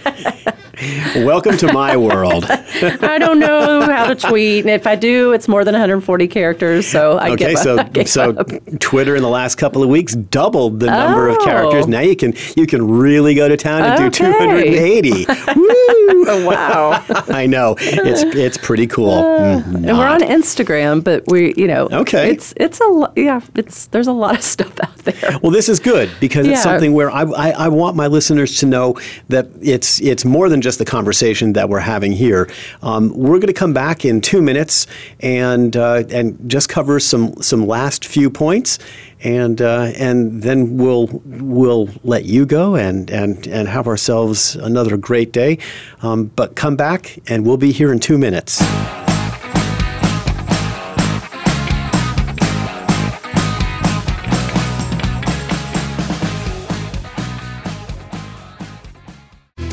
Welcome 1.17 1.57
to 1.59 1.73
my 1.73 1.97
world. 1.97 2.45
I 2.49 3.19
don't 3.19 3.39
know 3.39 3.83
how 3.83 4.07
to 4.13 4.15
tweet, 4.15 4.65
and 4.65 4.71
if 4.71 4.87
I 4.87 4.97
do, 4.97 5.33
it's 5.33 5.47
more 5.47 5.65
than 5.65 5.75
140 5.75 6.27
characters. 6.29 6.87
So 6.87 7.19
I 7.19 7.31
Okay, 7.31 7.55
so. 7.55 7.79
I 7.95 8.05
so 8.05 8.31
up. 8.33 8.49
Twitter 8.81 9.15
in 9.15 9.23
the 9.23 9.29
last 9.29 9.57
couple 9.57 9.83
of 9.83 9.89
weeks 9.89 10.15
doubled 10.15 10.81
the 10.81 10.87
number 10.87 11.29
of 11.29 11.37
Oh. 11.41 11.45
characters. 11.45 11.87
Now 11.87 12.01
you 12.01 12.17
can 12.17 12.35
you 12.57 12.67
can 12.67 12.87
really 12.89 13.35
go 13.35 13.49
to 13.49 13.57
town 13.57 13.83
and 13.83 13.97
do 13.99 14.11
280. 14.11 15.27
Oh, 15.29 16.45
wow. 16.49 17.05
I 17.29 17.47
know 17.47 17.77
it's 17.79 18.23
it's 18.37 18.59
pretty 18.59 18.87
cool. 18.87 19.23
Mm, 19.23 19.75
and 19.75 19.87
we're 19.99 20.07
on 20.09 20.21
Instagram, 20.21 21.03
but 21.05 21.25
we, 21.29 21.55
you 21.57 21.67
know, 21.67 21.89
Okay. 21.93 22.31
It's 22.31 22.53
it's 22.57 22.81
a 22.81 22.85
lo- 22.87 23.13
yeah. 23.17 23.41
It's 23.55 23.87
there's 23.87 24.07
a 24.09 24.13
lot 24.13 24.35
of 24.37 24.43
stuff 24.43 24.73
out 24.83 24.97
there. 24.99 25.39
Well, 25.43 25.53
this 25.53 25.69
is 25.69 25.79
good 25.81 26.11
because 26.21 26.47
it's 26.47 26.63
something 26.63 26.93
where 26.93 27.11
I, 27.11 27.23
I, 27.23 27.51
I 27.51 27.69
want 27.69 27.97
my 27.97 28.07
listeners 28.09 28.57
to 28.59 28.67
know 28.67 28.97
that 29.29 29.49
it's 29.61 30.01
it's 30.01 30.25
more 30.25 30.49
than 30.49 30.61
just 30.61 30.72
the 30.79 30.85
conversation 30.85 31.53
that 31.55 31.69
we're 31.69 31.81
having 31.81 32.13
here. 32.13 32.51
Um, 32.83 33.17
we're 33.17 33.39
going 33.39 33.47
to 33.49 33.53
come 33.53 33.73
back 33.73 34.05
in 34.05 34.21
two 34.21 34.43
minutes 34.43 34.87
and 35.21 35.77
uh, 35.77 36.05
and 36.11 36.39
just 36.49 36.69
cover 36.69 37.01
some 37.01 37.35
some 37.43 37.67
last 37.67 38.05
few 38.05 38.31
points, 38.31 38.79
and 39.23 39.61
uh, 39.61 39.93
and 39.97 40.43
then 40.43 40.77
we'll 40.77 41.09
we'll 41.25 41.89
let 42.05 42.25
you 42.25 42.47
go 42.47 42.77
and 42.77 43.11
and 43.11 43.47
and 43.47 43.69
have 43.69 43.87
ourselves 43.87 44.57
another 44.57 44.97
great 44.97 45.33
day. 45.33 45.59
Um, 46.03 46.27
but 46.27 46.57
come 46.57 46.77
back 46.77 47.19
and 47.27 47.47
we'll 47.47 47.57
be 47.57 47.73
here 47.73 47.93
in 47.93 48.01
two 48.01 48.19
minutes. 48.19 48.63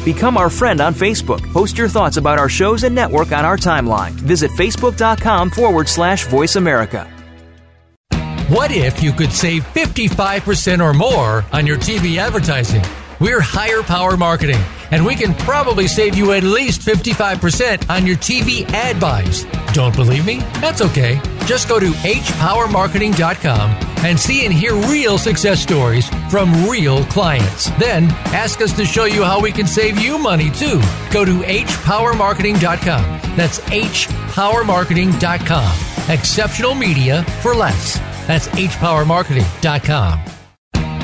Become 0.06 0.38
our 0.38 0.50
friend 0.50 0.82
on 0.82 0.93
Facebook. 0.93 1.41
Post 1.54 1.78
your 1.78 1.89
thoughts 1.89 2.18
about 2.18 2.39
our 2.39 2.50
shows 2.50 2.84
and 2.84 2.95
network 2.95 3.32
on 3.32 3.45
our 3.45 3.58
timeline. 3.58 4.12
Visit 4.12 4.52
facebook.com 4.52 5.50
forward 5.50 5.88
slash 5.88 6.26
voice 6.28 6.56
America. 6.56 7.08
What 8.50 8.72
if 8.72 9.04
you 9.04 9.12
could 9.12 9.32
save 9.32 9.64
55% 9.74 10.84
or 10.84 10.93
more 10.93 11.45
on 11.54 11.68
your 11.68 11.78
TV 11.78 12.18
advertising? 12.18 12.82
We're 13.20 13.41
Higher 13.41 13.84
Power 13.84 14.15
Marketing, 14.15 14.61
and 14.91 15.05
we 15.05 15.15
can 15.15 15.34
probably 15.34 15.88
save 15.88 16.15
you 16.15 16.32
at 16.32 16.43
least 16.43 16.80
55% 16.82 17.89
on 17.89 18.07
your 18.07 18.15
TV 18.15 18.63
ad 18.70 18.97
buys. 18.99 19.43
Don't 19.74 19.93
believe 19.93 20.26
me? 20.26 20.38
That's 20.61 20.82
okay. 20.82 21.20
Just 21.45 21.67
go 21.67 21.78
to 21.80 21.88
hpowermarketing.com 21.88 23.72
and 24.05 24.17
see 24.17 24.45
and 24.45 24.53
hear 24.53 24.74
real 24.88 25.17
success 25.17 25.61
stories 25.61 26.07
from 26.32 26.70
real 26.70 27.03
clients. 27.05 27.70
Then 27.72 28.05
ask 28.28 28.61
us 28.61 28.72
to 28.78 28.86
show 28.86 29.03
you 29.03 29.26
how 29.26 29.41
we 29.41 29.51
can 29.51 29.67
save 29.67 29.99
you 29.99 30.17
money 30.17 30.49
too. 30.51 30.80
Go 31.11 31.26
to 31.26 31.39
hpowermarketing.com. 31.41 33.36
That's 33.36 33.59
hpowermarketing.com. 33.59 36.09
Exceptional 36.13 36.74
media 36.74 37.24
for 37.41 37.53
less. 37.53 37.99
That's 38.28 38.47
hpowermarketing.com. 38.47 40.39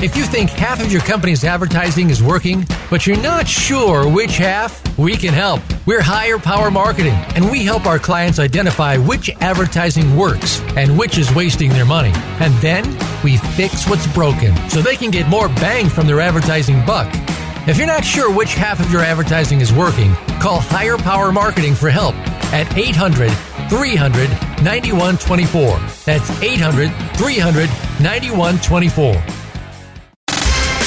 If 0.02 0.14
you 0.14 0.24
think 0.24 0.50
half 0.50 0.82
of 0.82 0.92
your 0.92 1.00
company's 1.00 1.42
advertising 1.42 2.10
is 2.10 2.22
working, 2.22 2.66
but 2.90 3.06
you're 3.06 3.20
not 3.22 3.48
sure 3.48 4.06
which 4.06 4.36
half, 4.36 4.98
we 4.98 5.16
can 5.16 5.32
help. 5.32 5.62
We're 5.86 6.02
Higher 6.02 6.38
Power 6.38 6.70
Marketing, 6.70 7.14
and 7.34 7.50
we 7.50 7.64
help 7.64 7.86
our 7.86 7.98
clients 7.98 8.38
identify 8.38 8.98
which 8.98 9.30
advertising 9.40 10.14
works 10.14 10.60
and 10.76 10.98
which 10.98 11.16
is 11.16 11.34
wasting 11.34 11.70
their 11.70 11.86
money. 11.86 12.12
And 12.40 12.52
then 12.56 12.84
we 13.24 13.38
fix 13.38 13.88
what's 13.88 14.06
broken 14.12 14.54
so 14.68 14.82
they 14.82 14.96
can 14.96 15.10
get 15.10 15.28
more 15.30 15.48
bang 15.48 15.88
from 15.88 16.06
their 16.06 16.20
advertising 16.20 16.84
buck. 16.84 17.08
If 17.66 17.78
you're 17.78 17.86
not 17.86 18.04
sure 18.04 18.30
which 18.30 18.52
half 18.52 18.80
of 18.80 18.92
your 18.92 19.00
advertising 19.00 19.62
is 19.62 19.72
working, 19.72 20.14
call 20.40 20.60
Higher 20.60 20.98
Power 20.98 21.32
Marketing 21.32 21.74
for 21.74 21.88
help 21.88 22.14
at 22.52 22.76
800 22.76 23.30
300 23.70 24.28
9124. 24.62 25.78
That's 26.04 26.42
800 26.42 26.90
300 27.16 27.70
9124. 28.02 29.45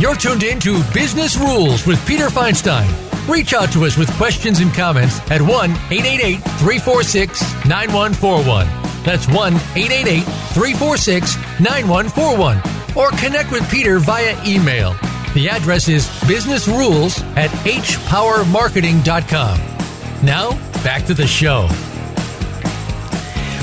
You're 0.00 0.14
tuned 0.14 0.44
in 0.44 0.60
to 0.60 0.80
Business 0.94 1.36
Rules 1.36 1.84
with 1.84 1.98
Peter 2.06 2.28
Feinstein. 2.28 2.86
Reach 3.28 3.52
out 3.52 3.72
to 3.72 3.84
us 3.84 3.96
with 3.96 4.08
questions 4.12 4.60
and 4.60 4.72
comments 4.72 5.18
at 5.28 5.42
1 5.42 5.50
888 5.50 6.36
346 6.36 7.42
9141. 7.66 8.66
That's 9.02 9.26
1 9.26 9.54
888 9.54 10.22
346 10.54 11.36
9141. 11.58 12.62
Or 12.96 13.10
connect 13.18 13.50
with 13.50 13.68
Peter 13.68 13.98
via 13.98 14.40
email. 14.46 14.94
The 15.34 15.48
address 15.48 15.88
is 15.88 16.06
businessrules 16.28 17.20
at 17.36 17.50
hpowermarketing.com. 17.50 19.58
Now, 20.24 20.50
back 20.84 21.06
to 21.06 21.14
the 21.14 21.26
show. 21.26 21.66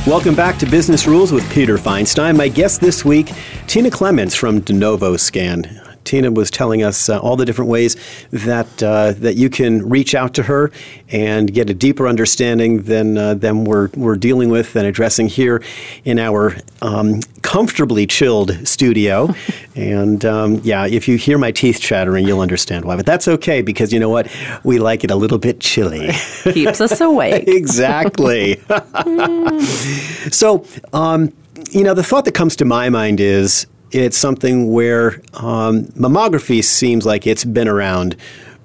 Welcome 0.06 0.36
back 0.36 0.60
to 0.60 0.66
Business 0.66 1.08
Rules 1.08 1.32
with 1.32 1.50
Peter 1.50 1.78
Feinstein. 1.78 2.36
My 2.36 2.50
guest 2.50 2.82
this 2.82 3.06
week, 3.06 3.32
Tina 3.68 3.90
Clemmons 3.90 4.36
from 4.36 4.60
DeNovo 4.60 5.18
Scan. 5.18 5.82
Tina 6.06 6.32
was 6.32 6.50
telling 6.50 6.84
us 6.84 7.10
uh, 7.10 7.20
all 7.20 7.36
the 7.36 7.46
different 7.46 7.70
ways 7.70 7.98
that 8.32 8.82
uh, 8.82 9.12
that 9.14 9.36
you 9.36 9.50
can 9.50 9.88
reach 9.90 10.16
out 10.16 10.34
to 10.36 10.44
her 10.44 10.72
and 11.10 11.54
get 11.54 11.70
a 11.70 11.74
deeper 11.74 12.08
understanding 12.08 12.84
than 12.84 13.18
uh, 13.18 13.34
than 13.34 13.66
we're 13.66 13.90
we're 13.96 14.16
dealing 14.16 14.50
with 14.50 14.76
and 14.76 14.86
addressing 14.86 15.28
here 15.28 15.62
in 16.06 16.20
our 16.20 16.56
um, 16.82 17.20
comfortably 17.42 18.08
chilled 18.08 18.68
studio. 18.68 19.34
and 19.76 20.24
um, 20.24 20.62
yeah, 20.64 20.86
if 20.86 21.08
you 21.08 21.18
hear 21.18 21.38
my 21.38 21.52
teeth 21.52 21.80
chattering, 21.80 22.26
you'll 22.26 22.42
understand 22.42 22.86
why. 22.86 22.96
But 22.96 23.06
that's 23.06 23.28
okay 23.28 23.62
because 23.62 23.92
you 23.92 24.00
know 24.00 24.10
what? 24.10 24.32
We 24.64 24.80
like 24.80 25.04
it 25.04 25.12
a 25.12 25.16
little 25.16 25.40
bit 25.40 25.60
chilly. 25.60 26.12
Keeps 26.44 26.80
us 26.82 27.02
awake. 27.02 27.48
exactly. 27.48 28.62
so. 30.32 30.66
Um, 30.94 31.34
you 31.72 31.84
know, 31.84 31.94
the 31.94 32.04
thought 32.04 32.26
that 32.26 32.34
comes 32.34 32.56
to 32.58 32.66
my 32.66 32.90
mind 32.90 33.20
is 33.20 33.66
it's 33.92 34.18
something 34.18 34.72
where 34.72 35.22
um, 35.36 35.86
mammography 35.94 36.64
seems 36.64 37.06
like 37.06 37.26
it's 37.28 37.46
been 37.46 37.68
around 37.68 38.16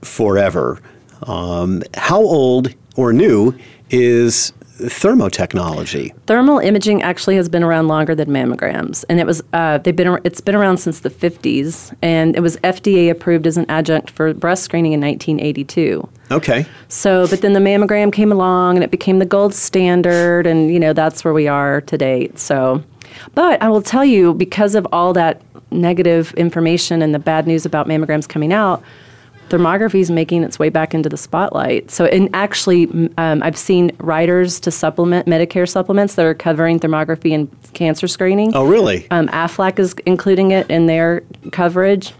forever. 0.02 0.80
Um, 1.24 1.82
how 1.94 2.20
old 2.20 2.74
or 2.96 3.12
new 3.12 3.54
is 3.90 4.52
thermotechnology? 4.80 6.14
Thermal 6.26 6.58
imaging 6.58 7.02
actually 7.02 7.36
has 7.36 7.48
been 7.48 7.62
around 7.62 7.88
longer 7.88 8.14
than 8.14 8.28
mammograms, 8.28 9.04
and 9.08 9.20
it 9.20 9.26
was 9.26 9.42
uh, 9.52 9.78
they've 9.78 9.94
been 9.94 10.18
it's 10.24 10.40
been 10.40 10.54
around 10.54 10.78
since 10.78 11.00
the 11.00 11.10
50s, 11.10 11.94
and 12.02 12.36
it 12.36 12.40
was 12.40 12.56
FDA 12.58 13.10
approved 13.10 13.46
as 13.46 13.56
an 13.56 13.66
adjunct 13.68 14.10
for 14.10 14.32
breast 14.34 14.64
screening 14.64 14.92
in 14.92 15.00
1982. 15.00 16.08
Okay. 16.30 16.64
So, 16.88 17.26
but 17.28 17.42
then 17.42 17.52
the 17.52 17.60
mammogram 17.60 18.12
came 18.12 18.32
along, 18.32 18.76
and 18.76 18.84
it 18.84 18.90
became 18.90 19.18
the 19.18 19.26
gold 19.26 19.54
standard, 19.54 20.46
and 20.46 20.72
you 20.72 20.80
know 20.80 20.92
that's 20.92 21.24
where 21.24 21.34
we 21.34 21.46
are 21.48 21.80
today. 21.82 22.30
So. 22.34 22.82
But 23.34 23.62
I 23.62 23.68
will 23.68 23.82
tell 23.82 24.04
you, 24.04 24.34
because 24.34 24.74
of 24.74 24.86
all 24.92 25.12
that 25.14 25.42
negative 25.70 26.34
information 26.34 27.02
and 27.02 27.14
the 27.14 27.18
bad 27.18 27.46
news 27.46 27.64
about 27.64 27.86
mammograms 27.86 28.28
coming 28.28 28.52
out, 28.52 28.82
thermography 29.50 30.00
is 30.00 30.10
making 30.10 30.44
its 30.44 30.58
way 30.58 30.68
back 30.68 30.94
into 30.94 31.08
the 31.08 31.16
spotlight. 31.16 31.90
So, 31.90 32.06
and 32.06 32.30
actually, 32.34 32.86
um, 33.18 33.42
I've 33.42 33.58
seen 33.58 33.90
riders 33.98 34.60
to 34.60 34.70
supplement 34.70 35.26
Medicare 35.26 35.68
supplements 35.68 36.14
that 36.14 36.24
are 36.24 36.34
covering 36.34 36.80
thermography 36.80 37.34
and 37.34 37.50
cancer 37.74 38.08
screening. 38.08 38.54
Oh, 38.54 38.64
really? 38.64 39.06
Um, 39.10 39.28
AFLAC 39.28 39.78
is 39.78 39.94
including 40.06 40.52
it 40.52 40.70
in 40.70 40.86
their 40.86 41.22
coverage 41.52 42.14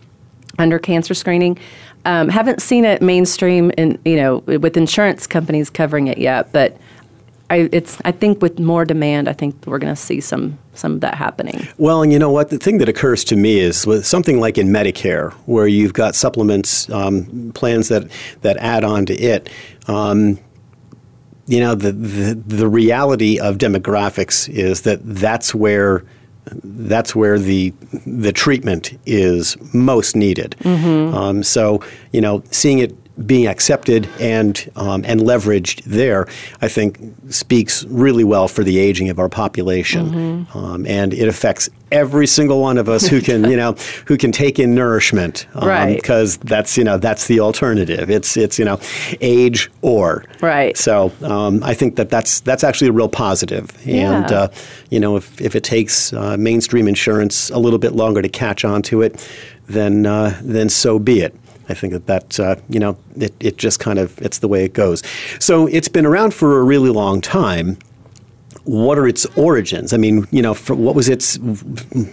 under 0.58 0.78
cancer 0.78 1.14
screening. 1.14 1.58
Um, 2.04 2.28
haven't 2.28 2.62
seen 2.62 2.84
it 2.84 3.02
mainstream 3.02 3.70
in 3.76 3.98
you 4.04 4.16
know 4.16 4.38
with 4.38 4.76
insurance 4.76 5.26
companies 5.26 5.70
covering 5.70 6.06
it 6.08 6.18
yet, 6.18 6.52
but 6.52 6.76
I, 7.50 7.68
it's 7.72 7.98
I 8.04 8.12
think 8.12 8.40
with 8.40 8.60
more 8.60 8.84
demand, 8.84 9.28
I 9.28 9.32
think 9.32 9.66
we're 9.66 9.80
going 9.80 9.92
to 9.92 10.00
see 10.00 10.20
some 10.20 10.56
some 10.74 10.94
of 10.94 11.00
that 11.00 11.16
happening. 11.16 11.66
Well, 11.78 12.02
and 12.02 12.12
you 12.12 12.18
know 12.18 12.30
what? 12.30 12.50
The 12.50 12.58
thing 12.58 12.78
that 12.78 12.88
occurs 12.88 13.24
to 13.24 13.36
me 13.36 13.58
is 13.58 13.86
with 13.86 14.06
something 14.06 14.38
like 14.38 14.56
in 14.56 14.68
Medicare, 14.68 15.32
where 15.46 15.66
you've 15.66 15.92
got 15.92 16.14
supplements 16.14 16.88
um, 16.90 17.50
plans 17.54 17.88
that 17.88 18.08
that 18.42 18.56
add 18.58 18.84
on 18.84 19.04
to 19.06 19.14
it. 19.14 19.50
Um, 19.88 20.38
you 21.48 21.58
know, 21.58 21.74
the, 21.74 21.90
the 21.90 22.34
the 22.34 22.68
reality 22.68 23.40
of 23.40 23.58
demographics 23.58 24.48
is 24.48 24.82
that 24.82 25.00
that's 25.02 25.52
where 25.52 26.04
that's 26.62 27.16
where 27.16 27.36
the 27.36 27.74
the 28.06 28.32
treatment 28.32 28.96
is 29.06 29.56
most 29.74 30.14
needed. 30.14 30.54
Mm-hmm. 30.60 31.14
Um, 31.14 31.42
so 31.42 31.82
you 32.12 32.20
know, 32.20 32.44
seeing 32.52 32.78
it 32.78 32.96
being 33.26 33.46
accepted 33.46 34.08
and 34.18 34.70
um, 34.76 35.04
and 35.06 35.20
leveraged 35.20 35.82
there, 35.84 36.26
I 36.60 36.68
think 36.68 36.98
speaks 37.28 37.84
really 37.84 38.24
well 38.24 38.48
for 38.48 38.64
the 38.64 38.78
aging 38.78 39.08
of 39.10 39.18
our 39.18 39.28
population, 39.28 40.10
mm-hmm. 40.10 40.58
um, 40.58 40.86
and 40.86 41.12
it 41.12 41.28
affects 41.28 41.68
every 41.92 42.26
single 42.26 42.60
one 42.60 42.78
of 42.78 42.88
us 42.88 43.06
who 43.06 43.20
can 43.20 43.50
you 43.50 43.56
know 43.56 43.72
who 44.06 44.16
can 44.16 44.32
take 44.32 44.58
in 44.58 44.74
nourishment, 44.74 45.46
um, 45.54 45.68
right? 45.68 45.96
Because 45.96 46.38
that's 46.38 46.76
you 46.76 46.84
know 46.84 46.98
that's 46.98 47.26
the 47.26 47.40
alternative. 47.40 48.10
It's 48.10 48.36
it's 48.36 48.58
you 48.58 48.64
know 48.64 48.80
age 49.20 49.70
or 49.82 50.24
right. 50.40 50.76
So 50.76 51.12
um, 51.22 51.62
I 51.62 51.74
think 51.74 51.96
that 51.96 52.10
that's 52.10 52.40
that's 52.40 52.64
actually 52.64 52.88
a 52.88 52.92
real 52.92 53.08
positive, 53.08 53.70
yeah. 53.84 54.16
and 54.16 54.32
uh, 54.32 54.48
you 54.90 55.00
know 55.00 55.16
if 55.16 55.40
if 55.40 55.54
it 55.54 55.64
takes 55.64 56.12
uh, 56.12 56.36
mainstream 56.38 56.88
insurance 56.88 57.50
a 57.50 57.58
little 57.58 57.78
bit 57.78 57.92
longer 57.92 58.22
to 58.22 58.28
catch 58.28 58.64
on 58.64 58.82
to 58.82 59.02
it, 59.02 59.26
then 59.66 60.06
uh, 60.06 60.38
then 60.42 60.68
so 60.68 60.98
be 60.98 61.20
it. 61.20 61.34
I 61.70 61.74
think 61.74 61.92
that 61.92 62.06
that 62.06 62.40
uh, 62.40 62.56
you 62.68 62.80
know 62.80 62.96
it, 63.16 63.34
it 63.40 63.56
just 63.56 63.80
kind 63.80 63.98
of 63.98 64.20
it's 64.20 64.38
the 64.38 64.48
way 64.48 64.64
it 64.64 64.72
goes. 64.72 65.02
So 65.38 65.66
it's 65.66 65.88
been 65.88 66.06
around 66.06 66.34
for 66.34 66.58
a 66.58 66.64
really 66.64 66.90
long 66.90 67.20
time. 67.20 67.78
What 68.64 68.98
are 68.98 69.08
its 69.08 69.24
origins? 69.36 69.92
I 69.92 69.96
mean, 69.96 70.28
you 70.30 70.42
know, 70.42 70.54
what 70.54 70.94
was 70.94 71.08
its 71.08 71.38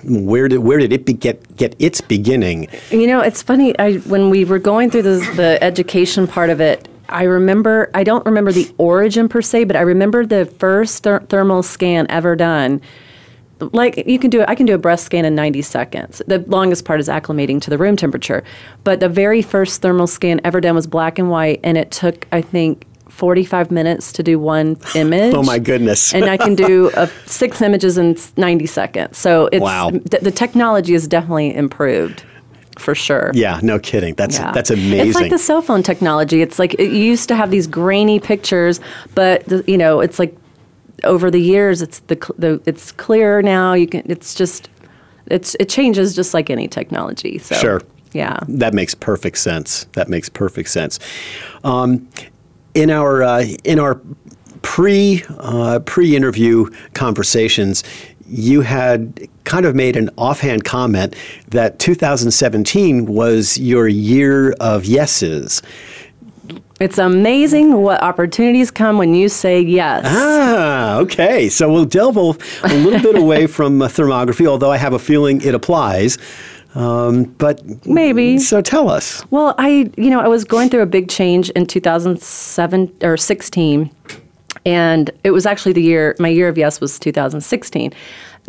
where 0.06 0.48
did 0.48 0.60
where 0.60 0.78
did 0.80 0.94
it 0.94 1.06
be, 1.06 1.14
get 1.14 1.56
get 1.58 1.76
its 1.78 2.02
beginning? 2.02 2.68
You 2.90 3.08
know, 3.08 3.20
it's 3.20 3.42
funny. 3.42 3.78
I 3.78 3.96
when 3.98 4.30
we 4.30 4.46
were 4.46 4.60
going 4.60 4.90
through 4.90 5.04
the 5.04 5.18
the 5.36 5.62
education 5.62 6.26
part 6.26 6.50
of 6.50 6.62
it, 6.62 6.88
I 7.10 7.24
remember, 7.24 7.90
I 7.94 8.04
don't 8.04 8.26
remember 8.26 8.52
the 8.52 8.74
origin 8.78 9.30
per 9.30 9.42
se, 9.42 9.66
but 9.66 9.76
I 9.76 9.82
remember 9.82 10.26
the 10.26 10.46
first 10.46 11.04
ther- 11.04 11.26
thermal 11.30 11.64
scan 11.64 12.06
ever 12.10 12.36
done 12.36 12.82
like 13.60 14.06
you 14.08 14.20
can 14.20 14.30
do 14.30 14.42
it. 14.42 14.50
I 14.50 14.56
can 14.56 14.66
do 14.66 14.74
a 14.76 14.78
breast 14.78 15.06
scan 15.06 15.26
in 15.26 15.36
90 15.36 15.62
seconds. 15.62 16.22
The 16.28 16.40
longest 16.48 16.86
part 16.86 17.00
is 17.00 17.08
acclimating 17.08 17.62
to 17.62 17.70
the 17.70 17.78
room 17.78 17.96
temperature. 17.96 18.44
But 18.84 19.00
the 19.00 19.10
very 19.10 19.42
first 19.42 19.82
thermal 19.82 20.08
scan 20.08 20.40
ever 20.44 20.62
done 20.62 20.76
was 20.76 20.88
black 20.88 21.18
and 21.20 21.30
white 21.30 21.60
and 21.64 21.78
it 21.78 21.92
took 21.92 22.28
I 22.32 22.42
think 22.42 22.86
45 23.10 23.72
minutes 23.72 24.12
to 24.14 24.22
do 24.24 24.38
one 24.38 24.78
image. 24.96 25.34
oh 25.34 25.42
my 25.42 25.58
goodness. 25.58 26.14
and 26.14 26.26
I 26.26 26.38
can 26.38 26.54
do 26.54 26.92
uh, 26.92 27.08
six 27.26 27.62
images 27.62 27.98
in 27.98 28.16
90 28.38 28.66
seconds. 28.68 29.18
So 29.18 29.50
it's 29.52 29.64
wow. 29.64 29.90
th- 29.90 30.22
the 30.22 30.32
technology 30.32 30.94
has 30.94 31.08
definitely 31.08 31.56
improved 31.56 32.24
for 32.78 32.94
sure. 32.94 33.32
Yeah, 33.34 33.60
no 33.64 33.80
kidding. 33.80 34.14
That's 34.14 34.38
Yeah. 34.38 34.52
that's 34.52 34.70
amazing. 34.70 35.08
It's 35.08 35.16
like 35.20 35.32
the 35.32 35.40
cell 35.40 35.64
phone 35.64 35.82
technology. 35.82 36.44
It's 36.44 36.60
like 36.60 36.76
it 36.76 36.92
used 36.92 37.28
to 37.30 37.36
have 37.36 37.50
these 37.50 37.66
grainy 37.66 38.20
pictures, 38.20 38.80
but 39.16 39.44
the, 39.46 39.64
you 39.66 39.80
know, 39.80 40.00
it's 40.00 40.20
like 40.20 40.38
over 41.04 41.30
the 41.32 41.42
years, 41.42 41.82
it's 41.82 42.00
the, 42.00 42.16
the 42.38 42.62
it's 42.66 42.92
clearer 42.92 43.42
now. 43.42 43.74
You 43.74 43.88
can 43.88 44.04
it's 44.06 44.34
just 44.34 44.70
it's 45.28 45.56
it 45.60 45.70
changes 45.70 46.16
just 46.16 46.34
like 46.34 46.50
any 46.50 46.68
technology. 46.68 47.38
So 47.38 47.56
Sure. 47.56 47.82
yeah. 48.14 48.40
That 48.48 48.74
makes 48.74 48.96
perfect 48.96 49.38
sense. 49.38 49.86
That 49.94 50.10
makes 50.10 50.30
perfect 50.30 50.70
sense. 50.70 51.00
Um, 51.64 52.08
in 52.74 52.90
our 52.92 53.24
uh, 53.24 53.46
in 53.64 53.80
our 53.80 54.00
pre 54.62 55.24
uh, 55.38 55.80
pre 55.80 56.16
interview 56.16 56.70
conversations, 56.94 57.84
you 58.28 58.62
had 58.62 59.28
kind 59.46 59.66
of 59.66 59.76
made 59.76 59.96
an 59.96 60.10
offhand 60.18 60.66
comment 60.66 61.16
that 61.50 61.80
2017 61.80 63.06
was 63.06 63.58
your 63.58 63.88
year 63.88 64.52
of 64.60 64.86
yeses. 64.86 65.62
It's 66.80 67.00
amazing 67.00 67.74
what 67.82 68.04
opportunities 68.04 68.70
come 68.70 68.98
when 69.00 69.16
you 69.16 69.30
say 69.30 69.62
yes. 69.62 70.04
Ah, 70.06 70.37
okay. 70.78 71.50
So 71.50 71.72
we'll 71.72 71.86
delve 71.86 72.18
a, 72.18 72.36
a 72.64 72.74
little 72.76 73.00
bit 73.00 73.16
away 73.16 73.48
from 73.58 73.82
uh, 73.82 73.88
thermography, 73.88 74.48
although 74.48 74.72
I 74.72 74.78
have 74.78 74.94
a 74.94 75.00
feeling 75.00 75.42
it 75.42 75.54
applies. 75.54 76.18
Um, 76.76 77.24
but 77.24 77.64
Maybe. 77.88 78.38
So 78.38 78.62
tell 78.62 78.90
us. 78.90 79.26
Well, 79.32 79.56
I, 79.58 79.92
you 79.98 80.10
know, 80.10 80.20
I 80.20 80.28
was 80.28 80.44
going 80.44 80.70
through 80.70 80.84
a 80.84 80.88
big 80.88 81.10
change 81.10 81.50
in 81.52 81.66
2007 81.66 82.98
or 83.02 83.18
16, 83.18 83.90
and 84.66 85.10
it 85.24 85.32
was 85.32 85.46
actually 85.46 85.74
the 85.74 85.82
year, 85.82 86.16
my 86.20 86.28
year 86.28 86.48
of 86.50 86.58
yes 86.58 86.80
was 86.80 87.00
2016. 87.00 87.94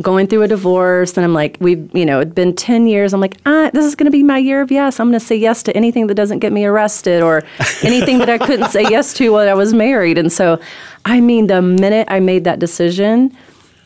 Going 0.00 0.28
through 0.28 0.42
a 0.42 0.48
divorce, 0.48 1.16
and 1.16 1.24
I'm 1.24 1.34
like, 1.34 1.56
we've, 1.58 1.90
you 1.92 2.06
know, 2.06 2.20
it'd 2.20 2.34
been 2.34 2.54
10 2.54 2.86
years. 2.86 3.12
I'm 3.12 3.20
like, 3.20 3.36
ah, 3.46 3.68
this 3.72 3.84
is 3.84 3.96
going 3.96 4.04
to 4.04 4.12
be 4.12 4.22
my 4.22 4.38
year 4.38 4.60
of 4.60 4.70
yes. 4.70 5.00
I'm 5.00 5.08
going 5.08 5.18
to 5.18 5.24
say 5.24 5.34
yes 5.34 5.62
to 5.64 5.76
anything 5.76 6.06
that 6.06 6.14
doesn't 6.14 6.38
get 6.38 6.52
me 6.52 6.64
arrested 6.64 7.20
or 7.20 7.42
anything 7.82 8.18
that 8.18 8.28
I 8.28 8.38
couldn't 8.38 8.70
say 8.70 8.82
yes 8.82 9.12
to 9.14 9.30
while 9.30 9.48
I 9.48 9.54
was 9.54 9.74
married. 9.74 10.16
And 10.16 10.32
so, 10.32 10.60
I 11.04 11.20
mean, 11.20 11.48
the 11.48 11.60
minute 11.60 12.06
I 12.08 12.20
made 12.20 12.44
that 12.44 12.60
decision, 12.60 13.36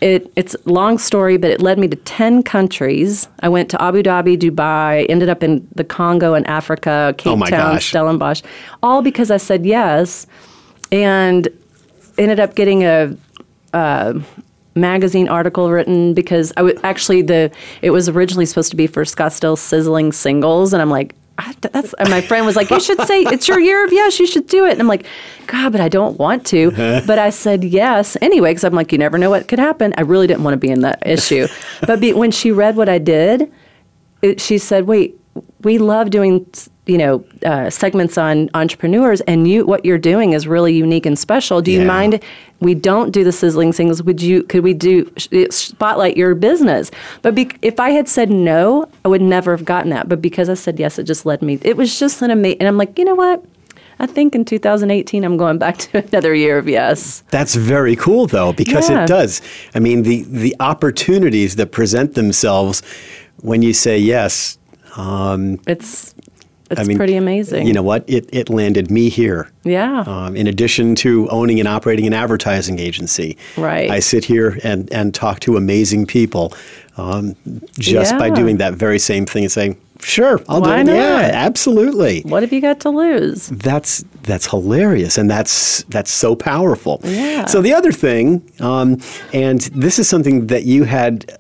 it, 0.03 0.31
it's 0.37 0.55
a 0.55 0.71
long 0.71 0.99
story, 0.99 1.37
but 1.39 1.51
it 1.51 1.63
led 1.63 1.79
me 1.79 1.89
to 1.89 1.97
10 1.97 2.43
countries. 2.43 3.29
I 3.41 3.49
went 3.49 3.71
to 3.71 3.81
Abu 3.81 4.03
Dhabi, 4.03 4.37
Dubai, 4.37 5.07
ended 5.09 5.31
up 5.31 5.43
in 5.43 5.67
the 5.77 5.85
Congo 5.85 6.35
and 6.35 6.47
Africa, 6.47 7.15
Cape 7.17 7.39
Oh 7.39 7.47
Town, 7.47 7.75
gosh. 7.75 7.89
Stellenbosch, 7.89 8.43
all 8.83 9.01
because 9.01 9.31
I 9.31 9.37
said 9.37 9.65
yes 9.65 10.27
and 10.91 11.49
ended 12.19 12.41
up 12.41 12.55
getting 12.55 12.83
a, 12.85 13.17
a 13.73 14.21
magazine 14.75 15.29
article 15.29 15.71
written 15.71 16.15
because 16.15 16.53
I 16.57 16.63
would 16.63 16.83
actually 16.85 17.23
the 17.23 17.51
it 17.83 17.91
was 17.91 18.09
originally 18.09 18.47
supposed 18.47 18.71
to 18.71 18.77
be 18.77 18.87
for 18.87 19.05
Scottsdale 19.05 19.59
Sizzling 19.59 20.13
Singles 20.13 20.73
and 20.73 20.81
I'm 20.81 20.91
like 20.91 21.15
that's 21.61 21.95
and 21.95 22.09
my 22.09 22.21
friend 22.21 22.47
was 22.47 22.57
like 22.57 22.71
you 22.71 22.81
should 22.81 23.01
say 23.03 23.23
it's 23.23 23.49
your 23.49 23.59
year 23.59 23.85
of 23.85 23.93
yes 23.93 24.19
you 24.21 24.27
should 24.27 24.47
do 24.47 24.65
it. 24.67 24.73
And 24.73 24.81
I'm 24.81 24.87
like 24.87 25.07
god 25.47 25.73
but 25.73 25.81
I 25.81 25.89
don't 25.89 26.19
want 26.19 26.47
to. 26.49 26.71
But 27.07 27.19
I 27.19 27.31
said 27.31 27.65
yes 27.65 28.17
anyway 28.21 28.51
because 28.51 28.65
I'm 28.65 28.75
like 28.75 28.93
you 28.93 28.99
never 28.99 29.19
know 29.19 29.31
what 29.31 29.49
could 29.49 29.59
happen. 29.59 29.93
I 29.97 30.03
really 30.03 30.27
didn't 30.27 30.45
want 30.45 30.55
to 30.55 30.59
be 30.59 30.71
in 30.71 30.81
that 30.81 31.03
issue. 31.07 31.47
But 31.87 32.01
be, 32.01 32.13
when 32.13 32.31
she 32.31 32.53
read 32.53 32.77
what 32.77 32.89
I 32.89 32.99
did 32.99 33.51
it, 34.23 34.41
she 34.41 34.57
said, 34.57 34.87
"Wait, 34.87 35.19
we 35.63 35.79
love 35.79 36.11
doing 36.11 36.47
you 36.87 36.99
know 36.99 37.25
uh, 37.47 37.71
segments 37.71 38.19
on 38.19 38.51
entrepreneurs, 38.55 39.21
and 39.23 39.47
you 39.49 39.65
what 39.67 39.85
you're 39.85 39.99
doing 39.99 40.33
is 40.33 40.47
really 40.49 40.75
unique 40.75 41.07
and 41.07 41.19
special. 41.19 41.61
Do 41.63 41.71
you 41.71 41.81
Yeah. 41.81 41.87
mind? 41.87 42.21
We 42.61 42.75
don't 42.75 43.11
do 43.13 43.25
the 43.25 43.33
sizzling 43.33 43.73
things 43.73 44.03
Would 44.03 44.23
you? 44.23 44.43
Could 44.45 44.63
we 44.65 44.75
do 44.75 45.11
spotlight 45.51 46.17
your 46.17 46.35
business? 46.35 46.91
But 47.23 47.35
be, 47.35 47.51
if 47.63 47.79
I 47.81 47.91
had 47.91 48.09
said 48.09 48.31
no, 48.31 48.89
I 49.05 49.09
would 49.09 49.23
never 49.23 49.51
have 49.57 49.65
gotten 49.65 49.91
that. 49.91 50.09
But 50.09 50.21
because 50.23 50.49
I 50.49 50.55
said 50.55 50.79
yes, 50.79 50.99
it 50.99 51.05
just 51.05 51.27
led 51.27 51.43
me. 51.43 51.59
It 51.63 51.77
was 51.77 51.99
just 51.99 52.23
an 52.23 52.31
amazing. 52.31 52.59
And 52.61 52.69
I'm 52.69 52.77
like, 52.79 52.99
you 52.99 53.05
know 53.05 53.15
what? 53.17 53.45
I 53.99 54.07
think 54.07 54.35
in 54.35 54.45
2018, 54.45 55.23
I'm 55.25 55.37
going 55.37 55.59
back 55.59 55.77
to 55.85 55.99
another 55.99 56.35
year 56.35 56.59
of 56.59 56.69
yes. 56.69 57.23
That's 57.31 57.55
very 57.55 57.95
cool, 57.97 58.27
though, 58.27 58.53
because 58.53 58.91
Yeah. 58.91 59.05
it 59.05 59.07
does. 59.07 59.41
I 59.75 59.79
mean, 59.79 60.03
the 60.03 60.25
the 60.29 60.55
opportunities 60.61 61.57
that 61.57 61.71
present 61.73 62.15
themselves 62.15 62.83
when 63.41 63.63
you 63.63 63.73
say 63.73 63.99
yes. 63.99 64.59
Um, 64.97 65.59
It's 65.67 66.15
it's 66.73 66.81
I 66.81 66.85
mean, 66.85 66.97
pretty 66.97 67.15
amazing. 67.17 67.67
You 67.67 67.73
know 67.73 67.83
what? 67.83 68.05
It 68.09 68.29
it 68.33 68.49
landed 68.49 68.91
me 68.91 69.09
here. 69.09 69.51
yeah. 69.65 70.05
Um, 70.07 70.37
in 70.37 70.47
addition 70.47 70.95
to 70.97 71.29
owning 71.29 71.59
and 71.61 71.69
operating 71.69 72.07
an 72.07 72.13
advertising 72.15 72.79
agency, 72.79 73.37
Right. 73.57 73.91
I 73.91 74.01
sit 74.01 74.25
here 74.25 74.59
and, 74.65 74.93
and 74.93 75.15
talk 75.15 75.41
to 75.41 75.57
amazing 75.57 76.07
people 76.07 76.53
um, 76.97 77.35
just 77.79 78.17
by 78.19 78.31
doing 78.31 78.57
that 78.59 78.75
very 78.75 78.99
same 78.99 79.25
thing 79.27 79.45
and 79.45 79.53
saying, 79.53 79.77
"Sure, 80.03 80.41
I'll 80.49 80.61
Why 80.61 80.83
do 80.83 80.91
it." 80.93 80.97
Yeah, 80.97 81.31
absolutely. 81.33 82.21
what 82.23 82.43
have 82.43 82.53
you 82.53 82.61
got 82.61 82.81
to 82.81 82.91
lose? 82.91 83.49
That's 83.49 84.05
that's 84.25 84.47
hilarious, 84.51 85.17
and 85.19 85.31
that's 85.31 85.85
that's 85.85 86.11
so 86.11 86.35
powerful. 86.37 87.01
Yeah. 87.05 87.47
So 87.47 87.63
the 87.63 87.73
other 87.73 87.93
thing, 87.93 88.43
um, 88.61 89.01
and 89.33 89.61
this 89.75 89.99
is 89.99 90.09
something 90.09 90.49
that 90.49 90.65
you 90.65 90.85
had. 90.85 91.31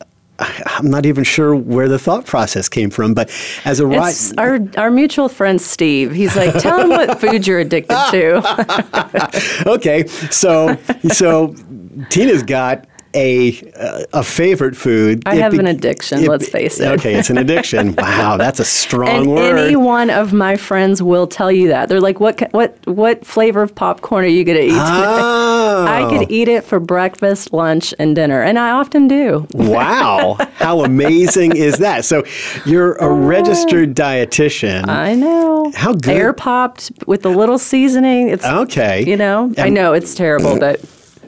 I'm 0.66 0.90
not 0.90 1.06
even 1.06 1.24
sure 1.24 1.54
where 1.54 1.88
the 1.88 1.98
thought 1.98 2.26
process 2.26 2.68
came 2.68 2.90
from, 2.90 3.14
but 3.14 3.30
as 3.64 3.80
a 3.80 3.86
right, 3.86 4.10
It's 4.10 4.32
our 4.38 4.58
our 4.76 4.90
mutual 4.90 5.28
friend 5.28 5.60
Steve. 5.60 6.12
He's 6.12 6.36
like, 6.36 6.54
tell 6.58 6.80
him 6.80 6.90
what 6.90 7.20
food 7.20 7.46
you're 7.46 7.60
addicted 7.60 7.98
to. 8.10 9.62
okay, 9.66 10.06
so 10.06 10.76
so 11.08 11.54
Tina's 12.10 12.42
got 12.42 12.86
a 13.14 13.60
uh, 13.72 14.04
a 14.12 14.22
favorite 14.22 14.76
food. 14.76 15.22
I 15.26 15.36
have 15.36 15.52
be- 15.52 15.58
an 15.58 15.66
addiction, 15.66 16.24
let's 16.26 16.48
face 16.48 16.80
it. 16.80 16.88
Okay, 16.98 17.14
it's 17.14 17.30
an 17.30 17.38
addiction. 17.38 17.94
wow, 17.98 18.36
that's 18.36 18.60
a 18.60 18.64
strong 18.64 19.08
and 19.08 19.26
word. 19.30 19.58
any 19.58 19.76
one 19.76 20.10
of 20.10 20.32
my 20.32 20.56
friends 20.56 21.02
will 21.02 21.26
tell 21.26 21.50
you 21.52 21.68
that. 21.68 21.88
They're 21.88 22.00
like, 22.00 22.20
what 22.20 22.40
what 22.52 22.76
what 22.86 23.24
flavor 23.24 23.62
of 23.62 23.74
popcorn 23.74 24.24
are 24.24 24.28
you 24.28 24.44
going 24.44 24.58
to 24.58 24.64
eat? 24.66 24.72
oh, 24.74 25.86
I 25.88 26.08
could 26.08 26.30
eat 26.30 26.48
it 26.48 26.64
for 26.64 26.80
breakfast, 26.80 27.52
lunch, 27.52 27.94
and 27.98 28.14
dinner, 28.16 28.42
and 28.42 28.58
I 28.58 28.70
often 28.70 29.08
do. 29.08 29.46
wow, 29.54 30.36
how 30.54 30.84
amazing 30.84 31.56
is 31.56 31.78
that? 31.78 32.04
So 32.04 32.24
you're 32.64 32.94
a 32.94 33.10
registered 33.12 33.94
dietitian. 33.94 34.88
I 34.88 35.14
know. 35.14 35.72
How 35.74 35.92
good- 35.92 36.16
Air 36.16 36.32
popped 36.32 36.92
with 37.06 37.24
a 37.24 37.28
little 37.30 37.58
seasoning. 37.58 38.28
It's 38.28 38.44
okay, 38.44 39.04
you 39.04 39.16
know. 39.16 39.52
I 39.58 39.68
know 39.68 39.92
it's 39.92 40.14
terrible, 40.14 40.58
but 40.58 40.80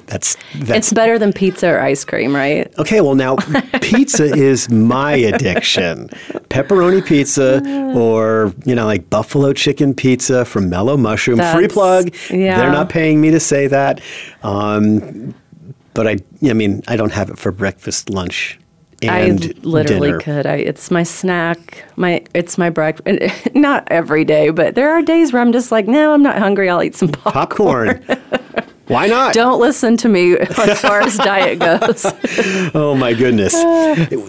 that's 0.07 0.37
that's 0.57 0.71
it's 0.89 0.93
better 0.93 1.19
than 1.19 1.33
pizza 1.33 1.69
or 1.69 1.81
ice 1.81 2.05
cream, 2.05 2.35
right? 2.35 2.73
Okay, 2.79 3.01
well 3.01 3.15
now 3.15 3.37
pizza 3.81 4.25
is 4.25 4.69
my 4.71 5.15
addiction. 5.15 6.09
Pepperoni 6.51 7.05
pizza 7.05 7.63
or, 7.97 8.53
you 8.65 8.75
know, 8.75 8.87
like 8.87 9.09
buffalo 9.11 9.53
chicken 9.53 9.95
pizza 9.95 10.45
from 10.45 10.69
Mellow 10.69 10.97
Mushroom. 10.97 11.41
Free 11.53 11.69
plug. 11.69 12.15
yeah. 12.31 12.59
They're 12.59 12.73
not 12.73 12.89
paying 12.89 13.21
me 13.21 13.31
to 13.31 13.41
say 13.41 13.67
that. 13.67 14.01
Um, 14.43 15.35
but 15.95 16.07
I 16.07 16.17
I 16.49 16.53
mean, 16.53 16.83
I 16.89 16.97
don't 16.97 17.13
have 17.13 17.31
it 17.31 17.39
for 17.39 17.53
breakfast, 17.53 18.11
lunch, 18.11 18.59
and 19.03 19.11
I 19.45 19.59
literally 19.63 20.09
dinner. 20.09 20.21
could. 20.21 20.47
I 20.47 20.57
it's 20.57 20.91
my 20.91 21.03
snack. 21.05 21.85
My 21.97 22.25
it's 22.35 22.59
my 22.59 22.69
breakfast. 22.71 23.33
Not 23.55 23.87
every 23.91 24.25
day, 24.25 24.51
but 24.51 24.75
there 24.75 24.91
are 24.91 25.03
days 25.03 25.33
where 25.33 25.41
I'm 25.41 25.53
just 25.53 25.71
like, 25.73 25.87
no, 25.87 26.13
I'm 26.13 26.23
not 26.23 26.39
hungry. 26.39 26.69
I'll 26.69 26.83
eat 26.83 26.95
some 26.97 27.09
popcorn. 27.09 28.03
Popcorn. 28.05 28.64
Why 28.95 29.09
not? 29.09 29.35
Don't 29.35 29.61
listen 29.61 29.97
to 29.99 30.09
me 30.09 30.37
as 30.37 30.81
far 30.81 31.01
as 31.01 31.17
diet 31.17 31.59
goes. 31.59 32.07
Oh 32.77 32.95
my 32.95 33.13
goodness. 33.13 33.53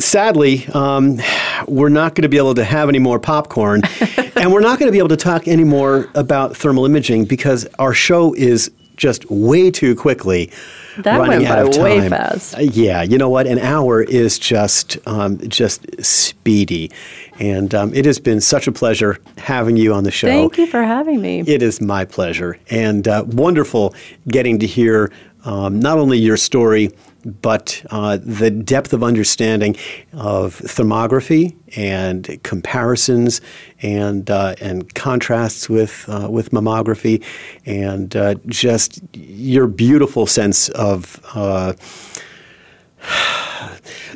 Sadly, 0.03 0.65
um, 0.73 1.19
we're 1.67 1.89
not 1.89 2.15
going 2.15 2.23
to 2.23 2.29
be 2.29 2.37
able 2.37 2.55
to 2.55 2.63
have 2.63 2.89
any 2.89 2.99
more 2.99 3.19
popcorn, 3.19 3.81
and 4.35 4.51
we're 4.51 4.61
not 4.61 4.79
going 4.79 4.87
to 4.87 4.91
be 4.91 4.97
able 4.97 5.09
to 5.09 5.17
talk 5.17 5.47
any 5.47 5.63
more 5.63 6.09
about 6.15 6.55
thermal 6.55 6.85
imaging 6.85 7.25
because 7.25 7.67
our 7.79 7.93
show 7.93 8.33
is 8.33 8.71
just 8.95 9.29
way 9.29 9.69
too 9.71 9.95
quickly 9.95 10.51
That 10.99 11.19
running 11.19 11.39
went 11.39 11.45
out 11.47 11.71
by 11.71 11.77
of 11.77 11.83
way 11.83 11.99
time. 11.99 12.09
fast. 12.09 12.55
Uh, 12.57 12.61
Yeah, 12.61 13.01
you 13.03 13.17
know 13.17 13.29
what? 13.29 13.47
An 13.47 13.59
hour 13.59 14.01
is 14.01 14.39
just 14.39 14.97
um, 15.07 15.37
just 15.47 15.85
speedy, 16.03 16.91
and 17.39 17.73
um, 17.75 17.93
it 17.93 18.05
has 18.05 18.19
been 18.19 18.41
such 18.41 18.67
a 18.67 18.71
pleasure 18.71 19.17
having 19.37 19.77
you 19.77 19.93
on 19.93 20.03
the 20.03 20.11
show. 20.11 20.27
Thank 20.27 20.57
you 20.57 20.67
for 20.67 20.83
having 20.83 21.21
me. 21.21 21.41
It 21.41 21.61
is 21.61 21.81
my 21.81 22.05
pleasure 22.05 22.57
and 22.69 23.07
uh, 23.07 23.23
wonderful 23.27 23.93
getting 24.27 24.59
to 24.59 24.67
hear 24.67 25.11
um, 25.43 25.79
not 25.79 25.97
only 25.99 26.17
your 26.17 26.37
story, 26.37 26.89
but 27.25 27.83
uh, 27.89 28.17
the 28.21 28.51
depth 28.51 28.93
of 28.93 29.03
understanding 29.03 29.75
of 30.13 30.59
thermography 30.59 31.55
and 31.75 32.39
comparisons 32.43 33.41
and 33.81 34.29
uh, 34.29 34.55
and 34.61 34.93
contrasts 34.93 35.67
with 35.69 36.05
uh, 36.07 36.27
with 36.29 36.51
mammography, 36.51 37.23
and 37.65 38.15
uh, 38.15 38.35
just 38.45 39.01
your 39.13 39.67
beautiful 39.67 40.27
sense 40.27 40.69
of 40.69 41.19
uh, 41.33 41.73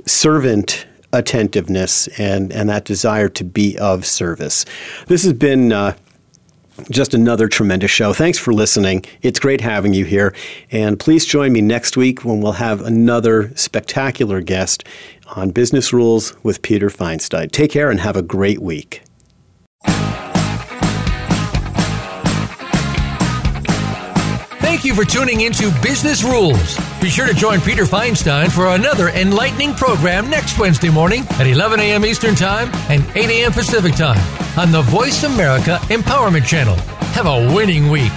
servant 0.06 0.86
attentiveness 1.12 2.08
and, 2.20 2.52
and 2.52 2.70
that 2.70 2.86
desire 2.86 3.30
to 3.30 3.44
be 3.44 3.78
of 3.80 4.06
service. 4.06 4.66
This 5.08 5.24
has 5.24 5.34
been 5.34 5.72
uh, 5.72 5.96
just 6.90 7.14
another 7.14 7.48
tremendous 7.48 7.92
show. 7.92 8.14
Thanks 8.14 8.38
for 8.38 8.54
listening. 8.54 9.04
It's 9.22 9.40
great 9.40 9.62
having 9.62 9.94
you 9.94 10.06
here. 10.06 10.34
And 10.72 11.00
please 11.00 11.26
join 11.26 11.54
me 11.54 11.62
next 11.62 11.98
week 11.98 12.26
when 12.26 12.42
we'll 12.42 12.54
have 12.54 12.82
another 12.82 13.52
spectacular 13.56 14.42
guest 14.42 14.84
on 15.36 15.52
Business 15.52 15.94
Rules 15.94 16.36
with 16.44 16.62
Peter 16.62 16.90
Feinstein. 16.90 17.52
Take 17.52 17.72
care 17.72 17.90
and 17.92 18.00
have 18.00 18.16
a 18.16 18.22
great 18.22 18.60
week. 18.62 19.04
Thank 24.62 24.86
you 24.86 24.96
for 24.96 25.04
tuning 25.04 25.42
into 25.42 25.72
Business 25.82 26.24
Rules. 26.24 26.89
Be 27.02 27.10
sure 27.10 27.26
to 27.26 27.34
join 27.34 27.62
Peter 27.62 27.86
Feinstein 27.86 28.52
for 28.52 28.68
another 28.76 29.08
enlightening 29.10 29.74
program 29.74 30.30
next 30.30 30.60
Wednesday 30.60 30.90
morning 30.90 31.26
at 31.32 31.48
11 31.48 31.80
a.m. 31.80 32.06
Eastern 32.06 32.36
Time 32.36 32.70
and 32.90 33.06
8 33.16 33.30
a.m. 33.30 33.52
Pacific 33.54 33.96
Time 33.96 34.20
on 34.58 34.72
the 34.72 34.82
Voice 34.82 35.24
America 35.24 35.78
Empowerment 35.84 36.46
Channel. 36.46 36.76
Have 37.16 37.26
a 37.26 37.56
winning 37.56 37.90
week. 37.90 38.12